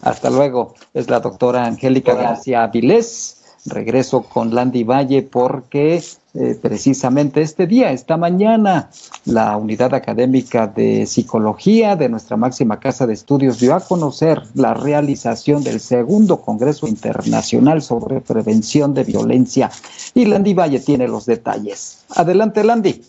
Hasta 0.00 0.30
luego. 0.30 0.74
Es 0.94 1.10
la 1.10 1.20
doctora 1.20 1.66
Angélica 1.66 2.14
García 2.14 2.64
Avilés. 2.64 3.37
Regreso 3.66 4.22
con 4.22 4.54
Landy 4.54 4.84
Valle 4.84 5.22
porque 5.22 6.02
eh, 6.34 6.58
precisamente 6.60 7.42
este 7.42 7.66
día, 7.66 7.90
esta 7.90 8.16
mañana, 8.16 8.90
la 9.24 9.56
unidad 9.56 9.94
académica 9.94 10.66
de 10.66 11.06
psicología 11.06 11.96
de 11.96 12.08
nuestra 12.08 12.36
máxima 12.36 12.78
casa 12.78 13.06
de 13.06 13.14
estudios 13.14 13.58
dio 13.58 13.74
a 13.74 13.80
conocer 13.80 14.42
la 14.54 14.74
realización 14.74 15.64
del 15.64 15.80
segundo 15.80 16.40
Congreso 16.40 16.86
Internacional 16.86 17.82
sobre 17.82 18.20
Prevención 18.20 18.94
de 18.94 19.04
Violencia. 19.04 19.70
Y 20.14 20.26
Landy 20.26 20.54
Valle 20.54 20.80
tiene 20.80 21.08
los 21.08 21.26
detalles. 21.26 22.04
Adelante, 22.10 22.62
Landy. 22.62 23.02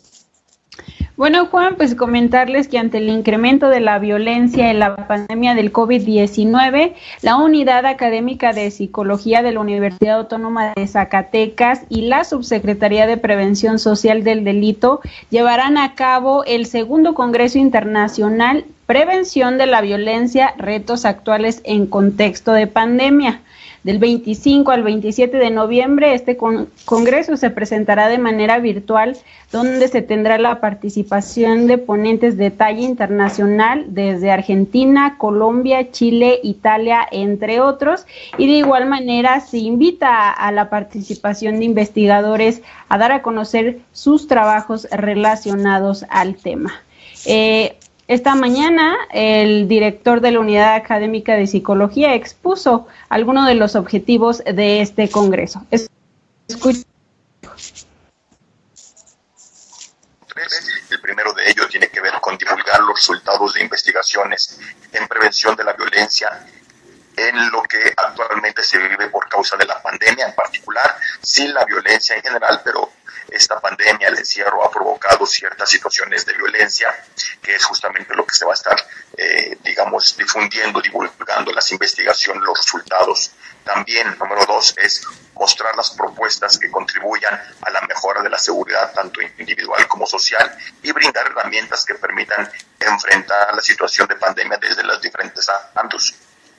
Bueno, 1.20 1.48
Juan, 1.48 1.76
pues 1.76 1.96
comentarles 1.96 2.70
que 2.70 2.78
ante 2.78 3.00
el 3.00 3.10
incremento 3.10 3.68
de 3.68 3.82
la 3.82 4.00
violencia 4.00 4.72
en 4.72 4.80
la 4.80 4.96
pandemia 5.06 5.54
del 5.54 5.74
COVID-19, 5.74 6.94
la 7.24 7.36
Unidad 7.36 7.86
Académica 7.86 8.54
de 8.54 8.72
Psicología 8.72 9.42
de 9.42 9.52
la 9.52 9.60
Universidad 9.60 10.20
Autónoma 10.20 10.72
de 10.74 10.88
Zacatecas 10.88 11.82
y 11.90 12.04
la 12.04 12.24
Subsecretaría 12.24 13.06
de 13.06 13.18
Prevención 13.18 13.80
Social 13.80 14.24
del 14.24 14.46
Delito 14.46 15.02
llevarán 15.30 15.78
a 15.78 15.94
cabo 15.94 16.46
el 16.46 16.66
segundo 16.66 17.14
Congreso 17.16 17.58
Internacional 17.58 18.64
Prevención 18.86 19.58
de 19.58 19.66
la 19.66 19.82
Violencia, 19.82 20.54
Retos 20.58 21.04
Actuales 21.04 21.62
en 21.66 21.86
Contexto 21.86 22.54
de 22.54 22.68
Pandemia. 22.68 23.42
Del 23.84 23.98
25 23.98 24.72
al 24.72 24.84
27 24.84 25.38
de 25.38 25.52
noviembre, 25.52 26.14
este 26.14 26.36
congreso 26.36 27.38
se 27.38 27.50
presentará 27.50 28.10
de 28.10 28.18
manera 28.18 28.60
virtual, 28.60 29.18
donde 29.54 29.88
se 29.88 30.02
tendrá 30.02 30.38
la 30.38 30.60
participación 30.60 31.66
de 31.66 31.78
ponentes 31.78 32.36
de 32.36 32.52
talla 32.52 32.82
internacional 32.82 33.86
desde 33.88 34.32
Argentina, 34.32 35.16
Colombia, 35.18 35.92
Chile, 35.92 36.40
Italia, 36.44 37.08
entre 37.10 37.62
otros. 37.62 38.06
Y 38.38 38.48
de 38.48 38.58
igual 38.58 38.86
manera 38.86 39.40
se 39.40 39.60
invita 39.60 40.30
a 40.30 40.52
la 40.52 40.70
participación 40.70 41.60
de 41.60 41.66
investigadores 41.66 42.62
a 42.90 42.98
dar 42.98 43.14
a 43.14 43.22
conocer 43.22 43.80
sus 43.94 44.28
trabajos 44.28 44.88
relacionados 44.92 46.06
al 46.10 46.36
tema. 46.36 46.74
Eh, 47.26 47.78
esta 48.10 48.34
mañana, 48.34 48.98
el 49.12 49.68
director 49.68 50.20
de 50.20 50.32
la 50.32 50.40
Unidad 50.40 50.74
Académica 50.74 51.36
de 51.36 51.46
Psicología 51.46 52.16
expuso 52.16 52.88
algunos 53.08 53.46
de 53.48 53.54
los 53.54 53.76
objetivos 53.76 54.40
de 54.44 54.82
este 54.82 55.12
Congreso. 55.12 55.64
El 55.70 55.80
primero 61.04 61.34
de 61.34 61.52
ellos 61.52 61.70
tiene 61.70 61.88
que 61.90 62.02
ver 62.02 62.14
con 62.20 62.36
divulgar 62.36 62.80
los 62.80 62.96
resultados 62.96 63.54
de 63.54 63.62
investigaciones 63.62 64.60
en 64.92 65.08
prevención 65.08 65.56
de 65.56 65.66
la 65.66 65.74
violencia 65.74 66.48
en 67.16 67.52
lo 67.52 67.62
que 67.62 67.94
actualmente 67.96 68.64
se 68.64 68.80
vive 68.80 69.10
por 69.10 69.30
causa 69.30 69.56
de 69.56 69.68
la 69.68 69.80
pandemia 69.84 70.30
en 70.30 70.34
particular, 70.34 70.96
sin 71.22 71.54
la 71.54 71.64
violencia 71.64 72.16
en 72.16 72.24
general, 72.24 72.62
pero 72.64 72.92
esta 73.32 73.60
pandemia, 73.60 74.08
el 74.08 74.18
encierro, 74.18 74.64
ha 74.64 74.72
provocado 74.72 75.26
ciertas 75.26 75.70
situaciones 75.70 76.26
de 76.26 76.34
violencia, 76.34 76.94
que 77.42 77.56
es 77.56 77.64
justamente 77.64 78.16
lo 78.16 78.26
que 78.26 78.36
se 78.36 78.46
va 78.46 78.52
a 78.52 78.56
estar, 78.56 78.78
eh, 79.18 79.58
digamos, 79.64 80.16
difundiendo, 80.18 80.82
divulgando 80.82 81.52
las 81.52 81.72
investigaciones, 81.72 82.44
los 82.44 82.58
resultados. 82.58 83.32
También, 83.64 84.18
número 84.18 84.46
dos, 84.46 84.74
es 84.78 85.04
mostrar 85.36 85.76
las 85.76 85.92
propuestas 85.92 86.58
que 86.58 86.70
contribuyan 86.72 87.34
a 87.62 87.70
la 87.70 87.82
mejora 87.82 88.22
de 88.22 88.30
la 88.30 88.38
seguridad, 88.38 88.92
tanto 88.94 89.22
individual 89.22 89.88
como 89.88 90.06
social, 90.06 90.58
y 90.82 90.92
brindar 90.92 91.28
herramientas 91.28 91.86
que 91.86 91.96
permitan 91.96 92.52
enfrentar 92.80 93.54
la 93.54 93.62
situación 93.62 94.08
de 94.08 94.16
pandemia 94.16 94.58
desde 94.58 94.84
los 94.84 95.02
diferentes 95.02 95.48
ámbitos, 95.76 96.16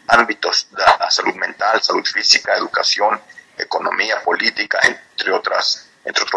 ámbitos 0.08 0.68
de 0.70 0.82
salud 1.10 1.34
mental, 1.34 1.82
salud 1.82 2.04
física, 2.04 2.56
educación, 2.56 3.20
economía, 3.56 4.22
política, 4.22 4.80
entre 4.82 5.32
otras 5.32 5.89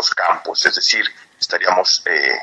campos. 0.10 0.66
Es 0.66 0.76
decir, 0.76 1.06
estaríamos 1.40 2.04
eh, 2.06 2.38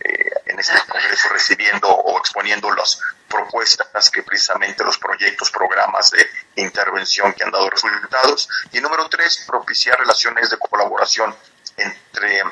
eh, 0.00 0.30
en 0.46 0.58
este 0.58 0.78
congreso 0.88 1.28
recibiendo 1.30 1.88
o 1.88 2.18
exponiendo 2.18 2.70
las 2.72 3.00
propuestas 3.28 4.10
que 4.10 4.22
precisamente 4.22 4.84
los 4.84 4.98
proyectos, 4.98 5.50
programas 5.50 6.10
de 6.10 6.28
intervención 6.56 7.32
que 7.32 7.44
han 7.44 7.50
dado 7.50 7.68
resultados. 7.70 8.48
Y 8.72 8.80
número 8.80 9.08
tres, 9.08 9.44
propiciar 9.46 9.98
relaciones 9.98 10.50
de 10.50 10.58
colaboración 10.58 11.34
entre 11.76 12.42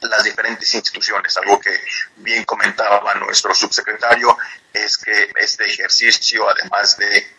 las 0.00 0.24
diferentes 0.24 0.72
instituciones. 0.74 1.36
Algo 1.36 1.58
que 1.58 1.80
bien 2.16 2.44
comentaba 2.44 3.14
nuestro 3.14 3.54
subsecretario 3.54 4.36
es 4.72 4.98
que 4.98 5.30
este 5.36 5.64
ejercicio, 5.66 6.48
además 6.48 6.96
de 6.96 7.35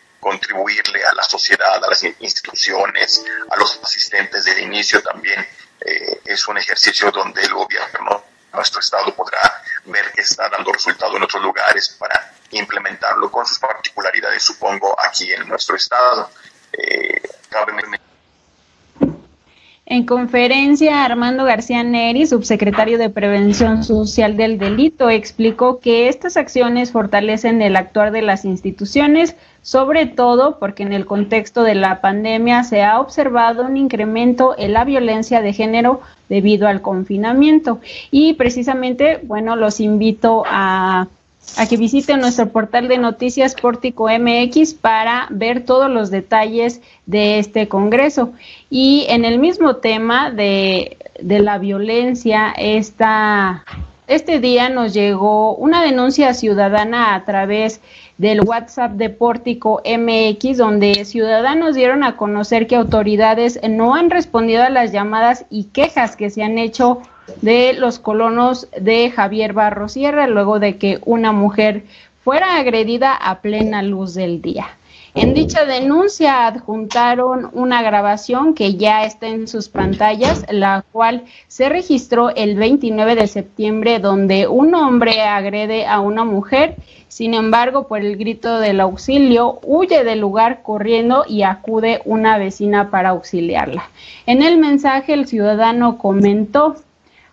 conferencia, 20.08 21.04
Armando 21.04 21.44
García 21.44 21.84
Neri, 21.84 22.26
subsecretario 22.26 22.98
de 22.98 23.10
Prevención 23.10 23.84
Social 23.84 24.36
del 24.36 24.58
Delito, 24.58 25.10
explicó 25.10 25.78
que 25.78 26.08
estas 26.08 26.36
acciones 26.36 26.90
fortalecen 26.90 27.60
el 27.60 27.76
actuar 27.76 28.10
de 28.10 28.22
las 28.22 28.46
instituciones, 28.46 29.36
sobre 29.62 30.06
todo 30.06 30.58
porque 30.58 30.82
en 30.82 30.94
el 30.94 31.04
contexto 31.04 31.62
de 31.62 31.74
la 31.74 32.00
pandemia 32.00 32.64
se 32.64 32.82
ha 32.82 33.00
observado 33.00 33.64
un 33.64 33.76
incremento 33.76 34.54
en 34.58 34.72
la 34.72 34.84
violencia 34.84 35.42
de 35.42 35.52
género 35.52 36.00
debido 36.30 36.66
al 36.66 36.80
confinamiento. 36.80 37.78
Y 38.10 38.32
precisamente, 38.32 39.20
bueno, 39.22 39.56
los 39.56 39.78
invito 39.78 40.42
a 40.46 41.06
a 41.56 41.66
que 41.66 41.76
visiten 41.76 42.20
nuestro 42.20 42.48
portal 42.50 42.88
de 42.88 42.98
noticias 42.98 43.54
Pórtico 43.54 44.08
MX 44.08 44.74
para 44.74 45.26
ver 45.30 45.64
todos 45.64 45.90
los 45.90 46.10
detalles 46.10 46.80
de 47.06 47.38
este 47.38 47.68
Congreso. 47.68 48.32
Y 48.70 49.06
en 49.08 49.24
el 49.24 49.38
mismo 49.38 49.76
tema 49.76 50.30
de, 50.30 50.98
de 51.20 51.40
la 51.40 51.58
violencia, 51.58 52.52
esta, 52.56 53.64
este 54.06 54.40
día 54.40 54.68
nos 54.68 54.94
llegó 54.94 55.54
una 55.56 55.82
denuncia 55.82 56.34
ciudadana 56.34 57.14
a 57.14 57.24
través 57.24 57.80
del 58.18 58.40
WhatsApp 58.42 58.92
de 58.92 59.10
Pórtico 59.10 59.80
MX, 59.84 60.58
donde 60.58 61.04
ciudadanos 61.04 61.74
dieron 61.74 62.02
a 62.02 62.16
conocer 62.16 62.66
que 62.66 62.76
autoridades 62.76 63.60
no 63.68 63.94
han 63.94 64.10
respondido 64.10 64.64
a 64.64 64.70
las 64.70 64.92
llamadas 64.92 65.46
y 65.50 65.64
quejas 65.64 66.16
que 66.16 66.30
se 66.30 66.42
han 66.42 66.58
hecho 66.58 67.00
de 67.40 67.74
los 67.74 67.98
colonos 67.98 68.68
de 68.78 69.10
Javier 69.10 69.52
Barro 69.52 69.88
Sierra, 69.88 70.26
luego 70.26 70.58
de 70.58 70.76
que 70.76 70.98
una 71.04 71.32
mujer 71.32 71.84
fuera 72.24 72.56
agredida 72.56 73.14
a 73.14 73.40
plena 73.40 73.82
luz 73.82 74.14
del 74.14 74.42
día. 74.42 74.68
En 75.14 75.34
dicha 75.34 75.64
denuncia 75.64 76.46
adjuntaron 76.46 77.50
una 77.52 77.82
grabación 77.82 78.54
que 78.54 78.74
ya 78.74 79.04
está 79.04 79.26
en 79.26 79.48
sus 79.48 79.68
pantallas, 79.68 80.44
la 80.50 80.84
cual 80.92 81.24
se 81.48 81.68
registró 81.68 82.30
el 82.30 82.56
29 82.56 83.16
de 83.16 83.26
septiembre, 83.26 83.98
donde 83.98 84.46
un 84.46 84.74
hombre 84.74 85.22
agrede 85.22 85.86
a 85.86 86.00
una 86.00 86.24
mujer, 86.24 86.76
sin 87.08 87.34
embargo, 87.34 87.88
por 87.88 88.00
el 88.00 88.16
grito 88.16 88.60
del 88.60 88.80
auxilio, 88.80 89.58
huye 89.64 90.04
del 90.04 90.20
lugar 90.20 90.62
corriendo 90.62 91.24
y 91.26 91.42
acude 91.42 92.00
una 92.04 92.38
vecina 92.38 92.90
para 92.90 93.08
auxiliarla. 93.08 93.90
En 94.26 94.42
el 94.42 94.58
mensaje 94.58 95.14
el 95.14 95.26
ciudadano 95.26 95.98
comentó, 95.98 96.76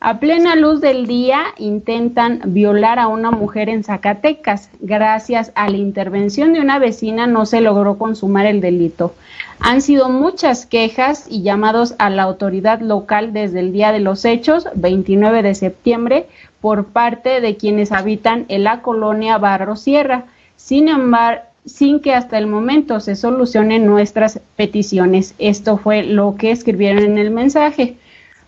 a 0.05 0.19
plena 0.19 0.55
luz 0.55 0.81
del 0.81 1.07
día 1.07 1.45
intentan 1.57 2.39
violar 2.45 2.99
a 2.99 3.07
una 3.07 3.31
mujer 3.31 3.69
en 3.69 3.83
Zacatecas. 3.83 4.69
Gracias 4.79 5.51
a 5.55 5.67
la 5.67 5.77
intervención 5.77 6.53
de 6.53 6.59
una 6.59 6.77
vecina 6.77 7.25
no 7.25 7.47
se 7.47 7.59
logró 7.59 7.97
consumar 7.97 8.45
el 8.45 8.61
delito. 8.61 9.15
Han 9.59 9.81
sido 9.81 10.09
muchas 10.09 10.67
quejas 10.67 11.25
y 11.27 11.41
llamados 11.41 11.95
a 11.97 12.11
la 12.11 12.21
autoridad 12.21 12.81
local 12.81 13.33
desde 13.33 13.61
el 13.61 13.73
día 13.73 13.91
de 13.91 13.99
los 13.99 14.25
hechos, 14.25 14.67
29 14.75 15.41
de 15.41 15.55
septiembre, 15.55 16.27
por 16.61 16.85
parte 16.85 17.41
de 17.41 17.57
quienes 17.57 17.91
habitan 17.91 18.45
en 18.47 18.63
la 18.63 18.83
colonia 18.83 19.39
Barro 19.39 19.75
Sierra. 19.75 20.25
Sin 20.55 20.87
embargo, 20.87 21.41
sin 21.65 21.99
que 21.99 22.13
hasta 22.13 22.37
el 22.37 22.45
momento 22.45 22.99
se 22.99 23.15
solucionen 23.15 23.87
nuestras 23.87 24.39
peticiones. 24.55 25.33
Esto 25.39 25.77
fue 25.77 26.03
lo 26.03 26.35
que 26.35 26.51
escribieron 26.51 27.03
en 27.03 27.17
el 27.17 27.31
mensaje. 27.31 27.95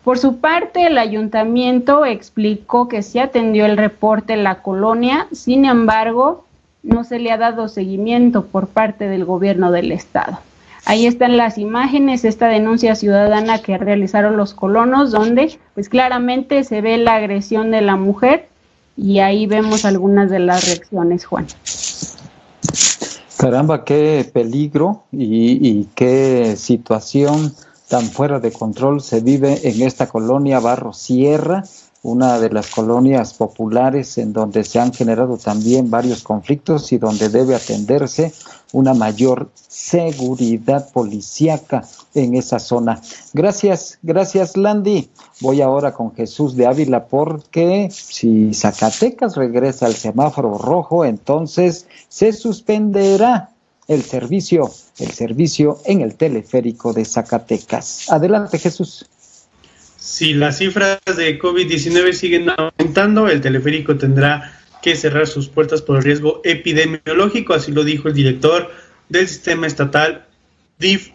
Por 0.08 0.20
su 0.20 0.38
parte, 0.38 0.88
el 0.88 0.98
ayuntamiento 1.00 2.06
explicó 2.06 2.88
que 2.88 3.04
se 3.04 3.20
atendió 3.20 3.66
el 3.66 3.76
reporte 3.76 4.32
en 4.32 4.46
la 4.46 4.62
colonia, 4.62 5.28
sin 5.34 5.66
embargo, 5.66 6.46
no 6.82 7.04
se 7.04 7.20
le 7.20 7.30
ha 7.30 7.38
dado 7.38 7.68
seguimiento 7.68 8.46
por 8.46 8.70
parte 8.70 9.10
del 9.10 9.26
gobierno 9.26 9.70
del 9.70 9.92
estado. 9.92 10.40
Ahí 10.86 11.08
están 11.08 11.36
las 11.36 11.58
imágenes, 11.58 12.24
esta 12.24 12.48
denuncia 12.48 12.96
ciudadana 12.96 13.60
que 13.60 13.78
realizaron 13.78 14.38
los 14.38 14.54
colonos, 14.54 15.12
donde 15.12 15.60
pues 15.74 15.90
claramente 15.90 16.64
se 16.64 16.80
ve 16.80 16.98
la 16.98 17.16
agresión 17.16 17.70
de 17.72 17.82
la 17.82 17.98
mujer 17.98 18.48
y 18.96 19.20
ahí 19.20 19.46
vemos 19.46 19.84
algunas 19.84 20.30
de 20.30 20.40
las 20.40 20.68
reacciones, 20.68 21.26
Juan. 21.26 21.48
Caramba, 23.38 23.84
qué 23.84 24.30
peligro 24.34 25.04
y, 25.12 25.84
qué 25.96 26.56
situación 26.56 27.54
tan 27.88 28.04
fuera 28.06 28.40
de 28.40 28.52
control 28.52 29.02
se 29.02 29.22
vive 29.22 29.68
en 29.68 29.82
esta 29.82 30.08
colonia 30.08 30.60
Barro 30.60 30.94
Sierra, 30.94 31.64
una 32.04 32.40
de 32.40 32.50
las 32.50 32.70
colonias 32.70 33.34
populares 33.34 34.18
en 34.18 34.32
donde 34.32 34.64
se 34.64 34.80
han 34.80 34.94
generado 34.94 35.38
también 35.38 35.90
varios 35.90 36.24
conflictos 36.24 36.92
y 36.92 36.98
donde 36.98 37.30
debe 37.30 37.56
atenderse 37.56 38.34
una 38.72 38.94
mayor 38.94 39.50
seguridad 39.68 40.90
policíaca 40.92 41.84
en 42.14 42.36
esa 42.36 42.60
zona. 42.60 43.02
Gracias, 43.34 44.00
gracias 44.04 44.58
Landy. 44.58 45.10
Voy 45.42 45.62
ahora 45.62 45.94
con 45.94 46.14
Jesús 46.14 46.56
de 46.56 46.68
Ávila 46.68 47.06
porque 47.06 47.90
si 47.92 48.54
Zacatecas 48.54 49.36
regresa 49.36 49.86
al 49.86 49.96
semáforo 49.96 50.58
rojo, 50.58 51.04
entonces 51.04 51.88
se 52.10 52.32
suspenderá 52.32 53.52
el 53.88 54.04
servicio, 54.04 54.72
el 55.00 55.12
servicio 55.12 55.80
en 55.86 56.02
el 56.02 56.16
teleférico 56.16 56.94
de 56.94 57.06
Zacatecas. 57.06 58.10
Adelante 58.12 58.60
Jesús. 58.60 59.06
Si 59.98 60.34
las 60.34 60.58
cifras 60.58 61.00
de 61.06 61.40
COVID-19 61.40 62.14
siguen 62.14 62.48
aumentando, 62.50 63.28
el 63.28 63.42
teleférico 63.42 63.98
tendrá 63.98 64.58
que 64.82 64.96
cerrar 64.96 65.28
sus 65.28 65.50
puertas 65.50 65.82
por 65.82 65.98
el 65.98 66.04
riesgo 66.04 66.42
epidemiológico, 66.44 67.54
así 67.54 67.72
lo 67.72 67.84
dijo 67.84 68.08
el 68.08 68.14
director 68.14 68.72
del 69.10 69.28
sistema 69.28 69.68
estatal 69.68 70.26
DIF, 70.80 71.10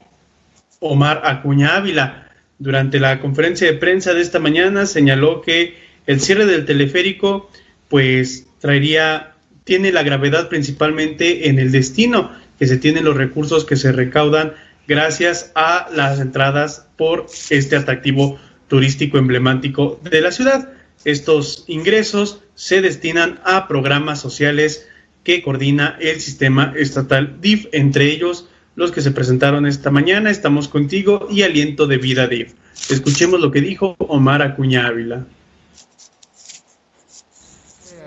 Omar 0.81 1.23
Acuña 1.25 1.77
Ávila. 1.77 2.29
Durante 2.59 3.01
la 3.01 3.21
conferencia 3.21 3.67
de 3.67 3.79
prensa 3.79 4.15
de 4.15 4.21
esta 4.21 4.39
mañana 4.39 4.87
señaló 4.87 5.41
que 5.41 5.75
el 6.07 6.21
cierre 6.21 6.47
del 6.47 6.67
teleférico 6.67 7.51
pues 7.89 8.47
traería, 8.61 9.35
tiene 9.65 9.93
la 9.93 10.03
gravedad 10.03 10.49
principalmente 10.49 11.49
en 11.49 11.59
el 11.59 11.73
destino, 11.73 12.31
que 12.63 12.69
se 12.69 12.79
tienen 12.79 13.05
los 13.05 13.17
recursos 13.17 13.65
que 13.65 13.75
se 13.75 13.91
recaudan 13.91 14.53
gracias 14.87 15.51
a 15.57 15.89
las 15.93 16.21
entradas 16.21 16.87
por 16.97 17.27
este 17.51 17.75
atractivo 17.75 18.39
turístico 18.69 19.19
emblemático 19.19 19.99
de 20.05 20.21
la 20.21 20.31
ciudad. 20.31 20.73
Estos 21.05 21.65
ingresos 21.67 22.45
se 22.55 22.81
destinan 22.81 23.41
a 23.45 23.67
programas 23.67 24.21
sociales 24.21 24.87
que 25.25 25.43
coordina 25.43 25.97
el 26.01 26.21
sistema 26.21 26.73
estatal 26.77 27.41
DIF, 27.41 27.67
entre 27.73 28.13
ellos 28.13 28.49
los 28.77 28.93
que 28.93 29.01
se 29.01 29.11
presentaron 29.11 29.67
esta 29.67 29.91
mañana, 29.91 30.31
Estamos 30.31 30.69
contigo 30.69 31.27
y 31.29 31.43
Aliento 31.43 31.89
de 31.89 31.99
Vida 31.99 32.29
DIF. 32.29 32.55
Escuchemos 32.91 33.41
lo 33.41 33.51
que 33.51 33.61
dijo 33.61 33.97
Omar 33.99 34.41
Acuña 34.41 34.87
Ávila. 34.87 35.27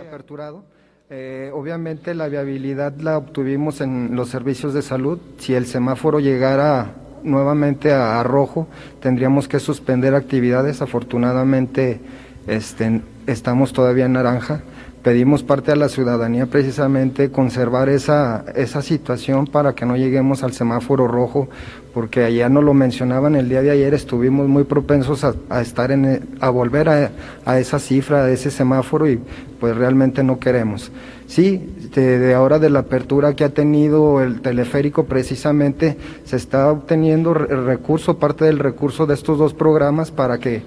Aperturado. 0.08 0.75
Eh, 1.12 1.51
obviamente 1.53 2.16
la 2.16 2.28
viabilidad 2.30 2.95
la 2.97 3.20
obtuvimos 3.20 3.80
en 3.80 4.16
los 4.16 4.30
servicios 4.30 4.74
de 4.74 4.82
salud. 4.82 5.20
Si 5.38 5.53
el 5.53 5.68
semáforo 5.68 6.20
llegara 6.20 6.93
nuevamente 7.22 7.93
a, 7.93 8.24
rojo, 8.24 8.68
tendríamos 9.01 9.47
que 9.47 9.60
suspender 9.60 10.16
actividades. 10.16 10.82
Afortunadamente 10.82 11.99
este, 12.47 13.01
estamos 13.28 13.72
todavía 13.72 14.06
en 14.06 14.14
naranja. 14.14 14.64
Pedimos 15.06 15.43
parte 15.43 15.72
a 15.72 15.76
la 15.76 15.88
ciudadanía 15.88 16.47
precisamente 16.47 17.30
conservar 17.30 17.89
esa, 17.89 18.43
esa 18.56 18.82
situación 18.82 19.45
para 19.45 19.76
que 19.76 19.86
no 19.86 19.95
lleguemos 19.95 20.41
al 20.41 20.53
semáforo 20.53 21.08
rojo, 21.08 21.47
porque 21.93 22.24
allá 22.24 22.49
no 22.49 22.64
lo 22.64 22.74
mencionaban 22.74 23.36
el 23.36 23.47
día 23.47 23.62
de 23.62 23.70
ayer, 23.70 23.93
estuvimos 23.93 24.47
muy 24.47 24.64
propensos 24.64 25.24
a, 25.24 25.62
estar 25.62 25.91
en, 25.91 26.28
a 26.39 26.49
volver 26.49 26.89
a, 26.89 27.12
a, 27.45 27.60
esa 27.60 27.78
cifra, 27.78 28.24
a 28.24 28.32
ese 28.32 28.49
semáforo 28.49 29.08
y 29.08 29.20
pues 29.60 29.78
realmente 29.78 30.24
no 30.24 30.39
queremos. 30.39 30.91
Sí, 31.28 31.70
de, 31.93 32.34
ahora 32.34 32.58
de 32.58 32.72
la 32.72 32.80
apertura 32.80 33.36
que 33.36 33.43
ha 33.43 33.49
tenido 33.49 34.24
el 34.24 34.41
teleférico 34.41 35.06
precisamente 35.06 35.97
se 36.24 36.36
está 36.36 36.72
obteniendo 36.72 37.30
el 37.47 37.64
recurso, 37.68 38.18
parte 38.18 38.45
del 38.45 38.58
recurso 38.58 39.06
de 39.06 39.14
estos 39.14 39.38
dos 39.38 39.53
programas 39.53 40.10
para 40.10 40.39
que 40.39 40.64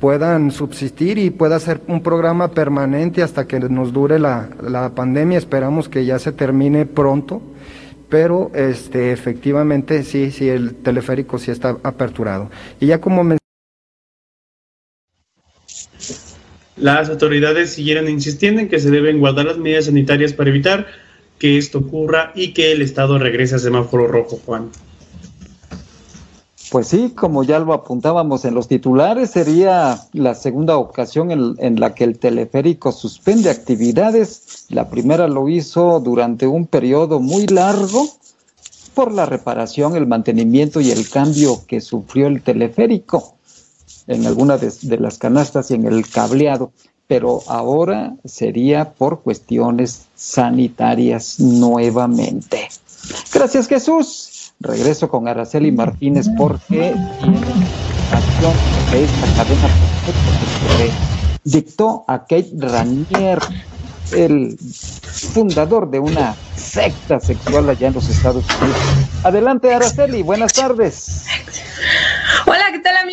puedan 0.00 0.50
subsistir 0.50 1.18
y 1.18 1.30
pueda 1.30 1.60
ser 1.60 1.80
un 1.86 2.02
programa 2.02 2.52
permanente 2.52 3.22
hasta 3.22 3.46
que 3.46 3.60
nos 3.60 3.92
dure 3.92 4.18
la, 4.18 4.48
la 4.62 4.94
pandemia. 4.94 5.38
Esperamos 5.38 5.88
que 5.88 6.06
ya 6.06 6.18
se 6.18 6.32
termine 6.32 6.86
pronto, 6.86 7.42
pero 8.08 8.50
este, 8.54 9.12
efectivamente 9.12 10.02
sí, 10.02 10.30
sí, 10.30 10.48
el 10.48 10.74
teleférico 10.76 11.38
sí 11.38 11.50
está 11.50 11.76
aperturado. 11.82 12.50
Y 12.80 12.86
ya 12.86 13.00
como 13.00 13.38
Las 16.76 17.10
autoridades 17.10 17.74
siguieron 17.74 18.08
insistiendo 18.08 18.62
en 18.62 18.68
que 18.68 18.80
se 18.80 18.90
deben 18.90 19.20
guardar 19.20 19.44
las 19.44 19.58
medidas 19.58 19.84
sanitarias 19.84 20.32
para 20.32 20.48
evitar 20.48 20.86
que 21.38 21.58
esto 21.58 21.78
ocurra 21.78 22.32
y 22.34 22.54
que 22.54 22.72
el 22.72 22.80
Estado 22.80 23.18
regrese 23.18 23.56
a 23.56 23.58
semáforo 23.58 24.06
rojo, 24.06 24.40
Juan. 24.46 24.70
Pues 26.70 26.86
sí, 26.86 27.10
como 27.16 27.42
ya 27.42 27.58
lo 27.58 27.72
apuntábamos 27.72 28.44
en 28.44 28.54
los 28.54 28.68
titulares, 28.68 29.30
sería 29.30 30.06
la 30.12 30.36
segunda 30.36 30.76
ocasión 30.76 31.56
en, 31.58 31.80
la 31.80 31.94
que 31.96 32.04
el 32.04 32.16
teleférico 32.16 32.92
suspende 32.92 33.50
actividades. 33.50 34.66
La 34.68 34.88
primera 34.88 35.26
lo 35.26 35.48
hizo 35.48 35.98
durante 35.98 36.46
un 36.46 36.68
periodo 36.68 37.18
muy 37.18 37.48
largo 37.48 38.06
por 38.94 39.12
la 39.12 39.26
reparación, 39.26 39.96
el 39.96 40.06
mantenimiento 40.06 40.80
y 40.80 40.92
el 40.92 41.08
cambio 41.10 41.60
que 41.66 41.80
sufrió 41.80 42.28
el 42.28 42.40
teleférico 42.40 43.34
en 44.06 44.24
alguna 44.26 44.56
de, 44.56 44.72
de 44.82 44.98
las 44.98 45.18
canastas 45.18 45.72
y 45.72 45.74
en 45.74 45.86
el 45.86 46.08
cableado. 46.08 46.70
Pero 47.08 47.40
ahora 47.48 48.14
sería 48.24 48.92
por 48.92 49.22
cuestiones 49.22 50.02
sanitarias 50.14 51.40
nuevamente. 51.40 52.68
Gracias 53.32 53.66
Jesús. 53.66 54.39
Regreso 54.60 55.08
con 55.08 55.26
Araceli 55.26 55.72
Martínez 55.72 56.26
porque 56.36 56.94
tiene 57.18 57.38
información 57.38 58.52
de 58.90 59.04
esta 59.04 59.26
cadena 59.34 59.68
que 60.76 60.92
dictó 61.44 62.04
a 62.06 62.20
Kate 62.20 62.50
Ranier, 62.58 63.38
el 64.12 64.58
fundador 64.58 65.90
de 65.90 65.98
una 65.98 66.36
secta 66.54 67.20
sexual 67.20 67.70
allá 67.70 67.88
en 67.88 67.94
los 67.94 68.08
Estados 68.10 68.44
Unidos. 68.60 68.78
Adelante, 69.24 69.72
Araceli, 69.72 70.22
buenas 70.22 70.52
tardes. 70.52 71.24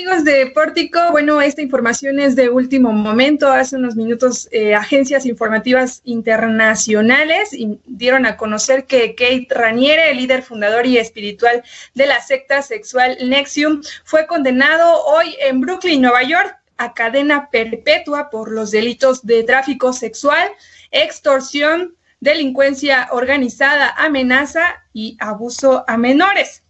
Hola, 0.08 0.20
¿qué 0.20 0.24
tal 0.24 0.24
amigos 0.24 0.24
de 0.26 0.52
Pórtico? 0.52 1.00
Bueno, 1.12 1.42
esta 1.42 1.62
información 1.62 2.20
es 2.20 2.36
de 2.36 2.50
último 2.50 2.94
momento. 2.94 3.52
Hace 3.52 3.76
unos 3.76 3.96
minutos 3.96 4.48
eh, 4.52 4.74
agencias 4.74 5.26
informativas 5.26 6.02
internacionales 6.06 7.50
dieron 7.86 8.26
a 8.26 8.38
conocer 8.38 8.86
que 8.86 9.16
Kate 9.16 9.48
Raniere, 9.50 10.12
el 10.12 10.18
líder 10.18 10.44
fundador 10.44 10.86
y 10.86 10.98
espiritual 10.98 11.62
de 11.94 12.08
la 12.08 12.22
secta 12.22 12.62
sexual 12.62 13.18
Nexium, 13.28 13.82
fue 14.06 14.28
condenado 14.28 15.04
hoy 15.06 15.36
en 15.42 15.60
Brooklyn, 15.60 16.02
Nueva 16.02 16.24
York, 16.24 16.58
a 16.78 16.94
cadena 16.94 17.50
perpetua 17.50 18.30
por 18.30 18.52
los 18.52 18.72
delitos 18.72 19.26
de 19.26 19.44
tráfico 19.44 19.92
sexual, 19.92 20.50
extorsión, 20.92 21.96
delincuencia 22.22 23.10
organizada, 23.12 23.90
amenaza 23.98 24.84
y 24.94 25.18
abuso 25.20 25.84
a 25.88 25.98
menores. 25.98 26.64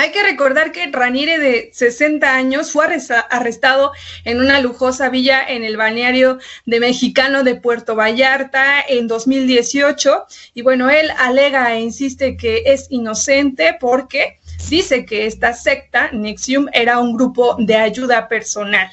Hay 0.00 0.12
que 0.12 0.22
recordar 0.22 0.72
que 0.72 0.86
Raniere, 0.90 1.38
de 1.38 1.70
60 1.74 2.34
años, 2.34 2.72
fue 2.72 2.86
arrestado 3.28 3.92
en 4.24 4.40
una 4.40 4.58
lujosa 4.58 5.10
villa 5.10 5.44
en 5.46 5.62
el 5.62 5.76
balneario 5.76 6.38
de 6.64 6.80
Mexicano 6.80 7.42
de 7.42 7.56
Puerto 7.56 7.94
Vallarta 7.94 8.80
en 8.80 9.06
2018. 9.08 10.24
Y 10.54 10.62
bueno, 10.62 10.88
él 10.88 11.10
alega 11.18 11.74
e 11.74 11.80
insiste 11.80 12.38
que 12.38 12.62
es 12.64 12.86
inocente 12.88 13.76
porque 13.78 14.38
dice 14.70 15.04
que 15.04 15.26
esta 15.26 15.52
secta, 15.52 16.10
Nexium, 16.12 16.68
era 16.72 16.98
un 16.98 17.14
grupo 17.14 17.56
de 17.58 17.76
ayuda 17.76 18.26
personal. 18.26 18.90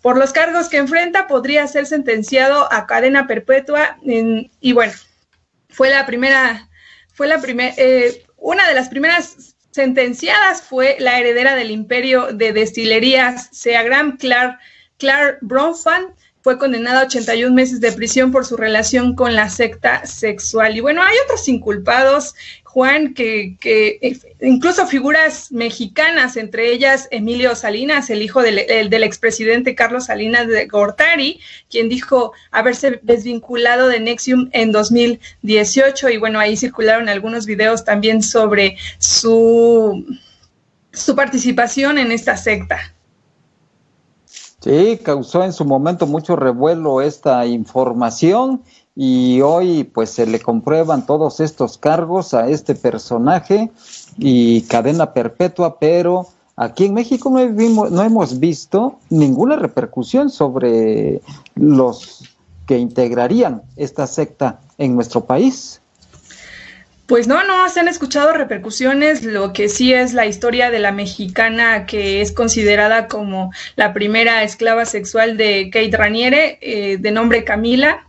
Por 0.00 0.16
los 0.16 0.32
cargos 0.32 0.70
que 0.70 0.78
enfrenta, 0.78 1.26
podría 1.26 1.66
ser 1.66 1.84
sentenciado 1.84 2.72
a 2.72 2.86
cadena 2.86 3.26
perpetua. 3.26 3.98
y 4.02 4.72
bueno, 4.72 4.94
fue 5.68 5.90
la 5.90 6.06
primera, 6.06 6.70
fue 7.12 7.26
la 7.26 7.42
primera, 7.42 7.74
eh, 7.76 8.24
una 8.38 8.66
de 8.66 8.74
las 8.74 8.88
primeras 8.88 9.55
sentenciadas 9.76 10.62
fue 10.62 10.96
la 10.98 11.20
heredera 11.20 11.54
del 11.54 11.70
imperio 11.70 12.32
de 12.32 12.52
destilerías 12.52 13.48
Seagram, 13.52 14.16
Clark, 14.16 14.58
Clark 14.96 15.38
Bronfan, 15.42 16.14
fue 16.40 16.58
condenada 16.58 17.00
a 17.00 17.04
81 17.04 17.54
meses 17.54 17.80
de 17.80 17.92
prisión 17.92 18.32
por 18.32 18.46
su 18.46 18.56
relación 18.56 19.14
con 19.14 19.34
la 19.34 19.50
secta 19.50 20.06
sexual. 20.06 20.76
Y 20.76 20.80
bueno, 20.80 21.02
hay 21.02 21.14
otros 21.24 21.46
inculpados, 21.48 22.34
Juan, 22.76 23.14
que, 23.14 23.56
que 23.58 24.18
incluso 24.42 24.86
figuras 24.86 25.50
mexicanas, 25.50 26.36
entre 26.36 26.70
ellas 26.70 27.08
Emilio 27.10 27.56
Salinas, 27.56 28.10
el 28.10 28.20
hijo 28.20 28.42
del, 28.42 28.66
del 28.90 29.02
expresidente 29.02 29.74
Carlos 29.74 30.04
Salinas 30.04 30.46
de 30.46 30.66
Gortari, 30.66 31.40
quien 31.70 31.88
dijo 31.88 32.32
haberse 32.50 33.00
desvinculado 33.02 33.88
de 33.88 34.00
Nexium 34.00 34.50
en 34.52 34.72
2018. 34.72 36.10
Y 36.10 36.18
bueno, 36.18 36.38
ahí 36.38 36.54
circularon 36.54 37.08
algunos 37.08 37.46
videos 37.46 37.82
también 37.82 38.22
sobre 38.22 38.76
su 38.98 40.04
su 40.92 41.16
participación 41.16 41.96
en 41.96 42.12
esta 42.12 42.36
secta. 42.36 42.78
Sí, 44.60 45.00
causó 45.02 45.44
en 45.44 45.54
su 45.54 45.64
momento 45.64 46.06
mucho 46.06 46.36
revuelo 46.36 47.00
esta 47.00 47.46
información 47.46 48.62
y 48.96 49.42
hoy 49.42 49.84
pues 49.84 50.10
se 50.10 50.26
le 50.26 50.40
comprueban 50.40 51.04
todos 51.04 51.40
estos 51.40 51.76
cargos 51.76 52.32
a 52.32 52.48
este 52.48 52.74
personaje 52.74 53.70
y 54.16 54.62
cadena 54.62 55.12
perpetua, 55.12 55.78
pero 55.78 56.26
aquí 56.56 56.86
en 56.86 56.94
México 56.94 57.30
no, 57.30 58.02
hemos 58.02 58.40
visto 58.40 58.98
ninguna 59.10 59.56
repercusión 59.56 60.30
sobre 60.30 61.20
los 61.54 62.24
que 62.66 62.78
integrarían 62.78 63.62
esta 63.76 64.06
secta 64.06 64.60
en 64.78 64.94
nuestro 64.94 65.26
país. 65.26 65.82
Pues 67.06 67.28
no, 67.28 67.44
no 67.44 67.68
se 67.68 67.80
han 67.80 67.86
escuchado 67.86 68.32
repercusiones. 68.32 69.22
Lo 69.22 69.52
que 69.52 69.68
sí 69.68 69.92
es 69.92 70.12
la 70.12 70.26
historia 70.26 70.72
de 70.72 70.80
la 70.80 70.90
mexicana 70.90 71.86
que 71.86 72.20
es 72.20 72.32
considerada 72.32 73.06
como 73.06 73.52
la 73.76 73.92
primera 73.92 74.42
esclava 74.42 74.86
sexual 74.86 75.36
de 75.36 75.70
Kate 75.70 75.96
Raniere, 75.96 76.58
eh, 76.62 76.96
de 76.96 77.10
nombre 77.12 77.44
Camila. 77.44 78.06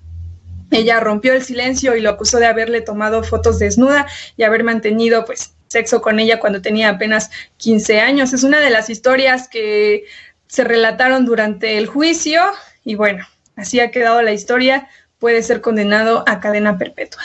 Ella 0.71 0.99
rompió 0.99 1.33
el 1.33 1.43
silencio 1.43 1.95
y 1.95 2.01
lo 2.01 2.09
acusó 2.09 2.39
de 2.39 2.45
haberle 2.45 2.81
tomado 2.81 3.23
fotos 3.23 3.59
desnuda 3.59 4.07
y 4.35 4.43
haber 4.43 4.63
mantenido 4.63 5.25
pues 5.25 5.53
sexo 5.67 6.01
con 6.01 6.19
ella 6.19 6.39
cuando 6.39 6.61
tenía 6.61 6.89
apenas 6.89 7.29
15 7.57 7.99
años. 7.99 8.33
Es 8.33 8.43
una 8.43 8.59
de 8.59 8.69
las 8.69 8.89
historias 8.89 9.47
que 9.47 10.05
se 10.47 10.63
relataron 10.63 11.25
durante 11.25 11.77
el 11.77 11.87
juicio 11.87 12.41
y 12.83 12.95
bueno, 12.95 13.25
así 13.55 13.79
ha 13.79 13.91
quedado 13.91 14.21
la 14.21 14.33
historia. 14.33 14.87
Puede 15.19 15.41
ser 15.41 15.61
condenado 15.61 16.23
a 16.27 16.39
cadena 16.39 16.77
perpetua. 16.77 17.21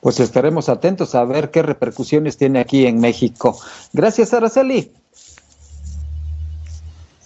Pues 0.00 0.18
estaremos 0.20 0.68
atentos 0.68 1.14
a 1.14 1.24
ver 1.24 1.50
qué 1.50 1.62
repercusiones 1.62 2.38
tiene 2.38 2.60
aquí 2.60 2.86
en 2.86 2.98
México. 2.98 3.58
Gracias, 3.92 4.32
Araceli. 4.32 4.92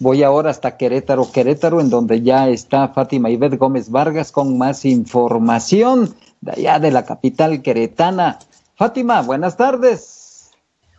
Voy 0.00 0.24
ahora 0.24 0.50
hasta 0.50 0.76
Querétaro, 0.76 1.30
Querétaro, 1.30 1.80
en 1.80 1.88
donde 1.88 2.20
ya 2.20 2.48
está 2.48 2.88
Fátima 2.88 3.30
Ivette 3.30 3.56
Gómez 3.56 3.90
Vargas 3.90 4.32
con 4.32 4.58
más 4.58 4.84
información 4.84 6.16
de 6.40 6.52
allá 6.52 6.80
de 6.80 6.90
la 6.90 7.04
capital 7.04 7.62
queretana. 7.62 8.40
Fátima, 8.76 9.22
buenas 9.22 9.56
tardes. 9.56 10.50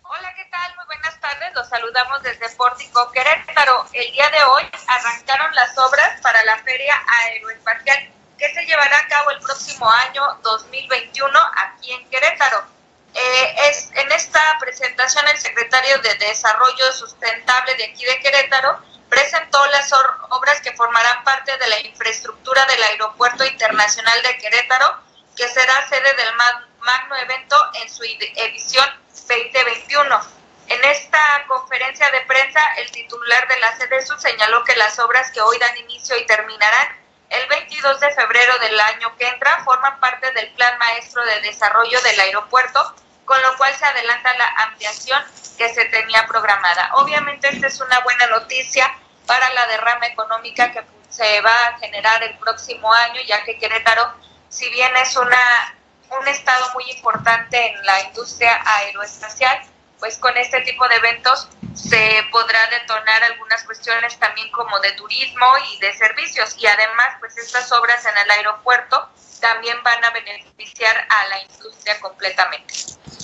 Hola, 0.02 0.34
¿qué 0.38 0.50
tal? 0.50 0.76
Muy 0.78 0.86
buenas 0.86 1.20
tardes. 1.20 1.54
Los 1.54 1.68
saludamos 1.68 2.24
desde 2.24 2.56
Pórtico, 2.56 3.12
Querétaro. 3.12 3.84
El 3.92 4.12
día 4.14 4.30
de 4.30 4.44
hoy 4.54 4.64
arrancaron 4.88 5.54
las 5.56 5.78
obras 5.78 6.22
para 6.22 6.42
la 6.46 6.58
Feria 6.60 6.96
Aeroespacial 7.26 7.98
que 8.38 8.54
se 8.54 8.66
llevará 8.66 8.98
a 8.98 9.08
cabo 9.10 9.32
el 9.32 9.40
próximo 9.40 9.90
año 9.90 10.22
2021 10.42 11.30
aquí 11.58 11.92
en 11.92 12.10
Querétaro. 12.10 12.75
Eh, 13.16 13.56
es, 13.70 13.90
en 13.94 14.12
esta 14.12 14.58
presentación 14.60 15.26
el 15.30 15.38
secretario 15.38 15.98
de 16.00 16.16
Desarrollo 16.16 16.92
Sustentable 16.92 17.74
de 17.76 17.86
aquí 17.86 18.04
de 18.04 18.20
Querétaro 18.20 18.78
presentó 19.08 19.66
las 19.68 19.90
obras 19.94 20.60
que 20.60 20.74
formarán 20.74 21.24
parte 21.24 21.58
de 21.58 21.68
la 21.68 21.80
infraestructura 21.80 22.66
del 22.66 22.84
Aeropuerto 22.84 23.46
Internacional 23.46 24.22
de 24.22 24.38
Querétaro, 24.38 25.00
que 25.34 25.48
será 25.48 25.88
sede 25.88 26.14
del 26.16 26.34
magno 26.36 27.16
evento 27.16 27.56
en 27.82 27.90
su 27.90 28.04
edición 28.04 28.86
2021. 29.14 30.22
En 30.68 30.84
esta 30.84 31.46
conferencia 31.48 32.10
de 32.12 32.22
prensa, 32.22 32.60
el 32.80 32.92
titular 32.92 33.48
de 33.48 33.60
la 33.60 33.78
sede 33.78 34.02
señaló 34.20 34.64
que 34.66 34.76
las 34.76 35.00
obras 35.00 35.32
que 35.32 35.40
hoy 35.40 35.58
dan 35.60 35.78
inicio 35.78 36.18
y 36.18 36.26
terminarán 36.26 36.98
el 37.30 37.48
22 37.48 38.00
de 38.00 38.12
febrero 38.12 38.58
del 38.60 38.80
año 38.80 39.16
que 39.18 39.28
entra 39.28 39.64
forman 39.64 40.00
parte 40.00 40.32
del 40.32 40.50
Plan 40.52 40.78
Maestro 40.78 41.24
de 41.24 41.42
Desarrollo 41.42 42.02
del 42.02 42.20
Aeropuerto, 42.20 42.96
con 43.26 43.42
lo 43.42 43.58
cual 43.58 43.74
se 43.76 43.86
adelanta 43.86 44.34
la 44.38 44.48
ampliación 44.66 45.24
que 45.58 45.74
se 45.74 45.86
tenía 45.86 46.26
programada. 46.28 46.92
Obviamente 46.94 47.50
esta 47.50 47.68
es 47.68 47.80
una 47.82 48.00
buena 48.02 48.28
noticia 48.28 48.94
para 49.26 49.50
la 49.54 49.66
derrama 49.68 50.08
económica 50.08 50.72
que 50.72 50.84
se 51.10 51.42
va 51.42 51.68
a 51.68 51.78
generar 51.80 52.24
el 52.24 52.38
próximo 52.38 52.92
año, 52.94 53.22
ya 53.28 53.44
que 53.44 53.58
Querétaro, 53.58 54.14
si 54.50 54.70
bien 54.70 54.96
es 54.98 55.16
una, 55.16 55.76
un 56.20 56.28
estado 56.28 56.72
muy 56.74 56.84
importante 56.92 57.68
en 57.68 57.86
la 57.86 58.02
industria 58.04 58.62
aeroespacial, 58.66 59.62
pues 60.06 60.20
con 60.20 60.38
este 60.38 60.62
tipo 60.62 60.88
de 60.88 60.98
eventos 60.98 61.50
se 61.74 61.98
podrá 62.32 62.60
detonar 62.70 63.24
algunas 63.24 63.64
cuestiones 63.64 64.16
también 64.20 64.52
como 64.52 64.80
de 64.82 64.92
turismo 64.92 65.48
y 65.74 65.82
de 65.82 65.92
servicios 65.94 66.56
y 66.60 66.68
además 66.68 67.18
pues 67.20 67.36
estas 67.40 67.72
obras 67.72 68.06
en 68.06 68.14
el 68.24 68.30
aeropuerto 68.30 69.10
también 69.42 69.76
van 69.84 70.06
a 70.06 70.12
beneficiar 70.12 70.96
a 70.96 71.28
la 71.30 71.42
industria 71.42 72.00
completamente. 72.00 72.72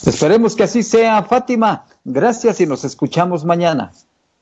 Esperemos 0.07 0.55
que 0.55 0.63
así 0.63 0.81
sea, 0.81 1.21
Fátima. 1.21 1.85
Gracias 2.03 2.59
y 2.59 2.65
nos 2.65 2.83
escuchamos 2.83 3.45
mañana. 3.45 3.91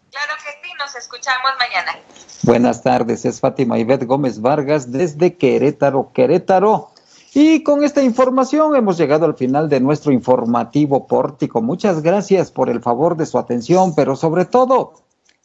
Claro 0.09 0.33
que 0.37 0.65
sí, 0.65 0.73
nos 0.79 0.95
escuchamos 0.95 1.51
mañana. 1.59 1.99
Buenas 2.43 2.81
tardes, 2.81 3.25
es 3.25 3.41
Fátima 3.41 3.77
Ivette 3.77 4.05
Gómez 4.05 4.39
Vargas 4.39 4.93
desde 4.93 5.35
Querétaro, 5.35 6.13
Querétaro. 6.13 6.93
Y 7.34 7.61
con 7.61 7.84
esta 7.84 8.01
información 8.01 8.75
hemos 8.75 8.97
llegado 8.97 9.25
al 9.25 9.36
final 9.36 9.69
de 9.69 9.80
nuestro 9.80 10.11
informativo 10.11 11.05
pórtico. 11.05 11.61
Muchas 11.61 12.01
gracias 12.01 12.49
por 12.49 12.69
el 12.69 12.82
favor 12.82 13.15
de 13.17 13.27
su 13.27 13.38
atención, 13.38 13.93
pero 13.93 14.15
sobre 14.15 14.45
todo, 14.45 14.93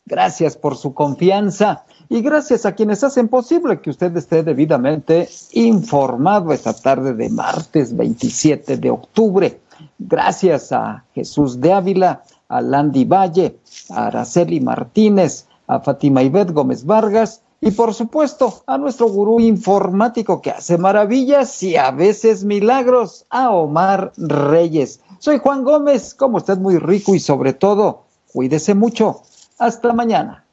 gracias 0.06 0.56
por 0.56 0.76
su 0.76 0.94
confianza 0.94 1.84
y 2.08 2.22
gracias 2.22 2.64
a 2.64 2.72
quienes 2.72 3.04
hacen 3.04 3.28
posible 3.28 3.80
que 3.80 3.90
usted 3.90 4.16
esté 4.16 4.42
debidamente 4.42 5.28
informado 5.52 6.52
esta 6.52 6.72
tarde 6.72 7.12
de 7.12 7.28
martes 7.28 7.94
27 7.94 8.78
de 8.78 8.90
octubre. 8.90 9.60
Gracias 9.98 10.72
a 10.72 11.04
Jesús 11.14 11.60
de 11.60 11.72
Ávila, 11.72 12.22
a 12.48 12.60
Landy 12.62 13.04
Valle, 13.04 13.58
a 13.90 14.06
Araceli 14.06 14.60
Martínez, 14.60 15.46
a 15.66 15.80
Fátima 15.80 16.22
Ivette 16.22 16.52
Gómez 16.52 16.84
Vargas 16.84 17.42
y 17.64 17.70
por 17.70 17.94
supuesto, 17.94 18.62
a 18.66 18.76
nuestro 18.76 19.08
gurú 19.08 19.40
informático 19.40 20.42
que 20.42 20.50
hace 20.50 20.76
maravillas 20.76 21.62
y 21.62 21.76
a 21.76 21.90
veces 21.90 22.44
milagros, 22.44 23.24
a 23.30 23.50
Omar 23.50 24.12
Reyes. 24.18 25.00
Soy 25.18 25.38
Juan 25.38 25.64
Gómez, 25.64 26.14
como 26.14 26.36
usted 26.36 26.58
muy 26.58 26.76
rico 26.76 27.14
y 27.14 27.20
sobre 27.20 27.54
todo, 27.54 28.02
cuídese 28.30 28.74
mucho. 28.74 29.22
Hasta 29.58 29.94
mañana. 29.94 30.43